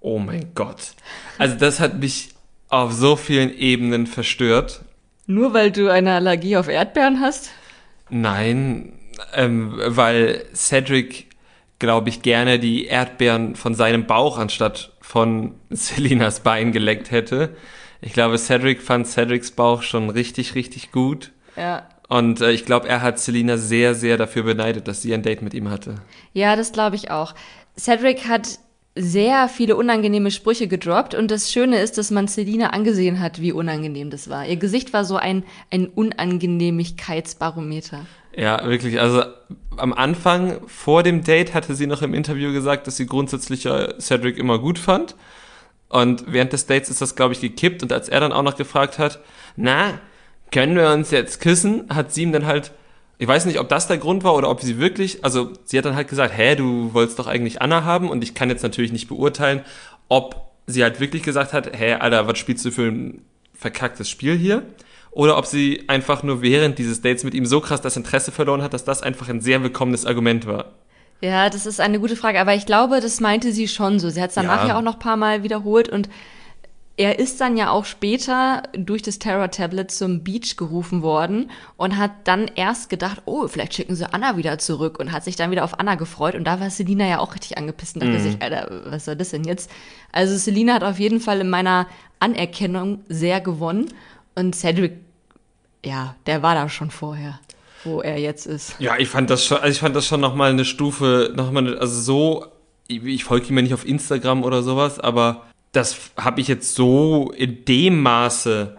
Oh 0.00 0.18
mein 0.18 0.52
Gott. 0.54 0.92
Also 1.38 1.56
das 1.56 1.80
hat 1.80 1.98
mich 1.98 2.30
auf 2.68 2.92
so 2.92 3.16
vielen 3.16 3.52
Ebenen 3.52 4.06
verstört. 4.06 4.82
Nur 5.26 5.54
weil 5.54 5.72
du 5.72 5.90
eine 5.90 6.14
Allergie 6.14 6.56
auf 6.56 6.68
Erdbeeren 6.68 7.20
hast? 7.20 7.50
Nein, 8.08 8.92
ähm, 9.34 9.80
weil 9.84 10.44
Cedric, 10.54 11.28
glaube 11.78 12.08
ich, 12.08 12.22
gerne 12.22 12.58
die 12.58 12.86
Erdbeeren 12.86 13.56
von 13.56 13.74
seinem 13.74 14.06
Bauch 14.06 14.38
anstatt 14.38 14.92
von 15.00 15.54
Selinas 15.70 16.40
Bein 16.40 16.72
geleckt 16.72 17.10
hätte. 17.10 17.54
Ich 18.00 18.12
glaube, 18.12 18.38
Cedric 18.38 18.82
fand 18.82 19.06
Cedrics 19.06 19.50
Bauch 19.50 19.82
schon 19.82 20.10
richtig, 20.10 20.54
richtig 20.54 20.92
gut. 20.92 21.32
Ja. 21.56 21.88
Und 22.08 22.40
äh, 22.40 22.52
ich 22.52 22.64
glaube, 22.64 22.88
er 22.88 23.02
hat 23.02 23.18
Selina 23.18 23.56
sehr, 23.56 23.94
sehr 23.94 24.16
dafür 24.16 24.44
beneidet, 24.44 24.88
dass 24.88 25.02
sie 25.02 25.12
ein 25.12 25.22
Date 25.22 25.42
mit 25.42 25.54
ihm 25.54 25.70
hatte. 25.70 25.96
Ja, 26.32 26.56
das 26.56 26.72
glaube 26.72 26.96
ich 26.96 27.10
auch. 27.10 27.34
Cedric 27.76 28.28
hat 28.28 28.58
sehr 28.96 29.48
viele 29.48 29.76
unangenehme 29.76 30.30
Sprüche 30.30 30.68
gedroppt 30.68 31.14
und 31.14 31.30
das 31.30 31.52
Schöne 31.52 31.80
ist, 31.80 31.98
dass 31.98 32.10
man 32.10 32.28
Selina 32.28 32.70
angesehen 32.70 33.20
hat, 33.20 33.42
wie 33.42 33.52
unangenehm 33.52 34.08
das 34.08 34.30
war. 34.30 34.46
Ihr 34.46 34.56
Gesicht 34.56 34.94
war 34.94 35.04
so 35.04 35.16
ein, 35.16 35.44
ein 35.70 35.86
Unangenehmigkeitsbarometer. 35.86 38.06
Ja, 38.36 38.68
wirklich. 38.68 39.00
Also 39.00 39.24
am 39.78 39.94
Anfang, 39.94 40.60
vor 40.66 41.02
dem 41.02 41.24
Date, 41.24 41.54
hatte 41.54 41.74
sie 41.74 41.86
noch 41.86 42.02
im 42.02 42.12
Interview 42.14 42.52
gesagt, 42.52 42.86
dass 42.86 42.96
sie 42.96 43.06
grundsätzlich 43.06 43.66
Cedric 43.98 44.36
immer 44.38 44.58
gut 44.58 44.78
fand. 44.78 45.16
Und 45.88 46.24
während 46.28 46.52
des 46.52 46.66
Dates 46.66 46.90
ist 46.90 47.00
das, 47.00 47.16
glaube 47.16 47.32
ich, 47.32 47.40
gekippt. 47.40 47.82
Und 47.82 47.92
als 47.92 48.08
er 48.08 48.20
dann 48.20 48.32
auch 48.32 48.42
noch 48.42 48.56
gefragt 48.56 48.98
hat, 48.98 49.20
na, 49.56 50.00
können 50.52 50.76
wir 50.76 50.90
uns 50.90 51.10
jetzt 51.10 51.40
küssen, 51.40 51.86
hat 51.88 52.12
sie 52.12 52.22
ihm 52.24 52.32
dann 52.32 52.46
halt, 52.46 52.72
ich 53.18 53.26
weiß 53.26 53.46
nicht, 53.46 53.58
ob 53.58 53.70
das 53.70 53.88
der 53.88 53.98
Grund 53.98 54.22
war 54.22 54.34
oder 54.34 54.50
ob 54.50 54.60
sie 54.60 54.78
wirklich, 54.78 55.24
also 55.24 55.52
sie 55.64 55.78
hat 55.78 55.86
dann 55.86 55.96
halt 55.96 56.08
gesagt, 56.08 56.36
hä, 56.36 56.56
du 56.56 56.92
wolltest 56.92 57.18
doch 57.18 57.26
eigentlich 57.26 57.62
Anna 57.62 57.84
haben. 57.84 58.10
Und 58.10 58.22
ich 58.22 58.34
kann 58.34 58.50
jetzt 58.50 58.62
natürlich 58.62 58.92
nicht 58.92 59.08
beurteilen, 59.08 59.62
ob 60.08 60.52
sie 60.66 60.82
halt 60.82 61.00
wirklich 61.00 61.22
gesagt 61.22 61.54
hat, 61.54 61.70
hä, 61.74 61.94
Alter, 61.94 62.26
was 62.28 62.38
spielst 62.38 62.64
du 62.66 62.70
für 62.70 62.88
ein 62.88 63.22
verkacktes 63.54 64.10
Spiel 64.10 64.36
hier? 64.36 64.62
Oder 65.16 65.38
ob 65.38 65.46
sie 65.46 65.84
einfach 65.86 66.22
nur 66.22 66.42
während 66.42 66.78
dieses 66.78 67.00
Dates 67.00 67.24
mit 67.24 67.32
ihm 67.32 67.46
so 67.46 67.62
krass 67.62 67.80
das 67.80 67.96
Interesse 67.96 68.32
verloren 68.32 68.60
hat, 68.60 68.74
dass 68.74 68.84
das 68.84 69.02
einfach 69.02 69.30
ein 69.30 69.40
sehr 69.40 69.62
willkommenes 69.62 70.04
Argument 70.04 70.46
war. 70.46 70.74
Ja, 71.22 71.48
das 71.48 71.64
ist 71.64 71.80
eine 71.80 72.00
gute 72.00 72.16
Frage, 72.16 72.38
aber 72.38 72.54
ich 72.54 72.66
glaube, 72.66 73.00
das 73.00 73.18
meinte 73.20 73.50
sie 73.50 73.66
schon 73.66 73.98
so. 73.98 74.10
Sie 74.10 74.20
hat 74.20 74.28
es 74.28 74.34
danach 74.34 74.64
Ja. 74.64 74.68
ja. 74.68 74.76
auch 74.76 74.82
noch 74.82 74.96
ein 74.96 74.98
paar 74.98 75.16
Mal 75.16 75.42
wiederholt 75.42 75.88
und 75.88 76.10
er 76.98 77.18
ist 77.18 77.40
dann 77.40 77.56
ja 77.56 77.70
auch 77.70 77.86
später 77.86 78.64
durch 78.74 79.00
das 79.00 79.18
Terror-Tablet 79.18 79.90
zum 79.90 80.22
Beach 80.22 80.56
gerufen 80.58 81.00
worden 81.00 81.50
und 81.78 81.96
hat 81.96 82.10
dann 82.24 82.50
erst 82.54 82.90
gedacht, 82.90 83.22
oh, 83.24 83.48
vielleicht 83.48 83.72
schicken 83.72 83.96
sie 83.96 84.12
Anna 84.12 84.36
wieder 84.36 84.58
zurück 84.58 84.98
und 84.98 85.12
hat 85.12 85.24
sich 85.24 85.36
dann 85.36 85.50
wieder 85.50 85.64
auf 85.64 85.80
Anna 85.80 85.94
gefreut 85.94 86.34
und 86.34 86.44
da 86.44 86.60
war 86.60 86.68
Selina 86.68 87.06
ja 87.06 87.20
auch 87.20 87.34
richtig 87.34 87.56
angepisst 87.56 87.96
und 87.96 88.04
dachte 88.04 88.20
sich, 88.20 88.42
Alter, 88.42 88.82
was 88.84 89.06
soll 89.06 89.16
das 89.16 89.30
denn 89.30 89.44
jetzt? 89.44 89.70
Also 90.12 90.36
Selina 90.36 90.74
hat 90.74 90.84
auf 90.84 90.98
jeden 90.98 91.20
Fall 91.20 91.40
in 91.40 91.48
meiner 91.48 91.86
Anerkennung 92.20 93.00
sehr 93.08 93.40
gewonnen 93.40 93.86
und 94.34 94.54
Cedric, 94.54 94.92
ja, 95.86 96.16
der 96.26 96.42
war 96.42 96.54
da 96.54 96.68
schon 96.68 96.90
vorher, 96.90 97.38
wo 97.84 98.02
er 98.02 98.18
jetzt 98.18 98.46
ist. 98.46 98.74
Ja, 98.80 98.98
ich 98.98 99.08
fand 99.08 99.30
das 99.30 99.44
schon, 99.44 99.58
also 99.58 99.70
ich 99.70 99.78
fand 99.78 99.94
das 99.94 100.06
schon 100.06 100.20
nochmal 100.20 100.50
eine 100.50 100.64
Stufe, 100.64 101.32
nochmal, 101.34 101.78
also 101.78 102.00
so, 102.00 102.46
ich, 102.88 103.04
ich 103.04 103.24
folge 103.24 103.46
ihm 103.48 103.56
ja 103.56 103.62
nicht 103.62 103.74
auf 103.74 103.86
Instagram 103.86 104.42
oder 104.42 104.64
sowas, 104.64 104.98
aber 104.98 105.46
das 105.70 105.96
habe 106.16 106.40
ich 106.40 106.48
jetzt 106.48 106.74
so 106.74 107.32
in 107.36 107.64
dem 107.64 108.02
Maße 108.02 108.76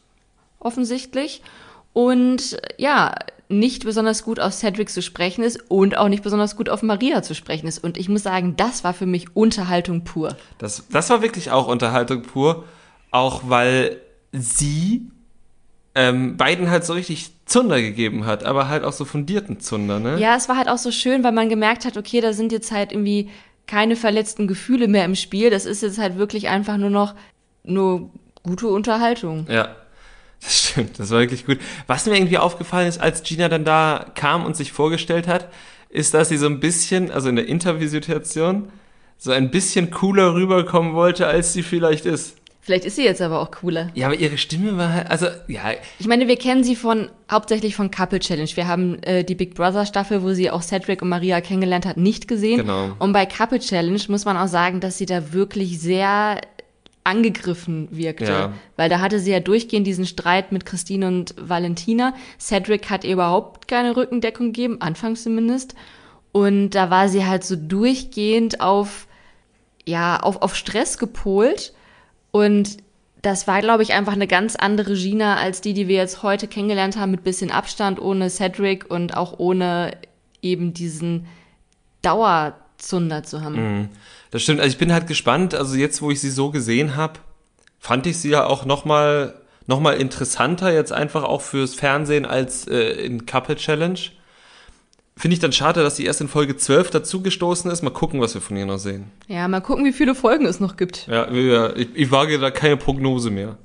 offensichtlich. 0.64 1.42
Und 1.92 2.56
ja, 2.78 3.14
nicht 3.52 3.84
besonders 3.84 4.24
gut 4.24 4.40
auf 4.40 4.54
Cedric 4.54 4.88
zu 4.88 5.02
sprechen 5.02 5.44
ist 5.44 5.70
und 5.70 5.96
auch 5.96 6.08
nicht 6.08 6.22
besonders 6.22 6.56
gut 6.56 6.68
auf 6.68 6.82
Maria 6.82 7.22
zu 7.22 7.34
sprechen 7.34 7.66
ist. 7.66 7.84
Und 7.84 7.96
ich 7.98 8.08
muss 8.08 8.22
sagen, 8.22 8.54
das 8.56 8.82
war 8.82 8.94
für 8.94 9.06
mich 9.06 9.36
Unterhaltung 9.36 10.04
pur. 10.04 10.36
Das, 10.58 10.84
das 10.90 11.10
war 11.10 11.22
wirklich 11.22 11.50
auch 11.50 11.68
Unterhaltung 11.68 12.22
pur, 12.22 12.64
auch 13.10 13.42
weil 13.46 13.98
sie 14.32 15.10
ähm, 15.94 16.36
beiden 16.38 16.70
halt 16.70 16.84
so 16.84 16.94
richtig 16.94 17.30
Zunder 17.44 17.80
gegeben 17.80 18.24
hat, 18.24 18.44
aber 18.44 18.68
halt 18.68 18.84
auch 18.84 18.94
so 18.94 19.04
fundierten 19.04 19.60
Zunder, 19.60 20.00
ne? 20.00 20.18
Ja, 20.18 20.36
es 20.36 20.48
war 20.48 20.56
halt 20.56 20.68
auch 20.68 20.78
so 20.78 20.90
schön, 20.90 21.22
weil 21.22 21.32
man 21.32 21.50
gemerkt 21.50 21.84
hat, 21.84 21.98
okay, 21.98 22.22
da 22.22 22.32
sind 22.32 22.50
jetzt 22.50 22.72
halt 22.72 22.92
irgendwie 22.92 23.28
keine 23.66 23.96
verletzten 23.96 24.46
Gefühle 24.46 24.88
mehr 24.88 25.04
im 25.04 25.14
Spiel. 25.14 25.50
Das 25.50 25.66
ist 25.66 25.82
jetzt 25.82 25.98
halt 25.98 26.16
wirklich 26.16 26.48
einfach 26.48 26.78
nur 26.78 26.90
noch 26.90 27.14
nur 27.64 28.10
gute 28.42 28.68
Unterhaltung. 28.68 29.46
Ja, 29.48 29.76
das 30.42 30.68
stimmt, 30.68 30.98
das 30.98 31.10
war 31.10 31.20
wirklich 31.20 31.46
gut. 31.46 31.58
Was 31.86 32.06
mir 32.06 32.16
irgendwie 32.16 32.38
aufgefallen 32.38 32.88
ist, 32.88 33.00
als 33.00 33.22
Gina 33.22 33.48
dann 33.48 33.64
da 33.64 34.06
kam 34.14 34.44
und 34.44 34.56
sich 34.56 34.72
vorgestellt 34.72 35.28
hat, 35.28 35.48
ist, 35.88 36.14
dass 36.14 36.28
sie 36.28 36.38
so 36.38 36.46
ein 36.46 36.60
bisschen, 36.60 37.10
also 37.10 37.28
in 37.28 37.36
der 37.36 37.46
Interviewsituation, 37.46 38.70
so 39.18 39.30
ein 39.30 39.50
bisschen 39.50 39.90
cooler 39.90 40.34
rüberkommen 40.34 40.94
wollte, 40.94 41.26
als 41.26 41.52
sie 41.52 41.62
vielleicht 41.62 42.06
ist. 42.06 42.36
Vielleicht 42.64 42.84
ist 42.84 42.94
sie 42.94 43.04
jetzt 43.04 43.20
aber 43.20 43.40
auch 43.40 43.50
cooler. 43.50 43.90
Ja, 43.94 44.06
aber 44.06 44.14
ihre 44.16 44.38
Stimme 44.38 44.76
war 44.76 44.92
halt, 44.92 45.10
also, 45.10 45.26
ja. 45.48 45.72
Ich 45.98 46.06
meine, 46.06 46.28
wir 46.28 46.36
kennen 46.36 46.62
sie 46.62 46.76
von, 46.76 47.08
hauptsächlich 47.30 47.74
von 47.74 47.90
Couple 47.90 48.20
Challenge. 48.20 48.50
Wir 48.54 48.68
haben 48.68 49.02
äh, 49.02 49.24
die 49.24 49.34
Big 49.34 49.54
Brother 49.54 49.84
Staffel, 49.84 50.22
wo 50.22 50.32
sie 50.32 50.48
auch 50.48 50.62
Cedric 50.62 51.02
und 51.02 51.08
Maria 51.08 51.40
kennengelernt 51.40 51.86
hat, 51.86 51.96
nicht 51.96 52.28
gesehen. 52.28 52.58
Genau. 52.58 52.92
Und 53.00 53.12
bei 53.12 53.26
Couple 53.26 53.58
Challenge 53.58 54.00
muss 54.08 54.24
man 54.24 54.36
auch 54.36 54.46
sagen, 54.46 54.78
dass 54.78 54.96
sie 54.96 55.06
da 55.06 55.32
wirklich 55.32 55.80
sehr 55.80 56.40
angegriffen 57.04 57.88
wirkte. 57.90 58.24
Ja. 58.24 58.52
Weil 58.76 58.88
da 58.88 59.00
hatte 59.00 59.18
sie 59.18 59.32
ja 59.32 59.40
durchgehend 59.40 59.86
diesen 59.86 60.06
Streit 60.06 60.52
mit 60.52 60.64
Christine 60.64 61.08
und 61.08 61.34
Valentina. 61.38 62.14
Cedric 62.38 62.90
hat 62.90 63.04
ihr 63.04 63.14
überhaupt 63.14 63.68
keine 63.68 63.96
Rückendeckung 63.96 64.46
gegeben, 64.46 64.80
anfangs 64.80 65.22
zumindest. 65.22 65.74
Und 66.30 66.70
da 66.70 66.90
war 66.90 67.08
sie 67.08 67.26
halt 67.26 67.44
so 67.44 67.56
durchgehend 67.56 68.60
auf, 68.60 69.06
ja, 69.84 70.20
auf, 70.20 70.42
auf 70.42 70.56
Stress 70.56 70.96
gepolt. 70.98 71.74
Und 72.30 72.78
das 73.20 73.46
war, 73.46 73.60
glaube 73.60 73.82
ich, 73.82 73.92
einfach 73.92 74.14
eine 74.14 74.26
ganz 74.26 74.56
andere 74.56 74.94
Gina 74.94 75.36
als 75.36 75.60
die, 75.60 75.74
die 75.74 75.88
wir 75.88 75.96
jetzt 75.96 76.22
heute 76.22 76.48
kennengelernt 76.48 76.96
haben, 76.96 77.10
mit 77.10 77.22
bisschen 77.22 77.50
Abstand, 77.50 78.00
ohne 78.00 78.30
Cedric 78.30 78.90
und 78.90 79.16
auch 79.16 79.38
ohne 79.38 79.92
eben 80.40 80.74
diesen 80.74 81.26
Dauerzunder 82.02 83.22
zu 83.22 83.42
haben. 83.42 83.88
Das 84.32 84.42
stimmt, 84.42 84.58
also 84.60 84.72
ich 84.72 84.78
bin 84.78 84.92
halt 84.92 85.06
gespannt, 85.06 85.54
also 85.54 85.76
jetzt, 85.76 86.02
wo 86.02 86.10
ich 86.10 86.20
sie 86.20 86.30
so 86.30 86.50
gesehen 86.50 86.96
habe, 86.96 87.20
fand 87.78 88.06
ich 88.06 88.18
sie 88.18 88.30
ja 88.30 88.44
auch 88.46 88.64
nochmal 88.64 89.34
noch 89.68 89.78
mal 89.78 89.92
interessanter, 89.92 90.72
jetzt 90.72 90.92
einfach 90.92 91.22
auch 91.22 91.40
fürs 91.40 91.74
Fernsehen 91.76 92.26
als 92.26 92.66
äh, 92.66 92.92
in 93.04 93.26
Couple 93.26 93.54
Challenge. 93.54 93.98
Finde 95.16 95.34
ich 95.34 95.40
dann 95.40 95.52
schade, 95.52 95.82
dass 95.84 95.94
sie 95.96 96.04
erst 96.04 96.20
in 96.20 96.26
Folge 96.28 96.56
12 96.56 96.90
dazugestoßen 96.90 97.70
ist. 97.70 97.82
Mal 97.82 97.90
gucken, 97.90 98.20
was 98.20 98.34
wir 98.34 98.40
von 98.40 98.56
ihr 98.56 98.66
noch 98.66 98.78
sehen. 98.78 99.12
Ja, 99.28 99.46
mal 99.46 99.60
gucken, 99.60 99.84
wie 99.84 99.92
viele 99.92 100.14
Folgen 100.16 100.46
es 100.46 100.58
noch 100.58 100.76
gibt. 100.76 101.06
Ja, 101.06 101.32
wir- 101.32 101.76
ich, 101.76 101.88
ich 101.94 102.10
wage 102.10 102.38
da 102.40 102.50
keine 102.50 102.76
Prognose 102.76 103.30
mehr. 103.30 103.56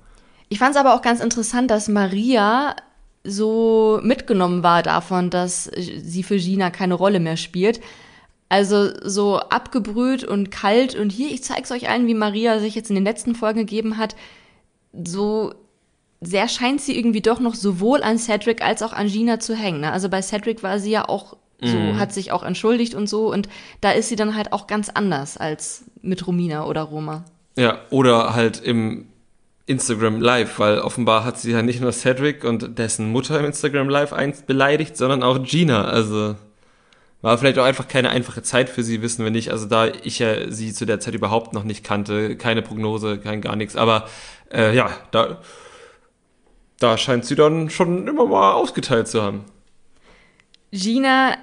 Ich 0.49 0.59
fand 0.59 0.75
es 0.75 0.77
aber 0.79 0.93
auch 0.93 1.01
ganz 1.01 1.19
interessant, 1.19 1.71
dass 1.71 1.87
Maria 1.87 2.75
so 3.23 3.99
mitgenommen 4.03 4.61
war 4.61 4.83
davon, 4.83 5.29
dass 5.29 5.63
sie 5.75 6.21
für 6.23 6.37
Gina 6.37 6.69
keine 6.69 6.93
Rolle 6.93 7.19
mehr 7.19 7.37
spielt. 7.37 7.79
Also 8.49 8.89
so 9.03 9.37
abgebrüht 9.37 10.23
und 10.23 10.51
kalt 10.51 10.95
und 10.95 11.11
hier, 11.11 11.29
ich 11.29 11.43
zeig's 11.43 11.71
euch 11.71 11.89
allen, 11.89 12.07
wie 12.07 12.13
Maria 12.13 12.59
sich 12.59 12.75
jetzt 12.75 12.89
in 12.89 12.95
den 12.95 13.03
letzten 13.03 13.35
Folgen 13.35 13.59
gegeben 13.59 13.97
hat. 13.97 14.15
So 14.93 15.53
sehr 16.21 16.47
scheint 16.47 16.81
sie 16.81 16.97
irgendwie 16.97 17.21
doch 17.21 17.39
noch 17.39 17.55
sowohl 17.55 18.03
an 18.03 18.17
Cedric 18.17 18.63
als 18.63 18.81
auch 18.81 18.93
an 18.93 19.07
Gina 19.07 19.39
zu 19.39 19.55
hängen. 19.55 19.81
Ne? 19.81 19.91
Also 19.91 20.09
bei 20.09 20.21
Cedric 20.21 20.63
war 20.63 20.79
sie 20.79 20.91
ja 20.91 21.07
auch 21.07 21.35
so, 21.59 21.77
hat 21.97 22.13
sich 22.13 22.31
auch 22.31 22.43
entschuldigt 22.43 22.93
und 22.93 23.09
so 23.09 23.33
und 23.33 23.49
da 23.81 23.89
ist 23.89 24.09
sie 24.09 24.15
dann 24.15 24.35
halt 24.35 24.53
auch 24.53 24.67
ganz 24.67 24.89
anders 24.89 25.37
als 25.37 25.85
mit 26.03 26.27
Romina 26.27 26.67
oder 26.67 26.83
Roma. 26.83 27.25
Ja, 27.57 27.79
oder 27.89 28.35
halt 28.35 28.61
im 28.61 29.07
Instagram 29.65 30.21
Live, 30.21 30.59
weil 30.59 30.79
offenbar 30.79 31.25
hat 31.25 31.39
sie 31.39 31.51
ja 31.51 31.63
nicht 31.63 31.81
nur 31.81 31.91
Cedric 31.91 32.43
und 32.43 32.77
dessen 32.77 33.11
Mutter 33.11 33.39
im 33.39 33.45
Instagram 33.45 33.89
Live 33.89 34.13
einst 34.13 34.45
beleidigt, 34.45 34.95
sondern 34.97 35.23
auch 35.23 35.41
Gina. 35.41 35.85
Also 35.85 36.35
war 37.21 37.37
vielleicht 37.37 37.57
auch 37.57 37.63
einfach 37.63 37.87
keine 37.87 38.09
einfache 38.09 38.43
Zeit 38.43 38.69
für 38.69 38.83
sie, 38.83 39.01
wissen 39.01 39.23
wir 39.23 39.31
nicht. 39.31 39.51
Also 39.51 39.65
da 39.65 39.87
ich 39.87 40.19
ja 40.19 40.51
sie 40.51 40.73
zu 40.73 40.85
der 40.85 40.99
Zeit 40.99 41.15
überhaupt 41.15 41.53
noch 41.53 41.63
nicht 41.63 41.83
kannte, 41.83 42.35
keine 42.37 42.61
Prognose, 42.61 43.19
kein 43.19 43.41
gar 43.41 43.55
nichts. 43.55 43.75
Aber 43.75 44.07
äh, 44.51 44.75
ja, 44.75 44.91
da, 45.11 45.41
da 46.79 46.97
scheint 46.97 47.25
sie 47.25 47.35
dann 47.35 47.69
schon 47.69 48.07
immer 48.07 48.27
mal 48.27 48.53
ausgeteilt 48.53 49.07
zu 49.07 49.21
haben. 49.21 49.45
Gina 50.71 51.37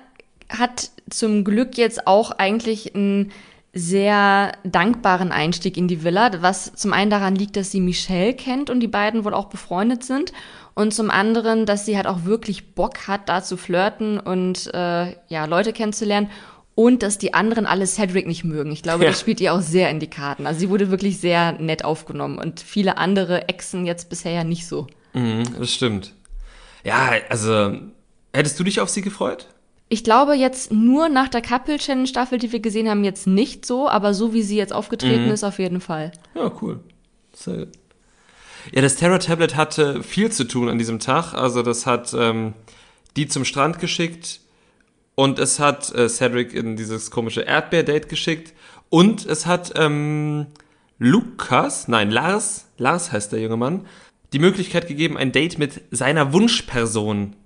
hat 0.49 0.91
zum 1.11 1.45
Glück 1.45 1.77
jetzt 1.77 2.07
auch 2.07 2.31
eigentlich 2.31 2.95
einen 2.95 3.33
sehr 3.75 4.53
dankbaren 4.65 5.33
Einstieg 5.33 5.77
in 5.77 5.89
die 5.89 6.05
Villa, 6.05 6.31
was 6.43 6.73
zum 6.75 6.93
einen 6.93 7.11
daran 7.11 7.35
liegt, 7.35 7.57
dass 7.57 7.71
sie 7.71 7.81
Michelle 7.81 8.35
kennt 8.35 8.71
und 8.71 8.81
die 8.81 8.89
beiden 8.89 9.25
wohl 9.25 9.35
auch 9.35 9.47
befreundet 9.47 10.05
sind 10.05 10.33
und 10.75 10.95
zum 10.95 11.11
anderen, 11.11 11.67
dass 11.67 11.85
sie 11.87 11.97
halt 11.97 12.07
auch 12.07 12.25
wirklich 12.25 12.75
Bock 12.75 13.09
hat, 13.09 13.29
da 13.29 13.43
zu 13.43 13.57
flirten 13.57 14.19
und 14.21 14.73
äh, 14.73 15.17
ja 15.29 15.45
Leute 15.47 15.73
kennenzulernen 15.73 16.31
und 16.77 17.03
dass 17.03 17.19
die 17.19 17.35
anderen 17.35 17.67
alle 17.67 17.87
Cedric 17.87 18.27
nicht 18.27 18.45
mögen. 18.45 18.73
Ich 18.73 18.83
glaube, 18.83 19.05
Ja. 19.05 19.11
das 19.11 19.21
spielt 19.21 19.41
ihr 19.41 19.55
auch 19.55 19.61
sehr 19.61 19.91
in 19.91 20.01
die 20.01 20.09
Karten. 20.11 20.47
Also 20.47 20.61
sie 20.61 20.71
wurde 20.71 20.91
wirklich 20.91 21.21
sehr 21.21 21.53
nett 21.53 21.85
aufgenommen 21.85 22.39
und 22.39 22.61
viele 22.61 22.97
andere 22.99 23.49
Exen 23.49 23.87
jetzt 23.87 24.09
bisher 24.09 24.33
ja 24.33 24.45
nicht 24.45 24.67
so. 24.67 24.87
Mhm, 25.13 25.45
das 25.59 25.73
stimmt. 25.73 26.13
Ja, 26.85 27.13
also 27.29 27.77
hättest 28.33 28.59
du 28.59 28.65
dich 28.65 28.81
auf 28.81 28.89
sie 28.89 29.03
gefreut? 29.03 29.47
Ich 29.88 30.03
glaube 30.03 30.35
jetzt 30.35 30.73
nur 30.73 31.09
nach 31.09 31.29
der 31.29 31.42
Couple 31.42 31.77
Challenge 31.77 32.07
Staffel, 32.07 32.38
die 32.38 32.53
wir 32.53 32.61
gesehen 32.61 32.88
haben, 32.88 33.05
jetzt 33.05 33.27
nicht 33.27 33.66
so, 33.66 33.88
aber 33.88 34.14
so 34.14 34.33
wie 34.33 34.42
sie 34.42 34.57
jetzt 34.57 34.73
aufgetreten 34.73 35.29
ist, 35.31 35.44
auf 35.44 35.59
jeden 35.59 35.81
Fall. 35.81 36.12
Ja, 36.35 36.51
cool. 36.62 36.81
Sehr 37.33 37.59
gut. 37.59 37.68
Ja, 38.73 38.81
das 38.81 38.97
Terror 38.97 39.18
Tablet 39.18 39.57
hatte 39.57 40.03
viel 40.03 40.33
zu 40.33 40.44
tun 40.44 40.68
an 40.68 40.79
diesem 40.79 40.99
Tag. 40.99 41.35
Also 41.35 41.62
das 41.62 41.87
hat 41.87 42.14
ähm, 42.18 42.55
die 43.16 43.29
zum 43.29 43.44
Strand 43.44 43.79
geschickt 43.79 44.40
und 45.14 45.38
es 45.38 45.61
hat 45.61 45.94
äh, 45.94 46.09
Cedric 46.09 46.55
in 46.55 46.77
dieses 46.77 47.11
komische 47.11 47.42
Erdbeer-Date 47.42 48.09
geschickt 48.09 48.55
und 48.88 49.27
es 49.27 49.47
hat 49.47 49.73
ähm, 49.77 50.47
Lukas, 50.99 51.88
nein, 51.88 52.11
Lars, 52.11 52.66
Lars 52.79 53.12
heißt 53.12 53.33
der 53.33 53.40
junge 53.40 53.57
Mann, 53.57 53.87
die 54.33 54.38
Möglichkeit 54.38 54.88
gegeben, 54.88 55.16
ein 55.16 55.33
Date 55.33 55.59
mit 55.59 55.83
seiner 55.90 56.33
Wunschperson 56.33 57.37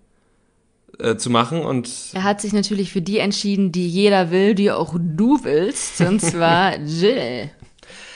äh, 0.98 1.16
zu 1.16 1.30
machen 1.30 1.60
und 1.60 1.90
Er 2.14 2.24
hat 2.24 2.40
sich 2.40 2.52
natürlich 2.52 2.92
für 2.92 3.00
die 3.00 3.18
entschieden, 3.18 3.72
die 3.72 3.88
jeder 3.88 4.30
will, 4.30 4.54
die 4.54 4.70
auch 4.70 4.94
du 4.98 5.38
willst, 5.44 6.00
und 6.00 6.20
zwar 6.20 6.78
Jill. 6.84 7.50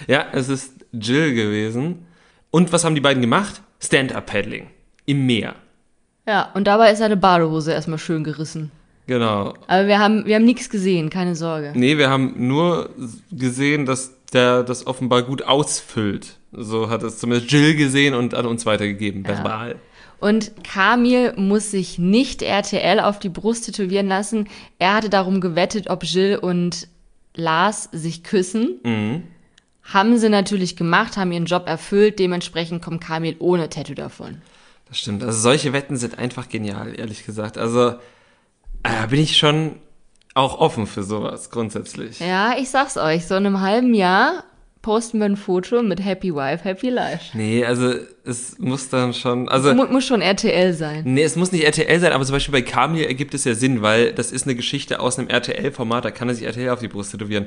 Ja, 0.06 0.26
es 0.32 0.48
ist 0.48 0.74
Jill 0.92 1.34
gewesen. 1.34 2.06
Und 2.50 2.72
was 2.72 2.84
haben 2.84 2.94
die 2.94 3.00
beiden 3.00 3.22
gemacht? 3.22 3.62
Stand-up-Paddling. 3.80 4.68
Im 5.06 5.26
Meer. 5.26 5.54
Ja, 6.26 6.50
und 6.54 6.66
dabei 6.66 6.92
ist 6.92 6.98
seine 6.98 7.16
Badehose 7.16 7.72
erstmal 7.72 7.98
schön 7.98 8.22
gerissen. 8.24 8.70
Genau. 9.06 9.54
Aber 9.66 9.86
wir 9.88 9.98
haben, 9.98 10.26
wir 10.26 10.36
haben 10.36 10.44
nichts 10.44 10.70
gesehen, 10.70 11.10
keine 11.10 11.34
Sorge. 11.34 11.72
Nee, 11.74 11.98
wir 11.98 12.08
haben 12.08 12.34
nur 12.46 12.90
gesehen, 13.32 13.86
dass 13.86 14.12
der 14.32 14.62
das 14.62 14.86
offenbar 14.86 15.22
gut 15.22 15.42
ausfüllt. 15.42 16.38
So 16.52 16.90
hat 16.90 17.02
es 17.02 17.18
zumindest 17.18 17.50
Jill 17.50 17.74
gesehen 17.74 18.14
und 18.14 18.34
an 18.34 18.46
uns 18.46 18.66
weitergegeben, 18.66 19.26
verbal. 19.26 19.76
Und 20.22 20.52
Kamil 20.62 21.34
muss 21.36 21.72
sich 21.72 21.98
nicht 21.98 22.42
RTL 22.42 23.00
auf 23.00 23.18
die 23.18 23.28
Brust 23.28 23.66
tätowieren 23.66 24.06
lassen. 24.06 24.48
Er 24.78 24.94
hatte 24.94 25.10
darum 25.10 25.40
gewettet, 25.40 25.90
ob 25.90 26.04
Jill 26.04 26.36
und 26.36 26.86
Lars 27.34 27.88
sich 27.90 28.22
küssen. 28.22 28.78
Mhm. 28.84 29.24
Haben 29.82 30.18
sie 30.18 30.28
natürlich 30.28 30.76
gemacht, 30.76 31.16
haben 31.16 31.32
ihren 31.32 31.46
Job 31.46 31.66
erfüllt. 31.66 32.20
Dementsprechend 32.20 32.82
kommt 32.82 33.02
Kamil 33.02 33.34
ohne 33.40 33.68
Tattoo 33.68 33.94
davon. 33.94 34.40
Das 34.86 35.00
stimmt. 35.00 35.24
Also 35.24 35.40
solche 35.40 35.72
Wetten 35.72 35.96
sind 35.96 36.20
einfach 36.20 36.48
genial, 36.48 36.96
ehrlich 36.96 37.26
gesagt. 37.26 37.58
Also 37.58 37.94
äh, 38.84 39.08
bin 39.10 39.18
ich 39.18 39.36
schon 39.36 39.80
auch 40.34 40.56
offen 40.60 40.86
für 40.86 41.02
sowas 41.02 41.50
grundsätzlich. 41.50 42.20
Ja, 42.20 42.54
ich 42.56 42.70
sag's 42.70 42.96
euch, 42.96 43.26
so 43.26 43.34
in 43.34 43.44
einem 43.44 43.60
halben 43.60 43.92
Jahr 43.92 44.44
posten 44.82 45.20
wir 45.20 45.26
ein 45.26 45.36
Foto 45.36 45.82
mit 45.82 46.04
Happy 46.04 46.34
Wife, 46.34 46.64
Happy 46.64 46.90
Life. 46.90 47.36
Nee, 47.36 47.64
also 47.64 47.94
es 48.24 48.58
muss 48.58 48.88
dann 48.88 49.14
schon, 49.14 49.48
also 49.48 49.72
Mu 49.74 49.86
muss 49.86 50.04
schon 50.04 50.20
RTL 50.20 50.74
sein. 50.74 51.02
nee, 51.06 51.22
es 51.22 51.36
muss 51.36 51.52
nicht 51.52 51.64
RTL 51.64 52.00
sein, 52.00 52.12
aber 52.12 52.24
zum 52.24 52.34
Beispiel 52.34 52.52
bei 52.52 52.62
Kamil 52.62 53.04
ergibt 53.04 53.32
es 53.32 53.44
ja 53.44 53.54
Sinn, 53.54 53.80
weil 53.80 54.12
das 54.12 54.32
ist 54.32 54.44
eine 54.44 54.56
Geschichte 54.56 55.00
aus 55.00 55.18
einem 55.18 55.28
RTL-Format, 55.28 56.04
da 56.04 56.10
kann 56.10 56.28
er 56.28 56.34
sich 56.34 56.44
RTL 56.44 56.70
auf 56.70 56.80
die 56.80 56.88
Brust 56.88 57.12
tätowieren. 57.12 57.46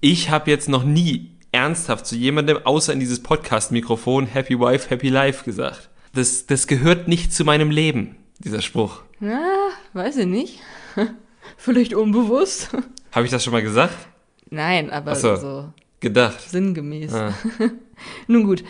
Ich 0.00 0.30
habe 0.30 0.50
jetzt 0.50 0.68
noch 0.68 0.84
nie 0.84 1.30
ernsthaft 1.52 2.06
zu 2.06 2.16
jemandem 2.16 2.58
außer 2.64 2.92
in 2.92 3.00
dieses 3.00 3.22
Podcast-Mikrofon 3.22 4.26
Happy 4.26 4.60
Wife, 4.60 4.90
Happy 4.90 5.08
Life 5.08 5.44
gesagt. 5.44 5.88
Das, 6.12 6.46
das 6.46 6.66
gehört 6.66 7.08
nicht 7.08 7.32
zu 7.32 7.44
meinem 7.44 7.70
Leben, 7.70 8.16
dieser 8.38 8.60
Spruch. 8.60 9.00
Ja, 9.20 9.40
weiß 9.94 10.18
ich 10.18 10.26
nicht. 10.26 10.60
Vielleicht 11.56 11.94
unbewusst. 11.94 12.68
Habe 13.12 13.24
ich 13.24 13.30
das 13.30 13.42
schon 13.42 13.52
mal 13.52 13.62
gesagt? 13.62 13.94
Nein, 14.50 14.90
aber 14.90 15.14
so. 15.14 15.36
so 15.36 15.72
Gedacht. 16.04 16.40
sinngemäß. 16.50 17.14
Ah. 17.14 17.32
Nun 18.26 18.44
gut, 18.44 18.62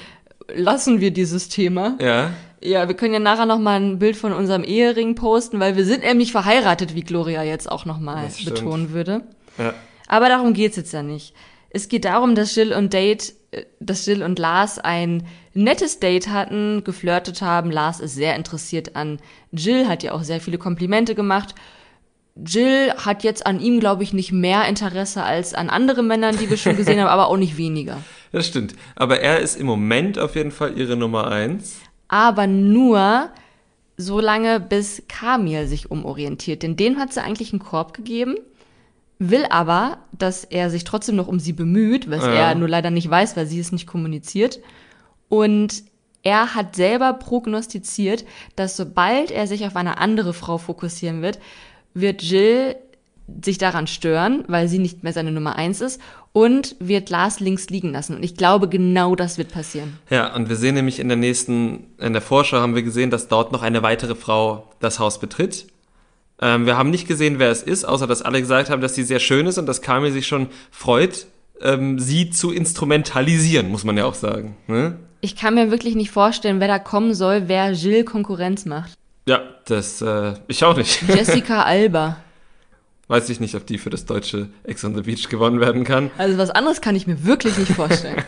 lassen 0.55 1.01
wir 1.01 1.11
dieses 1.11 1.49
Thema. 1.49 1.99
Ja. 2.01 2.31
Ja, 2.63 2.89
wir 2.89 2.95
können 2.95 3.13
ja 3.13 3.19
nachher 3.19 3.45
noch 3.45 3.59
mal 3.59 3.79
ein 3.79 3.99
Bild 3.99 4.17
von 4.17 4.33
unserem 4.33 4.65
Ehering 4.65 5.17
posten, 5.17 5.61
weil 5.61 5.77
wir 5.77 5.85
sind 5.85 6.03
nämlich 6.03 6.33
verheiratet, 6.33 6.95
wie 6.95 7.03
Gloria 7.03 7.43
jetzt 7.43 7.71
auch 7.71 7.85
noch 7.85 7.99
mal 7.99 8.29
betonen 8.45 8.93
würde. 8.93 9.23
Ja. 9.59 9.75
Aber 10.07 10.29
darum 10.29 10.55
geht's 10.55 10.77
jetzt 10.77 10.93
ja 10.93 11.03
nicht. 11.03 11.35
Es 11.71 11.89
geht 11.89 12.05
darum, 12.05 12.37
dass 12.37 12.55
Jill 12.55 12.73
und 12.73 12.93
Date, 12.95 13.35
äh, 13.51 13.65
dass 13.81 14.07
Jill 14.07 14.23
und 14.23 14.39
Lars 14.39 14.79
ein 14.79 15.27
nettes 15.55 15.99
Date 15.99 16.29
hatten, 16.29 16.85
geflirtet 16.85 17.43
haben. 17.43 17.73
Lars 17.73 17.99
ist 17.99 18.15
sehr 18.15 18.37
interessiert 18.37 18.95
an 18.95 19.19
Jill, 19.51 19.89
hat 19.89 20.05
ja 20.05 20.13
auch 20.13 20.23
sehr 20.23 20.41
viele 20.41 20.59
Komplimente 20.59 21.17
gemacht. 21.17 21.57
Jill 22.37 22.93
hat 22.97 23.23
jetzt 23.23 23.47
an 23.47 23.61
ihm, 23.61 23.79
glaube 23.79 24.03
ich, 24.03 24.13
nicht 24.13 24.33
mehr 24.33 24.67
Interesse 24.69 25.23
als 25.23 25.55
an 25.55 25.71
anderen 25.71 26.07
Männern, 26.09 26.37
die 26.37 26.51
wir 26.51 26.57
schon 26.57 26.77
gesehen 26.77 26.99
haben, 27.01 27.09
aber 27.09 27.29
auch 27.29 27.37
nicht 27.37 27.57
weniger. 27.57 27.99
Das 28.33 28.49
stimmt. 28.49 28.75
Aber 28.97 29.21
er 29.21 29.39
ist 29.39 29.55
im 29.55 29.67
Moment 29.67 30.19
auf 30.19 30.35
jeden 30.35 30.51
Fall 30.51 30.77
ihre 30.77 30.97
Nummer 30.97 31.31
eins. 31.31 31.77
Aber 32.09 32.49
nur 32.49 33.29
so 33.97 34.19
lange, 34.19 34.59
bis 34.59 35.05
Kamil 35.07 35.69
sich 35.69 35.93
umorientiert. 35.93 36.65
Denn 36.65 36.75
dem 36.75 36.99
hat 36.99 37.13
sie 37.13 37.23
eigentlich 37.23 37.53
einen 37.53 37.63
Korb 37.63 37.95
gegeben, 37.95 38.35
will 39.21 39.47
aber, 39.51 39.99
dass 40.19 40.43
er 40.43 40.69
sich 40.69 40.83
trotzdem 40.83 41.15
noch 41.15 41.29
um 41.29 41.39
sie 41.39 41.53
bemüht, 41.53 42.11
was 42.11 42.25
Ja. 42.25 42.33
er 42.33 42.55
nur 42.57 42.69
leider 42.69 42.91
nicht 42.91 43.09
weiß, 43.09 43.37
weil 43.37 43.47
sie 43.47 43.61
es 43.61 43.71
nicht 43.71 43.87
kommuniziert. 43.87 44.59
Und 45.29 45.85
er 46.25 46.57
hat 46.57 46.75
selber 46.75 47.13
prognostiziert, 47.13 48.25
dass 48.57 48.77
sobald 48.77 49.31
er 49.31 49.47
sich 49.47 49.65
auf 49.65 49.77
eine 49.77 49.99
andere 49.99 50.35
Frau 50.35 50.59
fokussieren 50.59 51.23
wird, 51.23 51.39
wird 51.95 52.23
Jill 52.23 52.77
sich 53.43 53.59
daran 53.59 53.87
stören, 53.87 54.45
weil 54.49 54.69
sie 54.69 54.79
nicht 54.79 55.03
mehr 55.03 55.13
seine 55.13 55.33
Nummer 55.33 55.57
eins 55.57 55.81
ist 55.81 56.01
und 56.33 56.77
wird 56.79 57.09
Lars 57.11 57.41
links 57.41 57.71
liegen 57.71 57.93
lassen. 57.93 58.17
Und 58.17 58.23
ich 58.23 58.37
glaube, 58.37 58.69
genau 58.69 59.15
das 59.15 59.39
wird 59.39 59.51
passieren. 59.51 59.99
Ja, 60.11 60.35
und 60.35 60.49
wir 60.49 60.57
sehen 60.57 60.75
nämlich 60.75 61.01
in 61.01 61.09
der 61.09 61.17
nächsten, 61.17 61.87
in 61.99 62.13
der 62.13 62.21
Vorschau 62.21 62.59
haben 62.59 62.75
wir 62.75 62.83
gesehen, 62.83 63.11
dass 63.11 63.29
dort 63.29 63.53
noch 63.53 63.63
eine 63.63 63.83
weitere 63.83 64.15
Frau 64.15 64.71
das 64.81 64.99
Haus 64.99 65.21
betritt. 65.21 65.67
Ähm, 66.41 66.67
wir 66.67 66.77
haben 66.77 66.91
nicht 66.91 67.09
gesehen, 67.09 67.39
wer 67.39 67.51
es 67.51 67.63
ist, 67.63 67.85
außer 67.85 68.07
dass 68.07 68.21
alle 68.21 68.41
gesagt 68.41 68.69
haben, 68.69 68.83
dass 68.83 68.95
sie 68.95 69.05
sehr 69.05 69.21
schön 69.21 69.47
ist 69.47 69.59
und 69.59 69.67
dass 69.67 69.81
Kamil 69.81 70.13
sich 70.13 70.27
schon 70.27 70.49
freut, 70.71 71.27
ähm, 71.63 71.99
sie 71.99 72.31
zu 72.31 72.51
instrumentalisieren, 72.51 73.71
muss 73.71 73.85
man 73.85 73.97
ja 73.97 74.05
auch 74.05 74.15
sagen. 74.15 74.57
Ne? 74.67 74.99
Ich 75.21 75.37
kann 75.37 75.55
mir 75.55 75.71
wirklich 75.71 75.95
nicht 75.95 76.11
vorstellen, 76.11 76.61
wer 76.61 76.69
da 76.69 76.79
kommen 76.79 77.15
soll, 77.15 77.45
wer 77.47 77.73
Jill 77.73 78.05
Konkurrenz 78.05 78.67
macht. 78.67 78.93
Ja, 79.27 79.43
das, 79.67 80.03
äh, 80.03 80.35
ich 80.49 80.65
auch 80.65 80.77
nicht. 80.77 81.03
Jessica 81.09 81.63
Alba. 81.63 82.17
Weiß 83.09 83.29
ich 83.29 83.41
nicht, 83.41 83.55
ob 83.55 83.67
die 83.67 83.79
für 83.79 83.91
das 83.91 84.07
deutsche 84.07 84.49
Ex 84.65 84.85
on 84.85 84.95
the 84.95 85.03
Beach 85.03 85.29
gewonnen 85.29 85.61
werden 85.61 85.85
kann. 85.85 86.11
Also 86.17 86.39
was 86.39 86.51
anderes 86.51 86.81
kann 86.81 86.97
ich 86.97 87.07
mir 87.07 87.25
wirklich 87.25 87.57
nicht 87.59 87.73
vorstellen. 87.73 88.25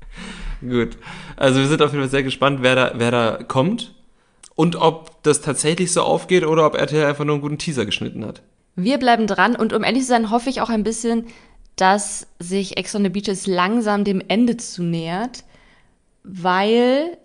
Gut. 0.60 0.98
Also 1.36 1.60
wir 1.60 1.68
sind 1.68 1.80
auf 1.80 1.92
jeden 1.92 2.02
Fall 2.02 2.10
sehr 2.10 2.22
gespannt, 2.22 2.60
wer 2.62 2.74
da, 2.74 2.92
wer 2.96 3.10
da 3.10 3.38
kommt 3.42 3.94
und 4.54 4.76
ob 4.76 5.22
das 5.22 5.40
tatsächlich 5.40 5.92
so 5.92 6.02
aufgeht 6.02 6.44
oder 6.44 6.66
ob 6.66 6.74
RTL 6.74 7.06
einfach 7.06 7.24
nur 7.24 7.36
einen 7.36 7.42
guten 7.42 7.56
Teaser 7.56 7.86
geschnitten 7.86 8.26
hat. 8.26 8.42
Wir 8.76 8.98
bleiben 8.98 9.26
dran 9.26 9.56
und 9.56 9.72
um 9.72 9.84
ehrlich 9.84 10.02
zu 10.02 10.08
sein, 10.08 10.30
hoffe 10.30 10.50
ich 10.50 10.60
auch 10.60 10.68
ein 10.68 10.84
bisschen, 10.84 11.26
dass 11.76 12.26
sich 12.38 12.76
Ex 12.76 12.94
on 12.94 13.02
the 13.02 13.08
Beach 13.08 13.26
jetzt 13.26 13.46
langsam 13.46 14.04
dem 14.04 14.22
Ende 14.28 14.58
zu 14.58 14.82
nähert, 14.82 15.44
weil 16.24 17.16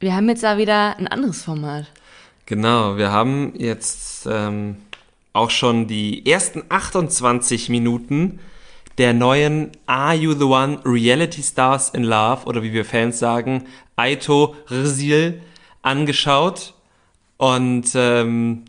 wir 0.00 0.14
haben 0.14 0.28
jetzt 0.28 0.42
da 0.42 0.58
wieder 0.58 0.98
ein 0.98 1.08
anderes 1.08 1.42
Format. 1.42 1.86
Genau, 2.46 2.96
wir 2.96 3.10
haben 3.10 3.54
jetzt 3.58 4.28
ähm, 4.30 4.76
auch 5.32 5.50
schon 5.50 5.88
die 5.88 6.24
ersten 6.30 6.62
28 6.68 7.68
Minuten 7.70 8.38
der 8.98 9.12
neuen 9.14 9.72
Are 9.86 10.14
You 10.14 10.32
the 10.32 10.44
One 10.44 10.78
Reality 10.84 11.42
Stars 11.42 11.90
in 11.90 12.04
Love 12.04 12.46
oder 12.46 12.62
wie 12.62 12.72
wir 12.72 12.84
Fans 12.84 13.18
sagen, 13.18 13.64
Aito 13.96 14.54
Rzil 14.70 15.42
angeschaut. 15.82 16.74
Und 17.36 17.90
ähm, 17.96 18.64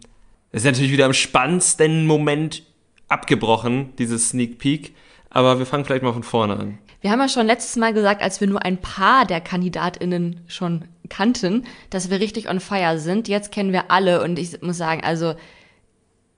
es 0.51 0.63
ist 0.63 0.65
natürlich 0.65 0.91
wieder 0.91 1.05
im 1.05 1.13
spannendsten 1.13 2.07
Moment 2.07 2.63
abgebrochen, 3.09 3.93
dieses 3.99 4.29
Sneak 4.29 4.57
Peek. 4.57 4.95
Aber 5.29 5.59
wir 5.59 5.67
fangen 5.67 5.85
vielleicht 5.85 6.03
mal 6.03 6.13
von 6.13 6.23
vorne 6.23 6.57
an. 6.57 6.79
Wir 7.01 7.11
haben 7.11 7.19
ja 7.19 7.29
schon 7.29 7.45
letztes 7.45 7.75
Mal 7.75 7.93
gesagt, 7.93 8.21
als 8.21 8.41
wir 8.41 8.47
nur 8.47 8.63
ein 8.63 8.77
paar 8.77 9.25
der 9.25 9.39
KandidatInnen 9.39 10.41
schon 10.47 10.85
kannten, 11.09 11.65
dass 11.89 12.09
wir 12.09 12.19
richtig 12.19 12.49
on 12.49 12.59
fire 12.59 12.99
sind. 12.99 13.27
Jetzt 13.27 13.51
kennen 13.51 13.71
wir 13.71 13.91
alle 13.91 14.23
und 14.23 14.39
ich 14.39 14.61
muss 14.61 14.77
sagen, 14.77 15.03
also 15.03 15.35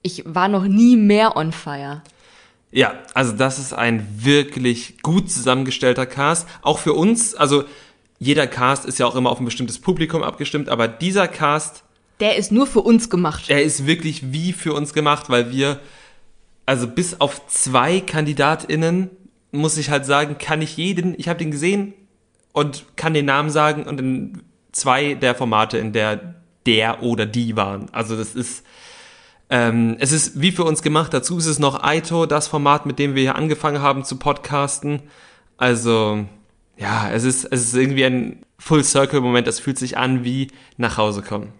ich 0.02 0.22
war 0.26 0.48
noch 0.48 0.64
nie 0.64 0.96
mehr 0.96 1.36
on 1.36 1.52
fire. 1.52 2.02
Ja, 2.72 2.94
also 3.14 3.32
das 3.32 3.58
ist 3.58 3.72
ein 3.72 4.06
wirklich 4.16 5.02
gut 5.02 5.30
zusammengestellter 5.30 6.06
Cast. 6.06 6.46
Auch 6.62 6.78
für 6.78 6.92
uns, 6.92 7.34
also 7.34 7.64
jeder 8.18 8.46
Cast 8.46 8.84
ist 8.84 8.98
ja 8.98 9.06
auch 9.06 9.16
immer 9.16 9.30
auf 9.30 9.40
ein 9.40 9.44
bestimmtes 9.46 9.80
Publikum 9.80 10.22
abgestimmt, 10.22 10.68
aber 10.68 10.86
dieser 10.88 11.26
Cast, 11.26 11.82
Der 12.20 12.36
ist 12.36 12.52
nur 12.52 12.66
für 12.66 12.82
uns 12.82 13.08
gemacht. 13.10 13.48
der 13.48 13.62
ist 13.64 13.86
wirklich 13.86 14.30
wie 14.30 14.52
für 14.52 14.74
uns 14.74 14.92
gemacht, 14.92 15.30
weil 15.30 15.50
wir, 15.50 15.80
also 16.66 16.86
bis 16.86 17.20
auf 17.20 17.46
zwei 17.48 18.00
KandidatInnen, 18.00 19.10
muss 19.52 19.76
ich 19.76 19.90
halt 19.90 20.06
sagen, 20.06 20.38
kann 20.38 20.62
ich 20.62 20.76
jeden, 20.76 21.14
ich 21.18 21.28
habe 21.28 21.38
den 21.38 21.50
gesehen 21.50 21.94
und 22.52 22.84
kann 22.96 23.14
den 23.14 23.26
Namen 23.26 23.50
sagen 23.50 23.84
und 23.84 24.00
in 24.00 24.42
zwei 24.72 25.14
der 25.14 25.34
Formate, 25.34 25.78
in 25.78 25.92
der 25.92 26.40
der 26.66 27.02
oder 27.02 27.26
die 27.26 27.56
waren. 27.56 27.86
Also 27.92 28.16
das 28.16 28.34
ist, 28.34 28.64
ähm, 29.48 29.96
es 29.98 30.12
ist 30.12 30.40
wie 30.40 30.52
für 30.52 30.64
uns 30.64 30.82
gemacht. 30.82 31.12
Dazu 31.12 31.38
ist 31.38 31.46
es 31.46 31.58
noch 31.58 31.82
Aito, 31.82 32.26
das 32.26 32.48
Format, 32.48 32.86
mit 32.86 32.98
dem 32.98 33.14
wir 33.14 33.22
hier 33.22 33.36
angefangen 33.36 33.80
haben 33.82 34.04
zu 34.04 34.16
podcasten. 34.16 35.02
Also, 35.56 36.26
ja, 36.76 37.10
es 37.10 37.24
ist, 37.24 37.44
es 37.44 37.64
ist 37.64 37.74
irgendwie 37.74 38.04
ein 38.04 38.44
Full-Circle-Moment. 38.58 39.48
Es 39.48 39.60
fühlt 39.60 39.78
sich 39.78 39.96
an 39.96 40.24
wie 40.24 40.48
nach 40.76 40.96
Hause 40.96 41.22
kommen. 41.22 41.52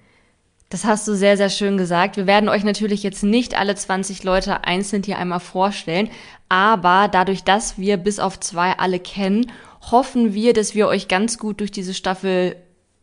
Das 0.71 0.85
hast 0.85 1.07
du 1.09 1.16
sehr, 1.16 1.37
sehr 1.37 1.51
schön 1.51 1.77
gesagt. 1.77 2.16
Wir 2.16 2.29
werden 2.29 2.49
euch 2.49 2.62
natürlich 2.62 3.03
jetzt 3.03 3.25
nicht 3.25 3.59
alle 3.59 3.75
20 3.75 4.23
Leute 4.23 4.62
einzeln 4.64 5.03
hier 5.03 5.18
einmal 5.18 5.41
vorstellen, 5.41 6.09
aber 6.49 7.09
dadurch, 7.11 7.43
dass 7.43 7.77
wir 7.77 7.97
bis 7.97 8.21
auf 8.21 8.39
zwei 8.39 8.79
alle 8.79 9.01
kennen, 9.01 9.51
hoffen 9.91 10.33
wir, 10.33 10.53
dass 10.53 10.77
wir 10.77 10.87
euch 10.87 11.09
ganz 11.09 11.39
gut 11.39 11.59
durch 11.59 11.73
diese 11.73 11.93
Staffel 11.93 12.55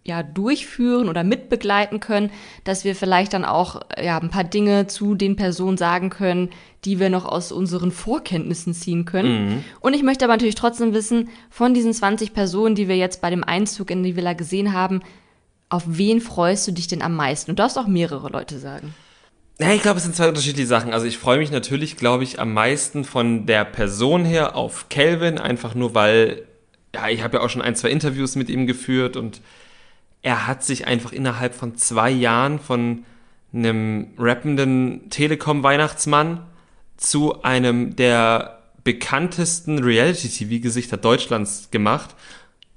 ja 0.06 0.24
durchführen 0.24 1.10
oder 1.10 1.26
mitbegleiten 1.26 2.00
können, 2.00 2.32
dass 2.64 2.86
wir 2.86 2.96
vielleicht 2.96 3.34
dann 3.34 3.44
auch 3.44 3.82
ja 4.02 4.18
ein 4.18 4.30
paar 4.30 4.46
Dinge 4.46 4.88
zu 4.88 5.16
den 5.16 5.36
Personen 5.36 5.76
sagen 5.76 6.10
können, 6.10 6.52
die 6.86 7.02
wir 7.02 7.10
noch 7.10 7.26
aus 7.26 7.52
unseren 7.52 7.92
Vorkenntnissen 7.92 8.74
ziehen 8.74 9.04
können. 9.04 9.66
Und 9.82 9.94
ich 9.94 10.04
möchte 10.04 10.24
aber 10.24 10.36
natürlich 10.36 10.56
trotzdem 10.56 10.94
wissen, 10.94 11.28
von 11.50 11.74
diesen 11.74 11.92
20 11.92 12.34
Personen, 12.34 12.76
die 12.76 12.88
wir 12.88 12.96
jetzt 12.96 13.22
bei 13.22 13.30
dem 13.30 13.44
Einzug 13.44 13.92
in 13.92 14.04
die 14.04 14.16
Villa 14.16 14.32
gesehen 14.32 14.72
haben, 14.72 15.02
auf 15.70 15.84
wen 15.86 16.22
freust 16.22 16.68
du 16.68 16.72
dich 16.72 16.88
denn 16.88 17.02
am 17.02 17.16
meisten? 17.16 17.52
Du 17.52 17.56
darfst 17.56 17.78
auch 17.78 17.88
mehrere 17.88 18.30
Leute 18.30 18.60
sagen. 18.60 18.94
Ja, 19.60 19.74
ich 19.74 19.82
glaube, 19.82 19.98
es 19.98 20.04
sind 20.04 20.16
zwei 20.16 20.30
unterschiedliche 20.30 20.68
Sachen. 20.68 20.94
Also 20.94 21.08
ich 21.08 21.18
freue 21.18 21.40
mich 21.40 21.52
natürlich, 21.52 21.98
glaube 21.98 22.24
ich, 22.24 22.40
am 22.40 22.54
meisten 22.54 23.04
von 23.04 23.48
der 23.48 23.66
Person 23.66 24.24
her 24.24 24.56
auf 24.56 24.88
Calvin, 24.90 25.40
einfach 25.40 25.74
nur 25.74 25.96
weil, 25.96 26.44
ja, 26.94 27.10
ich 27.10 27.24
habe 27.24 27.38
ja 27.38 27.44
auch 27.44 27.50
schon 27.50 27.64
ein, 27.64 27.76
zwei 27.76 27.90
Interviews 27.90 28.36
mit 28.36 28.50
ihm 28.50 28.68
geführt 28.68 29.18
und 29.18 29.42
er 30.22 30.46
hat 30.46 30.64
sich 30.64 30.86
einfach 30.86 31.12
innerhalb 31.12 31.56
von 31.56 31.76
zwei 31.76 32.12
Jahren 32.12 32.60
von 32.60 33.04
einem 33.54 34.14
rappenden 34.18 35.10
Telekom-Weihnachtsmann 35.10 36.46
zu 36.98 37.42
einem 37.44 37.96
der 37.96 38.60
bekanntesten 38.84 39.84
Reality-TV-Gesichter 39.84 40.98
Deutschlands 40.98 41.70
gemacht. 41.72 42.16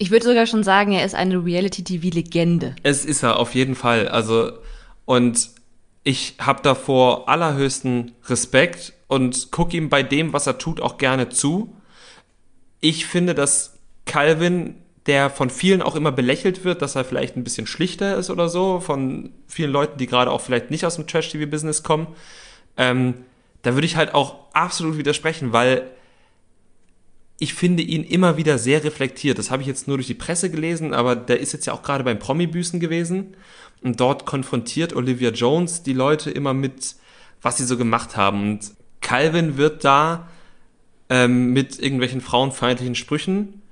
Ich 0.02 0.10
würde 0.10 0.24
sogar 0.24 0.46
schon 0.46 0.64
sagen, 0.64 0.92
er 0.92 1.04
ist 1.04 1.14
eine 1.14 1.44
Reality-TV-Legende. 1.44 2.74
Es 2.82 3.04
ist 3.04 3.22
er 3.22 3.38
auf 3.38 3.54
jeden 3.54 3.74
Fall. 3.74 4.08
Also 4.08 4.50
und 5.04 5.50
ich 6.04 6.36
habe 6.40 6.62
davor 6.62 7.28
allerhöchsten 7.28 8.12
Respekt 8.24 8.94
und 9.08 9.50
gucke 9.50 9.76
ihm 9.76 9.90
bei 9.90 10.02
dem, 10.02 10.32
was 10.32 10.46
er 10.46 10.56
tut, 10.56 10.80
auch 10.80 10.96
gerne 10.96 11.28
zu. 11.28 11.76
Ich 12.80 13.04
finde, 13.04 13.34
dass 13.34 13.74
Calvin, 14.06 14.76
der 15.04 15.28
von 15.28 15.50
vielen 15.50 15.82
auch 15.82 15.96
immer 15.96 16.12
belächelt 16.12 16.64
wird, 16.64 16.80
dass 16.80 16.96
er 16.96 17.04
vielleicht 17.04 17.36
ein 17.36 17.44
bisschen 17.44 17.66
schlichter 17.66 18.16
ist 18.16 18.30
oder 18.30 18.48
so, 18.48 18.80
von 18.80 19.34
vielen 19.48 19.70
Leuten, 19.70 19.98
die 19.98 20.06
gerade 20.06 20.30
auch 20.30 20.40
vielleicht 20.40 20.70
nicht 20.70 20.86
aus 20.86 20.96
dem 20.96 21.06
Trash-TV-Business 21.06 21.82
kommen, 21.82 22.06
ähm, 22.78 23.12
da 23.60 23.74
würde 23.74 23.84
ich 23.84 23.96
halt 23.96 24.14
auch 24.14 24.36
absolut 24.54 24.96
widersprechen, 24.96 25.52
weil 25.52 25.90
ich 27.42 27.54
finde 27.54 27.82
ihn 27.82 28.04
immer 28.04 28.36
wieder 28.36 28.58
sehr 28.58 28.84
reflektiert. 28.84 29.38
Das 29.38 29.50
habe 29.50 29.62
ich 29.62 29.68
jetzt 29.68 29.88
nur 29.88 29.96
durch 29.96 30.06
die 30.06 30.14
Presse 30.14 30.50
gelesen, 30.50 30.92
aber 30.92 31.16
der 31.16 31.40
ist 31.40 31.52
jetzt 31.52 31.66
ja 31.66 31.72
auch 31.72 31.82
gerade 31.82 32.04
beim 32.04 32.18
Promi-Büßen 32.18 32.78
gewesen. 32.80 33.34
Und 33.82 33.98
dort 33.98 34.26
konfrontiert 34.26 34.94
Olivia 34.94 35.30
Jones 35.30 35.82
die 35.82 35.94
Leute 35.94 36.30
immer 36.30 36.52
mit, 36.52 36.96
was 37.40 37.56
sie 37.56 37.64
so 37.64 37.78
gemacht 37.78 38.14
haben. 38.14 38.42
Und 38.42 38.72
Calvin 39.00 39.56
wird 39.56 39.84
da 39.84 40.28
ähm, 41.08 41.54
mit 41.54 41.78
irgendwelchen 41.78 42.20
frauenfeindlichen 42.20 42.94
Sprüchen 42.94 43.62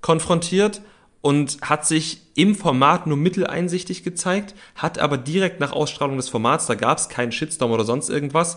konfrontiert 0.00 0.80
und 1.20 1.58
hat 1.60 1.86
sich 1.86 2.22
im 2.34 2.54
Format 2.54 3.06
nur 3.06 3.18
mitteleinsichtig 3.18 4.02
gezeigt, 4.02 4.54
hat 4.76 4.98
aber 4.98 5.18
direkt 5.18 5.60
nach 5.60 5.72
Ausstrahlung 5.72 6.16
des 6.16 6.30
Formats, 6.30 6.64
da 6.64 6.74
gab 6.74 6.96
es 6.96 7.10
keinen 7.10 7.32
Shitstorm 7.32 7.70
oder 7.70 7.84
sonst 7.84 8.08
irgendwas, 8.08 8.56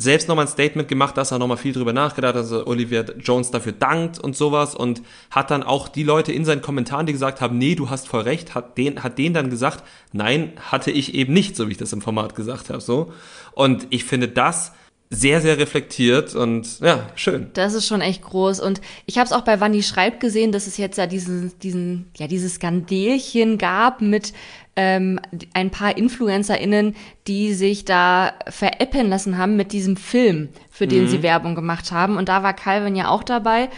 selbst 0.00 0.28
nochmal 0.28 0.46
ein 0.46 0.48
Statement 0.48 0.88
gemacht, 0.88 1.16
dass 1.16 1.30
er 1.30 1.38
nochmal 1.38 1.56
viel 1.56 1.72
drüber 1.72 1.92
nachgedacht 1.92 2.34
hat, 2.34 2.42
dass 2.42 2.52
er 2.52 2.66
Olivia 2.66 3.04
Jones 3.20 3.50
dafür 3.50 3.72
dankt 3.72 4.18
und 4.18 4.36
sowas 4.36 4.74
und 4.74 5.02
hat 5.30 5.50
dann 5.50 5.62
auch 5.62 5.88
die 5.88 6.02
Leute 6.02 6.32
in 6.32 6.44
seinen 6.44 6.62
Kommentaren, 6.62 7.06
die 7.06 7.12
gesagt 7.12 7.40
haben, 7.40 7.58
nee, 7.58 7.74
du 7.74 7.90
hast 7.90 8.08
voll 8.08 8.22
recht, 8.22 8.54
hat 8.54 8.78
den, 8.78 9.02
hat 9.02 9.18
denen 9.18 9.34
dann 9.34 9.50
gesagt, 9.50 9.84
nein, 10.12 10.52
hatte 10.70 10.90
ich 10.90 11.14
eben 11.14 11.32
nicht, 11.32 11.56
so 11.56 11.68
wie 11.68 11.72
ich 11.72 11.78
das 11.78 11.92
im 11.92 12.00
Format 12.00 12.34
gesagt 12.34 12.70
habe, 12.70 12.80
so. 12.80 13.12
Und 13.52 13.86
ich 13.90 14.04
finde 14.04 14.28
das 14.28 14.72
sehr, 15.12 15.40
sehr 15.40 15.58
reflektiert 15.58 16.36
und 16.36 16.78
ja, 16.78 17.08
schön. 17.16 17.50
Das 17.54 17.74
ist 17.74 17.88
schon 17.88 18.00
echt 18.00 18.22
groß. 18.22 18.60
Und 18.60 18.80
ich 19.06 19.18
habe 19.18 19.26
es 19.26 19.32
auch 19.32 19.42
bei 19.42 19.60
Wanni 19.60 19.82
Schreibt 19.82 20.20
gesehen, 20.20 20.52
dass 20.52 20.68
es 20.68 20.76
jetzt 20.76 20.98
ja 20.98 21.08
diesen, 21.08 21.58
diesen, 21.58 22.10
ja, 22.16 22.28
dieses 22.28 22.54
Skandelchen 22.54 23.58
gab 23.58 24.00
mit 24.00 24.32
ähm, 24.76 25.18
ein 25.52 25.70
paar 25.70 25.98
InfluencerInnen, 25.98 26.94
die 27.26 27.54
sich 27.54 27.84
da 27.84 28.34
veräppeln 28.48 29.08
lassen 29.08 29.36
haben 29.36 29.56
mit 29.56 29.72
diesem 29.72 29.96
Film, 29.96 30.48
für 30.70 30.86
den 30.86 31.04
mhm. 31.04 31.08
sie 31.08 31.22
Werbung 31.24 31.56
gemacht 31.56 31.90
haben. 31.90 32.16
Und 32.16 32.28
da 32.28 32.44
war 32.44 32.54
Calvin 32.54 32.94
ja 32.94 33.08
auch 33.08 33.24
dabei. 33.24 33.68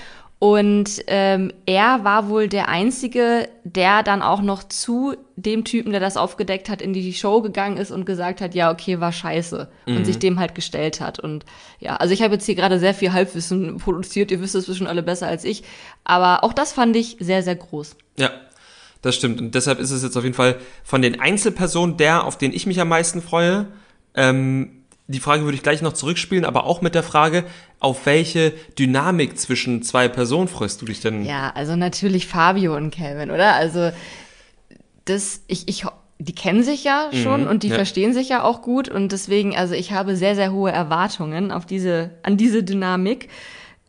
Und 0.43 1.05
ähm, 1.07 1.53
er 1.67 2.03
war 2.03 2.29
wohl 2.29 2.49
der 2.49 2.69
Einzige, 2.69 3.49
der 3.63 4.03
dann 4.03 4.23
auch 4.23 4.43
noch 4.43 4.65
zu 4.65 5.15
dem 5.37 5.63
Typen, 5.63 5.93
der 5.93 6.01
das 6.01 6.17
aufgedeckt 6.17 6.69
hat, 6.69 6.83
in 6.83 6.93
die 6.93 7.13
Show 7.13 7.43
gegangen 7.43 7.77
ist 7.77 7.93
und 7.93 8.07
gesagt 8.07 8.41
hat, 8.41 8.53
ja, 8.53 8.73
okay, 8.73 8.99
war 8.99 9.13
scheiße. 9.13 9.69
Mhm. 9.87 9.99
Und 9.99 10.05
sich 10.05 10.19
dem 10.19 10.41
halt 10.41 10.57
gestellt 10.57 11.01
hat. 11.01 11.21
Und 11.21 11.45
ja, 11.79 11.95
also 11.95 12.13
ich 12.13 12.23
habe 12.23 12.35
jetzt 12.35 12.45
hier 12.45 12.57
gerade 12.57 12.81
sehr 12.81 12.93
viel 12.93 13.13
Halbwissen 13.13 13.77
produziert, 13.77 14.33
ihr 14.33 14.41
wisst 14.41 14.57
es 14.57 14.67
bestimmt 14.67 14.91
alle 14.91 15.05
besser 15.05 15.29
als 15.29 15.45
ich. 15.45 15.63
Aber 16.03 16.43
auch 16.43 16.53
das 16.53 16.73
fand 16.73 16.97
ich 16.97 17.19
sehr, 17.21 17.45
sehr 17.45 17.55
groß. 17.55 17.95
Ja, 18.19 18.33
das 19.01 19.15
stimmt. 19.15 19.41
Und 19.41 19.55
deshalb 19.55 19.79
ist 19.79 19.93
es 19.93 20.03
jetzt 20.03 20.17
auf 20.17 20.25
jeden 20.25 20.35
Fall 20.35 20.57
von 20.83 21.03
den 21.03 21.21
Einzelpersonen 21.21 21.99
der, 21.99 22.25
auf 22.25 22.37
den 22.37 22.53
ich 22.53 22.67
mich 22.67 22.81
am 22.81 22.89
meisten 22.89 23.23
freue. 23.23 23.69
Ähm, 24.17 24.82
die 25.09 25.21
Frage 25.21 25.45
würde 25.45 25.57
ich 25.57 25.63
gleich 25.63 25.83
noch 25.83 25.93
zurückspielen, 25.93 26.45
aber 26.45 26.65
auch 26.65 26.81
mit 26.81 26.95
der 26.95 27.03
Frage, 27.03 27.45
auf 27.81 28.07
welche 28.07 28.53
Dynamik 28.79 29.39
zwischen 29.39 29.83
zwei 29.83 30.09
Personen 30.09 30.49
freust 30.49 30.81
du 30.81 30.87
dich 30.87 31.01
denn? 31.01 31.25
Ja, 31.25 31.51
also 31.55 31.77
natürlich 31.77 32.27
Fabio 32.27 32.77
und 32.77 32.95
Calvin, 32.95 33.31
oder? 33.31 33.55
Also 33.55 33.91
das, 35.05 35.43
ich, 35.49 35.69
ich, 35.69 35.85
die 36.19 36.35
kennen 36.35 36.63
sich 36.63 36.85
ja 36.85 37.11
schon 37.13 37.43
mhm, 37.43 37.49
und 37.49 37.63
die 37.65 37.69
ja. 37.69 37.75
verstehen 37.75 38.15
sich 38.15 38.29
ja 38.29 38.45
auch 38.45 38.63
gut 38.63 38.89
und 38.89 39.11
deswegen, 39.11 39.57
also 39.57 39.75
ich 39.75 39.93
habe 39.93 40.17
sehr, 40.17 40.37
sehr 40.37 40.53
hohe 40.53 40.71
Erwartungen 40.71 41.51
auf 41.51 41.67
diese, 41.67 42.11
an 42.23 42.37
diese 42.37 42.63
Dynamik, 42.63 43.29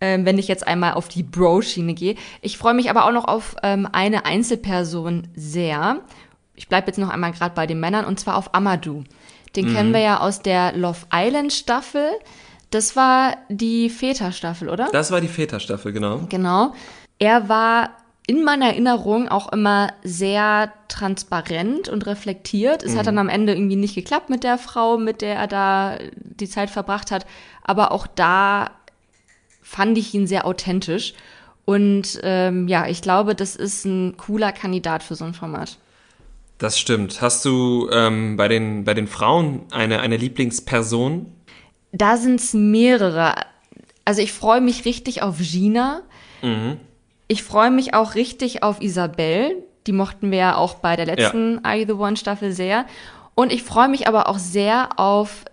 ähm, 0.01 0.25
wenn 0.25 0.39
ich 0.39 0.47
jetzt 0.47 0.67
einmal 0.67 0.93
auf 0.93 1.07
die 1.07 1.23
Bro-Schiene 1.23 1.93
gehe. 1.93 2.15
Ich 2.41 2.57
freue 2.57 2.73
mich 2.73 2.89
aber 2.89 3.05
auch 3.05 3.11
noch 3.11 3.25
auf 3.25 3.55
ähm, 3.61 3.87
eine 3.91 4.25
Einzelperson 4.25 5.27
sehr. 5.35 6.01
Ich 6.55 6.67
bleibe 6.67 6.87
jetzt 6.87 6.97
noch 6.97 7.09
einmal 7.09 7.31
gerade 7.31 7.53
bei 7.55 7.67
den 7.67 7.79
Männern 7.79 8.05
und 8.05 8.19
zwar 8.19 8.35
auf 8.37 8.53
Amadou. 8.55 9.03
Den 9.55 9.69
mhm. 9.69 9.75
kennen 9.75 9.93
wir 9.93 10.01
ja 10.01 10.19
aus 10.19 10.41
der 10.41 10.75
Love 10.75 10.99
Island 11.13 11.53
Staffel. 11.53 12.09
Das 12.71 12.95
war 12.95 13.37
die 13.49 13.89
Väter-Staffel, 13.89 14.69
oder? 14.69 14.89
Das 14.91 15.11
war 15.11 15.21
die 15.21 15.27
Väter-Staffel, 15.27 15.93
genau. 15.93 16.21
Genau. 16.29 16.73
Er 17.19 17.47
war 17.47 17.91
in 18.25 18.43
meiner 18.43 18.67
Erinnerung 18.67 19.27
auch 19.27 19.51
immer 19.51 19.93
sehr 20.03 20.71
transparent 20.87 21.89
und 21.89 22.05
reflektiert. 22.05 22.83
Es 22.83 22.93
mhm. 22.93 22.97
hat 22.97 23.07
dann 23.07 23.17
am 23.17 23.29
Ende 23.29 23.53
irgendwie 23.53 23.75
nicht 23.75 23.95
geklappt 23.95 24.29
mit 24.29 24.43
der 24.43 24.57
Frau, 24.57 24.97
mit 24.97 25.21
der 25.21 25.35
er 25.35 25.47
da 25.47 25.97
die 26.15 26.49
Zeit 26.49 26.69
verbracht 26.69 27.11
hat. 27.11 27.25
Aber 27.63 27.91
auch 27.91 28.07
da 28.07 28.71
fand 29.61 29.97
ich 29.97 30.13
ihn 30.13 30.25
sehr 30.25 30.45
authentisch. 30.45 31.13
Und 31.65 32.19
ähm, 32.23 32.67
ja, 32.67 32.87
ich 32.87 33.01
glaube, 33.01 33.35
das 33.35 33.55
ist 33.55 33.85
ein 33.85 34.17
cooler 34.17 34.51
Kandidat 34.51 35.03
für 35.03 35.15
so 35.15 35.25
ein 35.25 35.33
Format. 35.33 35.77
Das 36.63 36.79
stimmt. 36.79 37.21
Hast 37.21 37.43
du 37.43 37.89
ähm, 37.91 38.37
bei, 38.37 38.47
den, 38.47 38.85
bei 38.85 38.93
den 38.93 39.07
Frauen 39.07 39.63
eine, 39.71 39.99
eine 39.99 40.15
Lieblingsperson? 40.15 41.25
Da 41.91 42.15
sind 42.15 42.39
es 42.39 42.53
mehrere. 42.53 43.35
Also 44.05 44.21
ich 44.21 44.31
freue 44.31 44.61
mich 44.61 44.85
richtig 44.85 45.23
auf 45.23 45.39
Gina. 45.39 46.03
Mhm. 46.41 46.77
Ich 47.27 47.43
freue 47.43 47.69
mich 47.69 47.93
auch 47.93 48.15
richtig 48.15 48.63
auf 48.63 48.81
Isabelle. 48.81 49.57
Die 49.87 49.91
mochten 49.91 50.31
wir 50.31 50.37
ja 50.37 50.55
auch 50.55 50.75
bei 50.75 50.95
der 50.95 51.05
letzten 51.05 51.55
ja. 51.55 51.59
Are 51.63 51.75
You 51.75 51.85
the 51.85 52.01
One 52.01 52.15
Staffel 52.15 52.53
sehr. 52.53 52.85
Und 53.35 53.51
ich 53.51 53.63
freue 53.63 53.89
mich 53.89 54.07
aber 54.07 54.29
auch 54.29 54.39
sehr 54.39 54.97
auf 54.97 55.43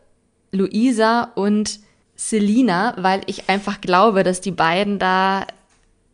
Luisa 0.52 1.32
und 1.34 1.80
Selina, 2.14 2.94
weil 2.98 3.22
ich 3.26 3.48
einfach 3.48 3.80
glaube, 3.80 4.22
dass 4.22 4.40
die 4.40 4.52
beiden 4.52 5.00
da 5.00 5.44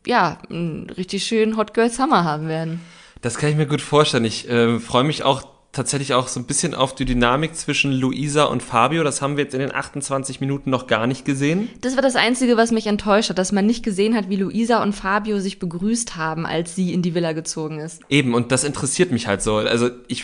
ja 0.06 0.38
einen 0.48 0.88
richtig 0.88 1.26
schönen 1.26 1.58
Hot 1.58 1.74
Girl 1.74 1.90
Summer 1.90 2.24
haben 2.24 2.48
werden. 2.48 2.80
Das 3.26 3.38
kann 3.38 3.50
ich 3.50 3.56
mir 3.56 3.66
gut 3.66 3.80
vorstellen. 3.80 4.24
Ich 4.24 4.48
äh, 4.48 4.78
freue 4.78 5.02
mich 5.02 5.24
auch 5.24 5.42
tatsächlich 5.72 6.14
auch 6.14 6.28
so 6.28 6.38
ein 6.38 6.44
bisschen 6.44 6.76
auf 6.76 6.94
die 6.94 7.04
Dynamik 7.04 7.56
zwischen 7.56 7.90
Luisa 7.90 8.44
und 8.44 8.62
Fabio. 8.62 9.02
Das 9.02 9.20
haben 9.20 9.36
wir 9.36 9.42
jetzt 9.42 9.52
in 9.52 9.58
den 9.58 9.74
28 9.74 10.40
Minuten 10.40 10.70
noch 10.70 10.86
gar 10.86 11.08
nicht 11.08 11.24
gesehen. 11.24 11.68
Das 11.80 11.96
war 11.96 12.02
das 12.02 12.14
Einzige, 12.14 12.56
was 12.56 12.70
mich 12.70 12.86
enttäuscht 12.86 13.30
hat, 13.30 13.38
dass 13.38 13.50
man 13.50 13.66
nicht 13.66 13.82
gesehen 13.82 14.14
hat, 14.14 14.28
wie 14.28 14.36
Luisa 14.36 14.80
und 14.80 14.92
Fabio 14.92 15.40
sich 15.40 15.58
begrüßt 15.58 16.14
haben, 16.14 16.46
als 16.46 16.76
sie 16.76 16.94
in 16.94 17.02
die 17.02 17.16
Villa 17.16 17.32
gezogen 17.32 17.80
ist. 17.80 18.00
Eben, 18.08 18.32
und 18.32 18.52
das 18.52 18.62
interessiert 18.62 19.10
mich 19.10 19.26
halt 19.26 19.42
so. 19.42 19.56
Also 19.56 19.90
ich 20.06 20.22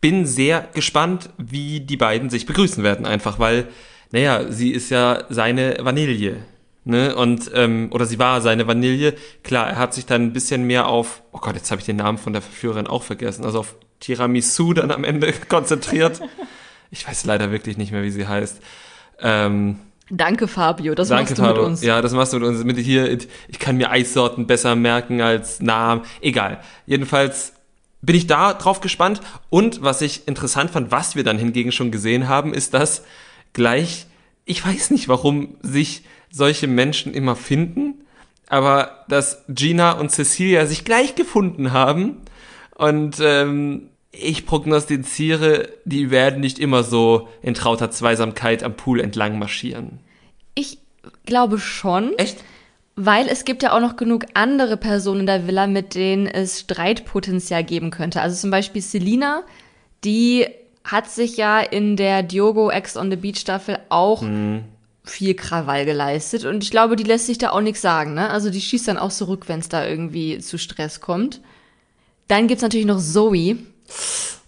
bin 0.00 0.24
sehr 0.24 0.68
gespannt, 0.74 1.30
wie 1.38 1.80
die 1.80 1.96
beiden 1.96 2.30
sich 2.30 2.46
begrüßen 2.46 2.84
werden, 2.84 3.04
einfach 3.04 3.40
weil, 3.40 3.66
naja, 4.12 4.44
sie 4.48 4.70
ist 4.70 4.90
ja 4.90 5.24
seine 5.28 5.78
Vanille 5.80 6.12
ne? 6.88 7.14
Und 7.14 7.50
ähm, 7.54 7.88
oder 7.90 8.06
sie 8.06 8.18
war 8.18 8.40
seine 8.40 8.66
Vanille. 8.66 9.14
Klar, 9.44 9.68
er 9.68 9.76
hat 9.76 9.94
sich 9.94 10.06
dann 10.06 10.22
ein 10.22 10.32
bisschen 10.32 10.64
mehr 10.64 10.86
auf, 10.88 11.22
oh 11.32 11.38
Gott, 11.38 11.54
jetzt 11.54 11.70
habe 11.70 11.80
ich 11.80 11.86
den 11.86 11.96
Namen 11.96 12.18
von 12.18 12.32
der 12.32 12.42
Verführerin 12.42 12.86
auch 12.86 13.02
vergessen, 13.02 13.44
also 13.44 13.60
auf 13.60 13.76
Tiramisu 14.00 14.72
dann 14.72 14.90
am 14.90 15.04
Ende 15.04 15.32
konzentriert. 15.48 16.20
Ich 16.90 17.06
weiß 17.06 17.24
leider 17.26 17.50
wirklich 17.50 17.76
nicht 17.76 17.92
mehr, 17.92 18.02
wie 18.02 18.10
sie 18.10 18.26
heißt. 18.26 18.60
Ähm, 19.20 19.78
Danke, 20.10 20.48
Fabio, 20.48 20.94
das 20.94 21.08
danke, 21.08 21.24
machst 21.24 21.38
du 21.38 21.42
Fabio. 21.42 21.62
mit 21.62 21.70
uns. 21.70 21.82
Ja, 21.82 22.00
das 22.00 22.12
machst 22.12 22.32
du 22.32 22.38
mit 22.38 22.48
uns. 22.48 22.64
Mit 22.64 22.78
hier, 22.78 23.12
ich 23.48 23.58
kann 23.58 23.76
mir 23.76 23.90
Eissorten 23.90 24.46
besser 24.46 24.74
merken 24.74 25.20
als 25.20 25.60
Namen. 25.60 26.02
Egal. 26.22 26.60
Jedenfalls 26.86 27.52
bin 28.00 28.16
ich 28.16 28.26
da 28.26 28.54
drauf 28.54 28.80
gespannt. 28.80 29.20
Und 29.50 29.82
was 29.82 30.00
ich 30.00 30.26
interessant 30.26 30.70
fand, 30.70 30.90
was 30.90 31.14
wir 31.14 31.24
dann 31.24 31.38
hingegen 31.38 31.72
schon 31.72 31.90
gesehen 31.90 32.28
haben, 32.28 32.54
ist, 32.54 32.72
dass 32.74 33.02
gleich, 33.52 34.06
ich 34.46 34.64
weiß 34.64 34.90
nicht, 34.92 35.08
warum 35.08 35.56
sich 35.62 36.04
solche 36.30 36.66
Menschen 36.66 37.14
immer 37.14 37.36
finden, 37.36 37.94
aber 38.48 39.04
dass 39.08 39.44
Gina 39.48 39.92
und 39.92 40.10
Cecilia 40.10 40.66
sich 40.66 40.84
gleich 40.84 41.14
gefunden 41.14 41.72
haben 41.72 42.16
und 42.76 43.18
ähm, 43.20 43.90
ich 44.10 44.46
prognostiziere, 44.46 45.68
die 45.84 46.10
werden 46.10 46.40
nicht 46.40 46.58
immer 46.58 46.82
so 46.82 47.28
in 47.42 47.54
trauter 47.54 47.90
Zweisamkeit 47.90 48.62
am 48.62 48.74
Pool 48.74 49.00
entlang 49.00 49.38
marschieren. 49.38 50.00
Ich 50.54 50.78
glaube 51.26 51.58
schon. 51.58 52.16
Echt? 52.16 52.42
Weil 52.96 53.28
es 53.28 53.44
gibt 53.44 53.62
ja 53.62 53.76
auch 53.76 53.80
noch 53.80 53.96
genug 53.96 54.24
andere 54.34 54.76
Personen 54.76 55.20
in 55.20 55.26
der 55.26 55.46
Villa, 55.46 55.66
mit 55.66 55.94
denen 55.94 56.26
es 56.26 56.60
Streitpotenzial 56.60 57.62
geben 57.62 57.90
könnte. 57.90 58.20
Also 58.20 58.36
zum 58.36 58.50
Beispiel 58.50 58.82
Selina, 58.82 59.44
die 60.04 60.46
hat 60.82 61.08
sich 61.08 61.36
ja 61.36 61.60
in 61.60 61.96
der 61.96 62.22
Diogo 62.22 62.72
X 62.72 62.96
on 62.96 63.10
the 63.10 63.16
Beach 63.16 63.38
Staffel 63.38 63.78
auch 63.88 64.22
mhm 64.22 64.64
viel 65.10 65.34
Krawall 65.34 65.84
geleistet 65.84 66.44
und 66.44 66.62
ich 66.62 66.70
glaube, 66.70 66.96
die 66.96 67.04
lässt 67.04 67.26
sich 67.26 67.38
da 67.38 67.50
auch 67.50 67.60
nichts 67.60 67.80
sagen, 67.80 68.14
ne? 68.14 68.30
Also 68.30 68.50
die 68.50 68.60
schießt 68.60 68.88
dann 68.88 68.98
auch 68.98 69.12
zurück, 69.12 69.44
wenn 69.48 69.60
es 69.60 69.68
da 69.68 69.86
irgendwie 69.86 70.38
zu 70.38 70.58
Stress 70.58 71.00
kommt. 71.00 71.40
Dann 72.28 72.46
gibt's 72.46 72.62
natürlich 72.62 72.86
noch 72.86 73.00
Zoe. 73.00 73.56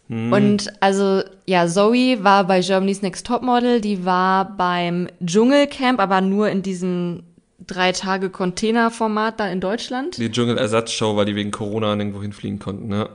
Hm. 0.09 0.33
Und 0.33 0.73
also, 0.81 1.23
ja, 1.47 1.67
Zoe 1.67 2.23
war 2.23 2.45
bei 2.45 2.61
Germany's 2.61 3.03
Next 3.03 3.27
Topmodel, 3.27 3.81
die 3.81 4.05
war 4.05 4.57
beim 4.57 5.09
Dschungelcamp, 5.25 6.01
aber 6.01 6.21
nur 6.21 6.49
in 6.49 6.63
diesem 6.63 7.23
drei 7.67 7.93
Tage 7.93 8.31
Container-Format 8.31 9.39
da 9.39 9.49
in 9.49 9.61
Deutschland. 9.61 10.19
Die 10.19 10.31
Dschungelersatzshow, 10.31 11.17
weil 11.17 11.27
die 11.27 11.37
wegen 11.37 11.51
Corona 11.51 11.95
nirgendwo 11.95 12.23
hinfliegen 12.23 12.59
konnten, 12.59 12.89
ne? 12.89 13.09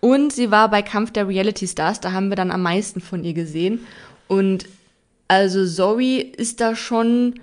Und 0.00 0.32
sie 0.32 0.50
war 0.50 0.70
bei 0.70 0.82
Kampf 0.82 1.12
der 1.12 1.26
Reality 1.26 1.66
Stars, 1.66 2.00
da 2.00 2.12
haben 2.12 2.28
wir 2.28 2.36
dann 2.36 2.50
am 2.50 2.62
meisten 2.62 3.00
von 3.00 3.24
ihr 3.24 3.32
gesehen. 3.32 3.80
Und 4.28 4.66
also 5.28 5.66
Zoe 5.66 6.20
ist 6.20 6.60
da 6.60 6.76
schon 6.76 7.40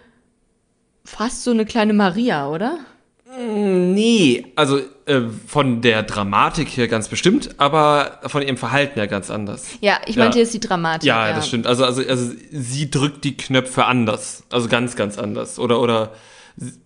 fast 1.03 1.43
so 1.43 1.51
eine 1.51 1.65
kleine 1.65 1.93
Maria, 1.93 2.49
oder? 2.49 2.79
Mm, 3.25 3.93
nee, 3.93 4.45
also 4.55 4.79
äh, 5.05 5.21
von 5.47 5.81
der 5.81 6.03
Dramatik 6.03 6.69
her 6.77 6.87
ganz 6.87 7.07
bestimmt, 7.07 7.55
aber 7.57 8.19
von 8.27 8.41
ihrem 8.41 8.57
Verhalten 8.57 8.95
her 8.95 9.07
ganz 9.07 9.29
anders. 9.29 9.67
Ja, 9.81 9.99
ich 10.05 10.15
meinte 10.15 10.37
ja. 10.37 10.43
jetzt 10.43 10.53
die 10.53 10.59
Dramatik. 10.59 11.07
Ja, 11.07 11.27
ja, 11.27 11.35
das 11.35 11.47
stimmt. 11.47 11.67
Also, 11.67 11.83
also, 11.83 12.01
also 12.07 12.31
sie 12.51 12.89
drückt 12.89 13.23
die 13.23 13.35
Knöpfe 13.35 13.85
anders. 13.85 14.43
Also 14.49 14.69
ganz, 14.69 14.95
ganz 14.95 15.17
anders. 15.17 15.59
Oder, 15.59 15.81
oder 15.81 16.13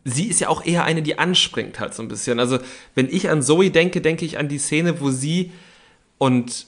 sie 0.05 0.27
ist 0.27 0.39
ja 0.39 0.49
auch 0.49 0.65
eher 0.65 0.85
eine, 0.85 1.01
die 1.01 1.19
anspringt 1.19 1.79
halt 1.79 1.93
so 1.93 2.01
ein 2.01 2.07
bisschen. 2.07 2.39
Also 2.39 2.59
wenn 2.95 3.07
ich 3.09 3.29
an 3.29 3.43
Zoe 3.43 3.69
denke, 3.69 4.01
denke 4.01 4.25
ich 4.25 4.37
an 4.37 4.47
die 4.47 4.57
Szene, 4.59 5.01
wo 5.01 5.11
sie 5.11 5.51
und 6.17 6.65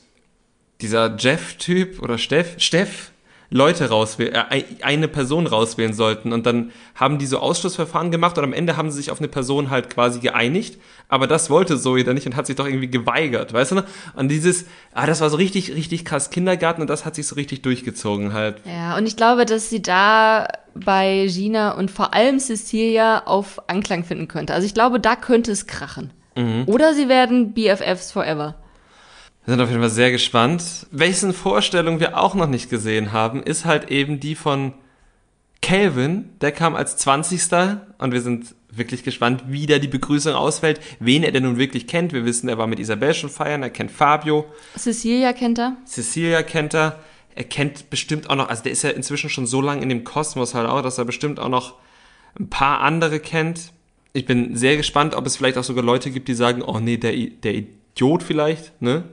dieser 0.81 1.15
Jeff-Typ 1.17 2.01
oder 2.01 2.17
Steff, 2.17 2.55
Steff, 2.57 3.11
Leute 3.51 3.89
rauswählen, 3.89 4.33
äh, 4.33 4.63
eine 4.81 5.07
Person 5.07 5.47
rauswählen 5.47 5.93
sollten. 5.93 6.33
Und 6.33 6.45
dann 6.45 6.71
haben 6.95 7.17
die 7.17 7.25
so 7.25 7.39
Ausschlussverfahren 7.39 8.11
gemacht 8.11 8.37
und 8.37 8.43
am 8.43 8.53
Ende 8.53 8.77
haben 8.77 8.91
sie 8.91 8.97
sich 8.97 9.11
auf 9.11 9.19
eine 9.19 9.27
Person 9.27 9.69
halt 9.69 9.89
quasi 9.89 10.19
geeinigt. 10.19 10.79
Aber 11.07 11.25
das 11.25 11.49
wollte 11.49 11.79
Zoe 11.79 12.03
dann 12.03 12.13
nicht 12.13 12.27
und 12.27 12.35
hat 12.35 12.45
sich 12.45 12.55
doch 12.55 12.67
irgendwie 12.67 12.91
geweigert, 12.91 13.51
weißt 13.51 13.71
du 13.71 13.75
noch? 13.75 13.85
Und 14.15 14.29
dieses, 14.29 14.65
ah, 14.93 15.07
das 15.07 15.21
war 15.21 15.29
so 15.31 15.37
richtig, 15.37 15.73
richtig 15.73 16.05
krass 16.05 16.29
Kindergarten 16.29 16.81
und 16.81 16.89
das 16.89 17.05
hat 17.05 17.15
sich 17.15 17.25
so 17.25 17.35
richtig 17.35 17.63
durchgezogen 17.63 18.33
halt. 18.33 18.57
Ja, 18.65 18.95
und 18.95 19.07
ich 19.07 19.15
glaube, 19.15 19.45
dass 19.45 19.69
sie 19.69 19.81
da 19.81 20.47
bei 20.75 21.27
Gina 21.27 21.71
und 21.71 21.89
vor 21.89 22.13
allem 22.13 22.39
Cecilia 22.39 23.23
auf 23.25 23.67
Anklang 23.67 24.03
finden 24.03 24.27
könnte. 24.27 24.53
Also 24.53 24.67
ich 24.67 24.75
glaube, 24.75 24.99
da 24.99 25.15
könnte 25.15 25.51
es 25.51 25.65
krachen. 25.65 26.11
Mhm. 26.35 26.65
Oder 26.67 26.93
sie 26.93 27.09
werden 27.09 27.53
BFFs 27.53 28.11
forever. 28.11 28.55
Wir 29.49 29.53
sind 29.53 29.63
auf 29.63 29.69
jeden 29.69 29.81
Fall 29.81 29.89
sehr 29.89 30.11
gespannt. 30.11 30.85
Welchen 30.91 31.33
Vorstellung 31.33 31.99
wir 31.99 32.19
auch 32.19 32.35
noch 32.35 32.45
nicht 32.45 32.69
gesehen 32.69 33.13
haben, 33.13 33.41
ist 33.41 33.65
halt 33.65 33.89
eben 33.89 34.19
die 34.19 34.35
von 34.35 34.75
Calvin. 35.63 36.29
Der 36.39 36.51
kam 36.51 36.75
als 36.75 36.97
20. 36.97 37.41
und 37.97 38.11
wir 38.11 38.21
sind 38.21 38.53
wirklich 38.69 39.01
gespannt, 39.01 39.45
wie 39.47 39.65
da 39.65 39.79
die 39.79 39.87
Begrüßung 39.87 40.35
ausfällt, 40.35 40.79
wen 40.99 41.23
er 41.23 41.31
denn 41.31 41.41
nun 41.41 41.57
wirklich 41.57 41.87
kennt. 41.87 42.13
Wir 42.13 42.25
wissen, 42.25 42.47
er 42.47 42.59
war 42.59 42.67
mit 42.67 42.77
Isabel 42.77 43.11
schon 43.15 43.31
feiern, 43.31 43.63
er 43.63 43.71
kennt 43.71 43.89
Fabio. 43.89 44.45
Cecilia 44.77 45.33
kennt 45.33 45.57
er. 45.57 45.77
Cecilia 45.83 46.43
kennt 46.43 46.75
er. 46.75 46.99
Er 47.33 47.43
kennt 47.43 47.89
bestimmt 47.89 48.29
auch 48.29 48.35
noch, 48.35 48.49
also 48.49 48.61
der 48.61 48.71
ist 48.71 48.83
ja 48.83 48.91
inzwischen 48.91 49.31
schon 49.31 49.47
so 49.47 49.61
lange 49.61 49.81
in 49.81 49.89
dem 49.89 50.03
Kosmos 50.03 50.53
halt 50.53 50.69
auch, 50.69 50.83
dass 50.83 50.99
er 50.99 51.05
bestimmt 51.05 51.39
auch 51.39 51.49
noch 51.49 51.73
ein 52.39 52.51
paar 52.51 52.81
andere 52.81 53.19
kennt. 53.19 53.71
Ich 54.13 54.27
bin 54.27 54.55
sehr 54.55 54.77
gespannt, 54.77 55.15
ob 55.15 55.25
es 55.25 55.37
vielleicht 55.37 55.57
auch 55.57 55.63
sogar 55.63 55.83
Leute 55.83 56.11
gibt, 56.11 56.27
die 56.27 56.35
sagen, 56.35 56.61
oh 56.61 56.79
nee, 56.79 56.97
der, 56.97 57.13
der 57.13 57.55
Idiot 57.55 58.21
vielleicht, 58.21 58.79
ne? 58.79 59.05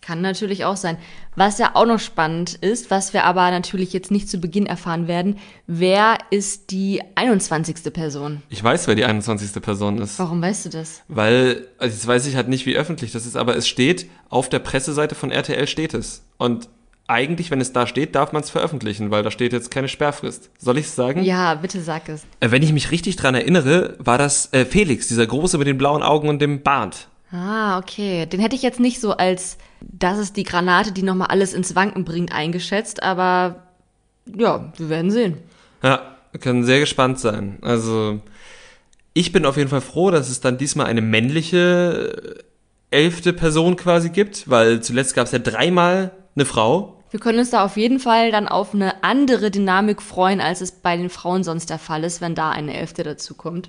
Kann 0.00 0.22
natürlich 0.22 0.64
auch 0.64 0.76
sein. 0.76 0.96
Was 1.36 1.58
ja 1.58 1.72
auch 1.74 1.84
noch 1.84 2.00
spannend 2.00 2.54
ist, 2.54 2.90
was 2.90 3.12
wir 3.12 3.24
aber 3.24 3.50
natürlich 3.50 3.92
jetzt 3.92 4.10
nicht 4.10 4.30
zu 4.30 4.38
Beginn 4.38 4.64
erfahren 4.64 5.08
werden, 5.08 5.38
wer 5.66 6.16
ist 6.30 6.70
die 6.70 7.02
21. 7.16 7.92
Person? 7.92 8.42
Ich 8.48 8.64
weiß, 8.64 8.88
wer 8.88 8.94
die 8.94 9.04
21. 9.04 9.62
Person 9.62 9.98
ist. 9.98 10.18
Warum 10.18 10.40
weißt 10.40 10.66
du 10.66 10.68
das? 10.70 11.02
Weil, 11.08 11.66
also 11.78 11.94
jetzt 11.94 12.06
weiß 12.06 12.26
ich 12.26 12.36
halt 12.36 12.48
nicht, 12.48 12.64
wie 12.64 12.76
öffentlich 12.76 13.12
das 13.12 13.26
ist, 13.26 13.36
aber 13.36 13.56
es 13.56 13.68
steht, 13.68 14.06
auf 14.30 14.48
der 14.48 14.60
Presseseite 14.60 15.14
von 15.14 15.30
RTL 15.30 15.66
steht 15.66 15.92
es. 15.92 16.22
Und 16.38 16.68
eigentlich, 17.10 17.50
wenn 17.50 17.60
es 17.60 17.72
da 17.72 17.86
steht, 17.86 18.14
darf 18.14 18.32
man 18.32 18.42
es 18.42 18.50
veröffentlichen, 18.50 19.10
weil 19.10 19.22
da 19.22 19.30
steht 19.30 19.52
jetzt 19.52 19.70
keine 19.70 19.88
Sperrfrist. 19.88 20.50
Soll 20.58 20.78
ich 20.78 20.86
es 20.86 20.94
sagen? 20.94 21.24
Ja, 21.24 21.56
bitte 21.56 21.82
sag 21.82 22.08
es. 22.08 22.24
Äh, 22.38 22.52
wenn 22.52 22.62
ich 22.62 22.72
mich 22.72 22.90
richtig 22.92 23.16
dran 23.16 23.34
erinnere, 23.34 23.96
war 23.98 24.16
das 24.16 24.52
äh, 24.52 24.64
Felix, 24.64 25.08
dieser 25.08 25.26
Große 25.26 25.58
mit 25.58 25.66
den 25.66 25.76
blauen 25.76 26.02
Augen 26.02 26.28
und 26.28 26.40
dem 26.40 26.62
Bart. 26.62 27.08
Ah, 27.32 27.78
okay. 27.78 28.26
Den 28.26 28.40
hätte 28.40 28.56
ich 28.56 28.62
jetzt 28.62 28.80
nicht 28.80 29.00
so 29.00 29.12
als, 29.12 29.58
das 29.80 30.18
ist 30.18 30.36
die 30.36 30.44
Granate, 30.44 30.92
die 30.92 31.02
nochmal 31.02 31.28
alles 31.28 31.54
ins 31.54 31.74
Wanken 31.74 32.04
bringt, 32.04 32.32
eingeschätzt, 32.32 33.02
aber 33.02 33.66
ja, 34.26 34.72
wir 34.76 34.88
werden 34.88 35.10
sehen. 35.10 35.38
Ja, 35.82 36.16
wir 36.32 36.40
können 36.40 36.64
sehr 36.64 36.80
gespannt 36.80 37.18
sein. 37.18 37.58
Also, 37.62 38.20
ich 39.14 39.32
bin 39.32 39.46
auf 39.46 39.56
jeden 39.56 39.70
Fall 39.70 39.80
froh, 39.80 40.10
dass 40.10 40.28
es 40.28 40.40
dann 40.40 40.58
diesmal 40.58 40.86
eine 40.86 41.00
männliche 41.00 42.44
äh, 42.90 42.96
elfte 42.96 43.32
Person 43.32 43.76
quasi 43.76 44.10
gibt, 44.10 44.48
weil 44.48 44.80
zuletzt 44.82 45.14
gab 45.14 45.26
es 45.26 45.32
ja 45.32 45.38
dreimal 45.38 46.12
eine 46.34 46.44
Frau. 46.44 47.02
Wir 47.10 47.18
können 47.18 47.40
uns 47.40 47.50
da 47.50 47.64
auf 47.64 47.76
jeden 47.76 47.98
Fall 47.98 48.30
dann 48.30 48.46
auf 48.46 48.72
eine 48.72 49.02
andere 49.02 49.50
Dynamik 49.50 50.00
freuen, 50.00 50.40
als 50.40 50.60
es 50.60 50.70
bei 50.70 50.96
den 50.96 51.10
Frauen 51.10 51.42
sonst 51.42 51.70
der 51.70 51.78
Fall 51.78 52.04
ist, 52.04 52.20
wenn 52.20 52.36
da 52.36 52.50
eine 52.50 52.76
Elfte 52.76 53.02
dazu 53.02 53.34
kommt. 53.34 53.68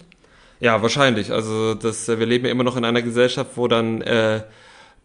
Ja, 0.60 0.84
wahrscheinlich. 0.84 1.32
Also 1.32 1.74
das, 1.74 2.08
äh, 2.08 2.20
wir 2.20 2.28
leben 2.28 2.46
ja 2.46 2.52
immer 2.52 2.64
noch 2.64 2.78
in 2.78 2.86
einer 2.86 3.02
Gesellschaft, 3.02 3.52
wo 3.56 3.68
dann 3.68 4.02
äh, 4.02 4.44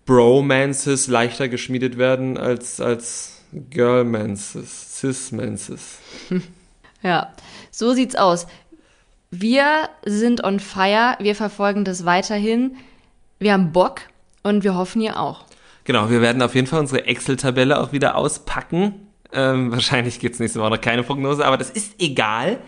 Bromances 0.06 1.08
leichter 1.08 1.48
geschmiedet 1.48 1.98
werden 1.98 2.38
als, 2.38 2.80
als 2.80 3.42
Girlmances, 3.52 4.98
Cismances. 4.98 5.98
Ja, 7.02 7.32
so 7.70 7.92
sieht's 7.92 8.16
aus. 8.16 8.48
Wir 9.30 9.88
sind 10.04 10.42
on 10.42 10.58
fire, 10.58 11.16
wir 11.20 11.36
verfolgen 11.36 11.84
das 11.84 12.04
weiterhin. 12.04 12.76
Wir 13.38 13.52
haben 13.52 13.70
Bock 13.70 14.00
und 14.42 14.64
wir 14.64 14.74
hoffen 14.74 15.02
ihr 15.02 15.20
auch. 15.20 15.44
Genau, 15.84 16.10
wir 16.10 16.20
werden 16.20 16.42
auf 16.42 16.56
jeden 16.56 16.66
Fall 16.66 16.80
unsere 16.80 17.04
Excel-Tabelle 17.04 17.78
auch 17.78 17.92
wieder 17.92 18.16
auspacken. 18.16 19.08
Ähm, 19.32 19.70
wahrscheinlich 19.72 20.18
gibt's 20.18 20.40
nächste 20.40 20.58
Woche 20.58 20.70
noch 20.70 20.80
keine 20.80 21.04
Prognose, 21.04 21.44
aber 21.44 21.58
das 21.58 21.70
ist 21.70 22.00
egal. 22.00 22.58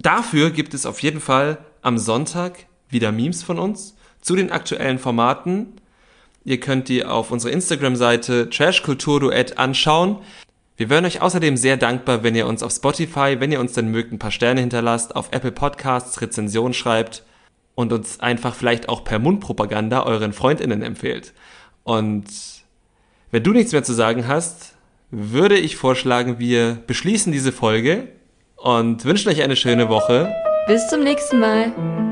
Dafür 0.00 0.50
gibt 0.50 0.72
es 0.72 0.86
auf 0.86 1.00
jeden 1.00 1.20
Fall 1.20 1.58
am 1.82 1.98
Sonntag 1.98 2.66
wieder 2.88 3.12
Memes 3.12 3.42
von 3.42 3.58
uns 3.58 3.96
zu 4.22 4.36
den 4.36 4.52
aktuellen 4.52 4.98
Formaten. 4.98 5.74
Ihr 6.44 6.58
könnt 6.60 6.88
die 6.88 7.04
auf 7.04 7.30
unserer 7.30 7.52
Instagram-Seite 7.52 8.50
Trashkulturduett 8.50 9.58
anschauen. 9.58 10.18
Wir 10.76 10.90
wären 10.90 11.04
euch 11.04 11.22
außerdem 11.22 11.56
sehr 11.56 11.76
dankbar, 11.76 12.22
wenn 12.24 12.34
ihr 12.34 12.46
uns 12.46 12.62
auf 12.62 12.72
Spotify, 12.72 13.36
wenn 13.38 13.52
ihr 13.52 13.60
uns 13.60 13.72
dann 13.72 13.88
mögt, 13.88 14.12
ein 14.12 14.18
paar 14.18 14.30
Sterne 14.30 14.60
hinterlasst, 14.60 15.14
auf 15.14 15.28
Apple 15.30 15.52
Podcasts 15.52 16.20
Rezension 16.20 16.74
schreibt 16.74 17.24
und 17.74 17.92
uns 17.92 18.20
einfach 18.20 18.54
vielleicht 18.54 18.88
auch 18.88 19.04
per 19.04 19.18
Mundpropaganda 19.18 20.02
euren 20.04 20.32
FreundInnen 20.32 20.82
empfehlt. 20.82 21.32
Und 21.84 22.24
wenn 23.30 23.42
du 23.42 23.52
nichts 23.52 23.72
mehr 23.72 23.84
zu 23.84 23.92
sagen 23.92 24.26
hast, 24.26 24.74
würde 25.10 25.58
ich 25.58 25.76
vorschlagen, 25.76 26.38
wir 26.38 26.78
beschließen 26.86 27.32
diese 27.32 27.52
Folge 27.52 28.08
und 28.56 29.04
wünschen 29.04 29.28
euch 29.28 29.42
eine 29.42 29.56
schöne 29.56 29.88
Woche. 29.88 30.32
Bis 30.66 30.88
zum 30.88 31.02
nächsten 31.02 31.38
Mal. 31.38 32.11